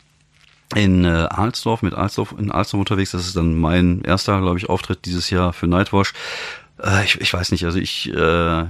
in 0.75 1.05
äh, 1.05 1.27
Alsdorf, 1.29 1.81
mit 1.81 1.93
Alsdorf 1.93 2.35
in 2.37 2.51
Alsdorf 2.51 2.79
unterwegs. 2.79 3.11
Das 3.11 3.25
ist 3.25 3.35
dann 3.35 3.57
mein 3.57 4.01
erster, 4.01 4.39
glaube 4.39 4.57
ich, 4.57 4.69
Auftritt 4.69 5.05
dieses 5.05 5.29
Jahr 5.29 5.53
für 5.53 5.67
Nightwash. 5.67 6.13
Äh, 6.83 7.03
ich, 7.03 7.19
ich 7.19 7.33
weiß 7.33 7.51
nicht, 7.51 7.65
also 7.65 7.79
ich, 7.79 8.11
äh, 8.13 8.63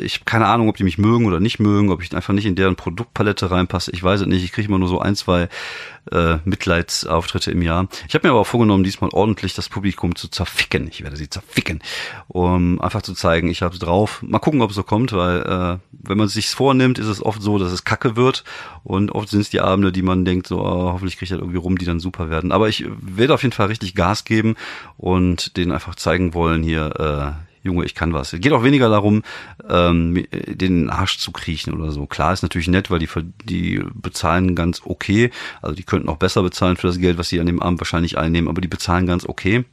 ich 0.00 0.14
habe 0.14 0.24
keine 0.24 0.46
Ahnung, 0.46 0.68
ob 0.68 0.76
die 0.76 0.84
mich 0.84 0.98
mögen 0.98 1.26
oder 1.26 1.40
nicht 1.40 1.58
mögen, 1.58 1.90
ob 1.90 2.02
ich 2.02 2.14
einfach 2.14 2.32
nicht 2.32 2.46
in 2.46 2.54
deren 2.54 2.76
Produktpalette 2.76 3.50
reinpasse. 3.50 3.90
Ich 3.92 4.02
weiß 4.02 4.22
es 4.22 4.26
nicht. 4.26 4.44
Ich 4.44 4.52
kriege 4.52 4.68
immer 4.68 4.78
nur 4.78 4.88
so 4.88 5.00
ein, 5.00 5.16
zwei 5.16 5.48
äh, 6.12 6.38
Mitleidsauftritte 6.44 7.50
im 7.50 7.62
Jahr. 7.62 7.88
Ich 8.08 8.14
habe 8.14 8.26
mir 8.26 8.32
aber 8.32 8.40
auch 8.40 8.46
vorgenommen, 8.46 8.84
diesmal 8.84 9.10
ordentlich 9.12 9.54
das 9.54 9.68
Publikum 9.68 10.14
zu 10.14 10.28
zerficken. 10.28 10.88
Ich 10.88 11.02
werde 11.02 11.16
sie 11.16 11.28
zerficken, 11.28 11.80
um 12.28 12.80
einfach 12.80 13.02
zu 13.02 13.14
zeigen, 13.14 13.48
ich 13.48 13.62
habe 13.62 13.78
drauf. 13.78 14.22
Mal 14.22 14.38
gucken, 14.38 14.62
ob 14.62 14.70
es 14.70 14.76
so 14.76 14.82
kommt, 14.82 15.12
weil 15.12 15.40
äh, 15.40 15.78
wenn 15.90 16.18
man 16.18 16.26
es 16.26 16.34
sich 16.34 16.48
vornimmt, 16.48 16.98
ist 16.98 17.08
es 17.08 17.24
oft 17.24 17.42
so, 17.42 17.58
dass 17.58 17.72
es 17.72 17.84
kacke 17.84 18.16
wird 18.16 18.44
und 18.84 19.10
oft 19.10 19.28
sind 19.28 19.40
es 19.40 19.50
die 19.50 19.60
Abende, 19.60 19.92
die 19.92 20.02
man 20.02 20.24
denkt, 20.24 20.46
so 20.46 20.60
oh, 20.60 20.92
hoffentlich 20.92 21.20
ich 21.20 21.28
das 21.28 21.38
irgendwie 21.38 21.58
rum, 21.58 21.78
die 21.78 21.84
dann 21.84 22.00
super 22.00 22.30
werden. 22.30 22.52
Aber 22.52 22.68
ich 22.68 22.84
werde 22.88 23.34
auf 23.34 23.42
jeden 23.42 23.52
Fall 23.52 23.66
richtig 23.66 23.94
Gas 23.94 24.24
geben 24.24 24.54
und 24.96 25.56
denen 25.56 25.72
einfach 25.72 25.96
zeigen 25.96 26.34
wollen 26.34 26.62
hier. 26.62 27.34
Äh, 27.36 27.46
Junge, 27.66 27.84
ich 27.84 27.94
kann 27.94 28.12
was. 28.12 28.32
Es 28.32 28.40
geht 28.40 28.52
auch 28.52 28.64
weniger 28.64 28.88
darum, 28.88 29.22
ähm, 29.68 30.26
den 30.46 30.90
Arsch 30.90 31.18
zu 31.18 31.32
kriechen 31.32 31.74
oder 31.74 31.90
so. 31.90 32.06
Klar 32.06 32.32
ist 32.32 32.42
natürlich 32.42 32.68
nett, 32.68 32.90
weil 32.90 32.98
die, 32.98 33.08
die 33.44 33.82
bezahlen 33.94 34.54
ganz 34.54 34.82
okay. 34.84 35.30
Also 35.62 35.74
die 35.74 35.82
könnten 35.82 36.08
auch 36.08 36.16
besser 36.16 36.42
bezahlen 36.42 36.76
für 36.76 36.86
das 36.86 36.98
Geld, 36.98 37.18
was 37.18 37.28
sie 37.28 37.40
an 37.40 37.46
dem 37.46 37.60
Abend 37.60 37.80
wahrscheinlich 37.80 38.18
einnehmen, 38.18 38.48
aber 38.48 38.60
die 38.60 38.68
bezahlen 38.68 39.06
ganz 39.06 39.26
okay. 39.26 39.64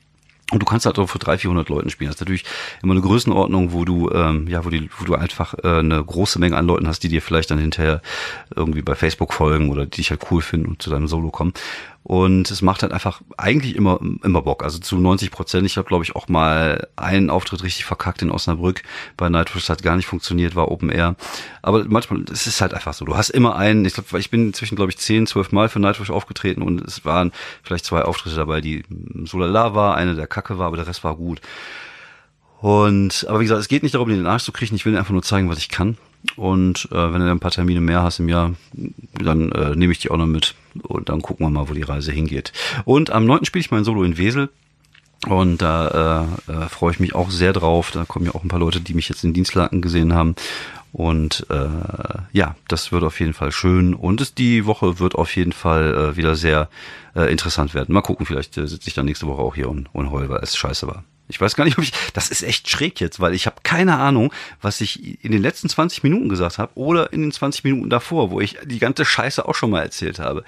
Und 0.52 0.60
du 0.60 0.66
kannst 0.66 0.86
halt 0.86 1.00
auch 1.00 1.08
für 1.08 1.20
300, 1.20 1.42
400 1.42 1.70
Leuten 1.70 1.90
spielen. 1.90 2.10
Das 2.10 2.18
ist 2.18 2.22
natürlich 2.22 2.44
immer 2.84 2.94
eine 2.94 3.02
Größenordnung, 3.02 3.72
wo 3.72 3.86
du, 3.86 4.12
ähm, 4.12 4.48
ja, 4.48 4.64
wo, 4.66 4.70
die, 4.70 4.90
wo 5.00 5.06
du 5.06 5.16
einfach 5.16 5.56
äh, 5.64 5.80
eine 5.80 6.04
große 6.04 6.38
Menge 6.38 6.58
an 6.58 6.68
Leuten 6.68 6.88
hast, 6.88 7.02
die 7.02 7.08
dir 7.08 7.22
vielleicht 7.22 7.50
dann 7.50 7.58
hinterher 7.58 8.02
irgendwie 8.56 8.82
bei 8.84 8.94
Facebook 8.94 9.34
folgen 9.34 9.72
oder 9.72 9.86
die 9.86 9.98
dich 9.98 10.12
halt 10.12 10.22
cool 10.30 10.42
finden 10.42 10.68
und 10.68 10.82
zu 10.82 10.92
deinem 10.92 11.08
Solo 11.08 11.32
kommen. 11.32 11.54
Und 12.04 12.52
es 12.52 12.62
macht 12.62 12.84
halt 12.84 12.92
einfach 12.92 13.22
eigentlich 13.38 13.76
immer, 13.76 14.00
immer 14.24 14.42
Bock. 14.42 14.64
Also 14.64 14.78
zu 14.80 14.98
90 14.98 15.32
Prozent. 15.32 15.66
Ich 15.66 15.78
habe, 15.78 15.88
glaube 15.88 16.04
ich, 16.04 16.16
auch 16.16 16.28
mal 16.28 16.88
einen 16.98 17.30
Auftritt 17.30 17.64
richtig 17.64 17.86
verkackt 17.86 18.22
in 18.22 18.30
Osnabrück. 18.30 18.84
Bei 19.16 19.30
Nightwish 19.30 19.70
hat 19.70 19.84
gar 19.84 19.96
nicht 19.96 20.06
funktioniert, 20.06 20.56
war 20.56 20.70
Open 20.70 20.90
Air. 20.90 21.16
Aber 21.62 21.86
manchmal, 21.86 22.26
es 22.30 22.46
ist 22.46 22.60
halt 22.60 22.74
einfach 22.74 22.94
so. 22.94 23.06
Du 23.06 23.16
hast 23.16 23.30
immer 23.30 23.56
einen, 23.56 23.86
ich 23.86 23.94
glaube, 23.94 24.20
ich 24.20 24.30
bin 24.30 24.48
inzwischen, 24.48 24.76
glaube 24.76 24.92
ich, 24.92 24.98
10, 24.98 25.28
12 25.28 25.54
Mal 25.54 25.70
für 25.70 25.80
Nightwish 25.80 26.10
aufgetreten 26.10 26.62
und 26.62 26.82
es 26.82 27.06
waren 27.06 27.32
vielleicht 27.64 27.86
zwei 27.86 28.02
Auftritte 28.02 28.36
dabei, 28.36 28.60
die 28.60 28.84
so 29.24 29.38
lala 29.38 29.74
war, 29.74 29.96
eine 29.96 30.16
der 30.16 30.28
Kacke 30.28 30.58
war, 30.58 30.68
aber 30.68 30.78
der 30.78 30.88
Rest 30.88 31.06
war 31.06 31.16
gut. 31.16 31.40
Und, 32.60 33.26
aber 33.30 33.40
wie 33.40 33.46
gesagt, 33.46 33.62
es 33.62 33.68
geht 33.68 33.84
nicht 33.84 33.96
darum, 33.96 34.10
den 34.10 34.26
Arsch 34.26 34.44
zu 34.44 34.52
kriegen. 34.52 34.76
Ich 34.76 34.86
will 34.86 34.98
einfach 34.98 35.12
nur 35.12 35.24
zeigen, 35.24 35.50
was 35.50 35.58
ich 35.58 35.70
kann. 35.70 35.98
Und 36.36 36.88
äh, 36.92 37.14
wenn 37.14 37.22
du 37.22 37.30
ein 37.30 37.40
paar 37.40 37.52
Termine 37.52 37.82
mehr 37.82 38.02
hast 38.02 38.20
im 38.20 38.30
Jahr, 38.30 38.54
dann 39.14 39.52
äh, 39.52 39.76
nehme 39.76 39.92
ich 39.92 40.00
die 40.00 40.10
auch 40.10 40.18
noch 40.18 40.26
mit 40.26 40.56
und 40.82 41.10
dann 41.10 41.22
gucken 41.22 41.46
wir 41.46 41.50
mal, 41.50 41.70
wo 41.70 41.74
die 41.74 41.82
Reise 41.82 42.12
hingeht. 42.12 42.54
Und 42.86 43.12
am 43.12 43.26
9. 43.26 43.46
spiele 43.46 43.62
ich 43.62 43.72
mein 43.72 43.84
Solo 43.84 44.04
in 44.04 44.18
Wesel. 44.18 44.50
Und 45.28 45.62
da 45.62 46.28
äh, 46.48 46.52
äh, 46.52 46.68
freue 46.68 46.92
ich 46.92 47.00
mich 47.00 47.16
auch 47.16 47.30
sehr 47.30 47.54
drauf. 47.54 47.92
Da 47.92 48.04
kommen 48.04 48.26
ja 48.26 48.36
auch 48.36 48.44
ein 48.44 48.50
paar 48.50 48.60
Leute, 48.60 48.82
die 48.82 48.94
mich 48.94 49.08
jetzt 49.08 49.24
in 49.24 49.34
Dienstlaken 49.34 49.82
gesehen 49.82 50.14
haben. 50.14 50.36
Und 50.92 51.48
äh, 51.50 51.70
ja, 52.34 52.56
das 52.68 52.92
wird 52.92 53.04
auf 53.04 53.20
jeden 53.20 53.34
Fall 53.34 53.52
schön. 53.52 53.94
Und 53.94 54.20
es, 54.20 54.36
die 54.36 54.66
Woche 54.66 55.00
wird 55.00 55.16
auf 55.16 55.36
jeden 55.36 55.54
Fall 55.54 55.94
äh, 55.94 56.18
wieder 56.18 56.36
sehr 56.36 56.70
äh, 57.16 57.32
interessant 57.32 57.74
werden. 57.74 57.94
Mal 57.94 58.02
gucken, 58.02 58.26
vielleicht 58.26 58.58
äh, 58.58 58.68
sitze 58.68 58.90
ich 58.90 58.94
dann 58.94 59.06
nächste 59.06 59.28
Woche 59.28 59.42
auch 59.42 59.56
hier 59.56 59.70
und, 59.70 59.88
und 59.94 60.12
heul, 60.12 60.28
weil 60.30 60.42
es 60.44 60.58
scheiße 60.58 60.88
war. 60.88 61.04
Ich 61.30 61.40
weiß 61.40 61.56
gar 61.56 61.64
nicht, 61.64 61.78
ob 61.78 61.84
ich. 61.84 61.94
Das 62.14 62.30
ist 62.30 62.44
echt 62.44 62.70
schräg 62.70 63.00
jetzt, 63.00 63.20
weil 63.20 63.34
ich 63.34 63.46
habe 63.46 63.58
keine 63.64 63.98
Ahnung, 63.98 64.34
was 64.62 64.82
ich 64.82 65.24
in 65.24 65.32
den 65.32 65.42
letzten 65.42 65.70
20 65.70 66.04
Minuten 66.04 66.30
gesagt 66.30 66.58
habe 66.58 66.72
oder 66.76 67.14
in 67.14 67.22
den 67.22 67.32
20 67.32 67.64
Minuten 67.64 67.90
davor, 67.90 68.30
wo 68.30 68.42
ich 68.42 68.58
die 68.66 68.80
ganze 68.80 69.06
Scheiße 69.06 69.48
auch 69.48 69.56
schon 69.56 69.70
mal 69.70 69.82
erzählt 69.82 70.20
habe. 70.20 70.44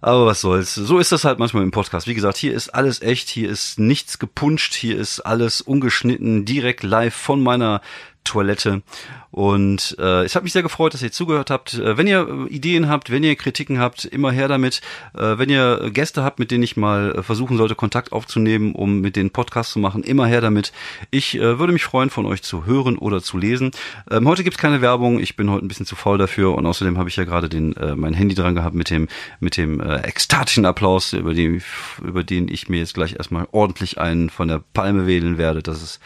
Aber 0.00 0.26
was 0.26 0.40
soll's. 0.40 0.74
So 0.74 0.98
ist 0.98 1.12
das 1.12 1.24
halt 1.24 1.38
manchmal 1.38 1.64
im 1.64 1.70
Podcast. 1.70 2.06
Wie 2.06 2.14
gesagt, 2.14 2.36
hier 2.36 2.54
ist 2.54 2.68
alles 2.68 3.02
echt, 3.02 3.28
hier 3.28 3.50
ist 3.50 3.78
nichts 3.78 4.18
gepuncht, 4.18 4.74
hier 4.74 4.98
ist 4.98 5.20
alles 5.20 5.60
ungeschnitten, 5.60 6.44
direkt 6.44 6.82
live 6.82 7.14
von 7.14 7.42
meiner 7.42 7.80
Toilette. 8.24 8.82
Und 9.30 9.96
äh, 9.98 10.24
ich 10.24 10.36
habe 10.36 10.44
mich 10.44 10.52
sehr 10.52 10.62
gefreut, 10.62 10.94
dass 10.94 11.02
ihr 11.02 11.10
zugehört 11.10 11.50
habt. 11.50 11.74
Äh, 11.74 11.96
wenn 11.96 12.06
ihr 12.06 12.28
äh, 12.28 12.54
Ideen 12.54 12.88
habt, 12.88 13.10
wenn 13.10 13.24
ihr 13.24 13.34
Kritiken 13.34 13.80
habt, 13.80 14.04
immer 14.04 14.30
her 14.30 14.46
damit. 14.46 14.80
Äh, 15.12 15.38
wenn 15.38 15.50
ihr 15.50 15.90
Gäste 15.92 16.22
habt, 16.22 16.38
mit 16.38 16.52
denen 16.52 16.62
ich 16.62 16.76
mal 16.76 17.16
äh, 17.16 17.22
versuchen 17.22 17.56
sollte, 17.56 17.74
Kontakt 17.74 18.12
aufzunehmen, 18.12 18.74
um 18.74 19.00
mit 19.00 19.16
den 19.16 19.30
Podcast 19.30 19.72
zu 19.72 19.80
machen, 19.80 20.04
immer 20.04 20.26
her 20.26 20.40
damit. 20.40 20.72
Ich 21.10 21.36
äh, 21.36 21.58
würde 21.58 21.72
mich 21.72 21.84
freuen, 21.84 22.10
von 22.10 22.26
euch 22.26 22.42
zu 22.42 22.64
hören 22.64 22.96
oder 22.96 23.22
zu 23.22 23.36
lesen. 23.36 23.72
Ähm, 24.08 24.28
heute 24.28 24.44
gibt's 24.44 24.58
keine 24.58 24.80
Werbung. 24.80 25.18
Ich 25.18 25.34
bin 25.34 25.50
heute 25.50 25.64
ein 25.64 25.68
bisschen 25.68 25.86
zu 25.86 25.96
faul 25.96 26.16
dafür 26.16 26.54
und 26.54 26.64
außerdem 26.64 26.96
habe 26.96 27.08
ich 27.08 27.16
ja 27.16 27.24
gerade 27.24 27.48
den 27.48 27.76
äh, 27.76 27.96
mein 27.96 28.14
Handy 28.14 28.36
dran 28.36 28.54
gehabt 28.54 28.76
mit 28.76 28.88
dem 28.88 29.08
mit 29.40 29.56
dem 29.56 29.80
äh, 29.80 29.96
ekstatischen 29.96 30.64
Applaus, 30.64 31.12
über 31.12 31.34
den 31.34 31.60
über 32.02 32.22
den 32.22 32.46
ich 32.48 32.68
mir 32.68 32.78
jetzt 32.78 32.94
gleich 32.94 33.16
erstmal 33.16 33.48
ordentlich 33.50 33.98
einen 33.98 34.30
von 34.30 34.46
der 34.46 34.62
Palme 34.72 35.08
wählen 35.08 35.38
werde. 35.38 35.62
Das 35.62 35.82
ist 35.82 36.00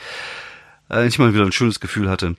äh, 0.90 1.06
ich 1.06 1.18
mal 1.18 1.34
wieder 1.34 1.44
ein 1.44 1.52
schönes 1.52 1.80
Gefühl 1.80 2.08
hatte. 2.10 2.36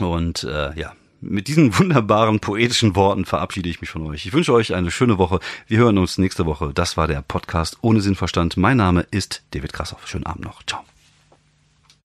Und 0.00 0.44
äh, 0.44 0.78
ja, 0.78 0.92
mit 1.20 1.48
diesen 1.48 1.78
wunderbaren 1.78 2.40
poetischen 2.40 2.96
Worten 2.96 3.24
verabschiede 3.24 3.68
ich 3.68 3.80
mich 3.80 3.90
von 3.90 4.06
euch. 4.06 4.26
Ich 4.26 4.32
wünsche 4.32 4.52
euch 4.52 4.74
eine 4.74 4.90
schöne 4.90 5.18
Woche. 5.18 5.40
Wir 5.66 5.78
hören 5.78 5.98
uns 5.98 6.18
nächste 6.18 6.46
Woche. 6.46 6.72
Das 6.74 6.96
war 6.96 7.06
der 7.06 7.22
Podcast 7.22 7.78
ohne 7.80 8.00
Sinnverstand. 8.00 8.56
Mein 8.56 8.76
Name 8.76 9.06
ist 9.10 9.42
David 9.52 9.72
Krassoff. 9.72 10.06
Schönen 10.06 10.26
Abend 10.26 10.44
noch. 10.44 10.62
Ciao. 10.64 10.84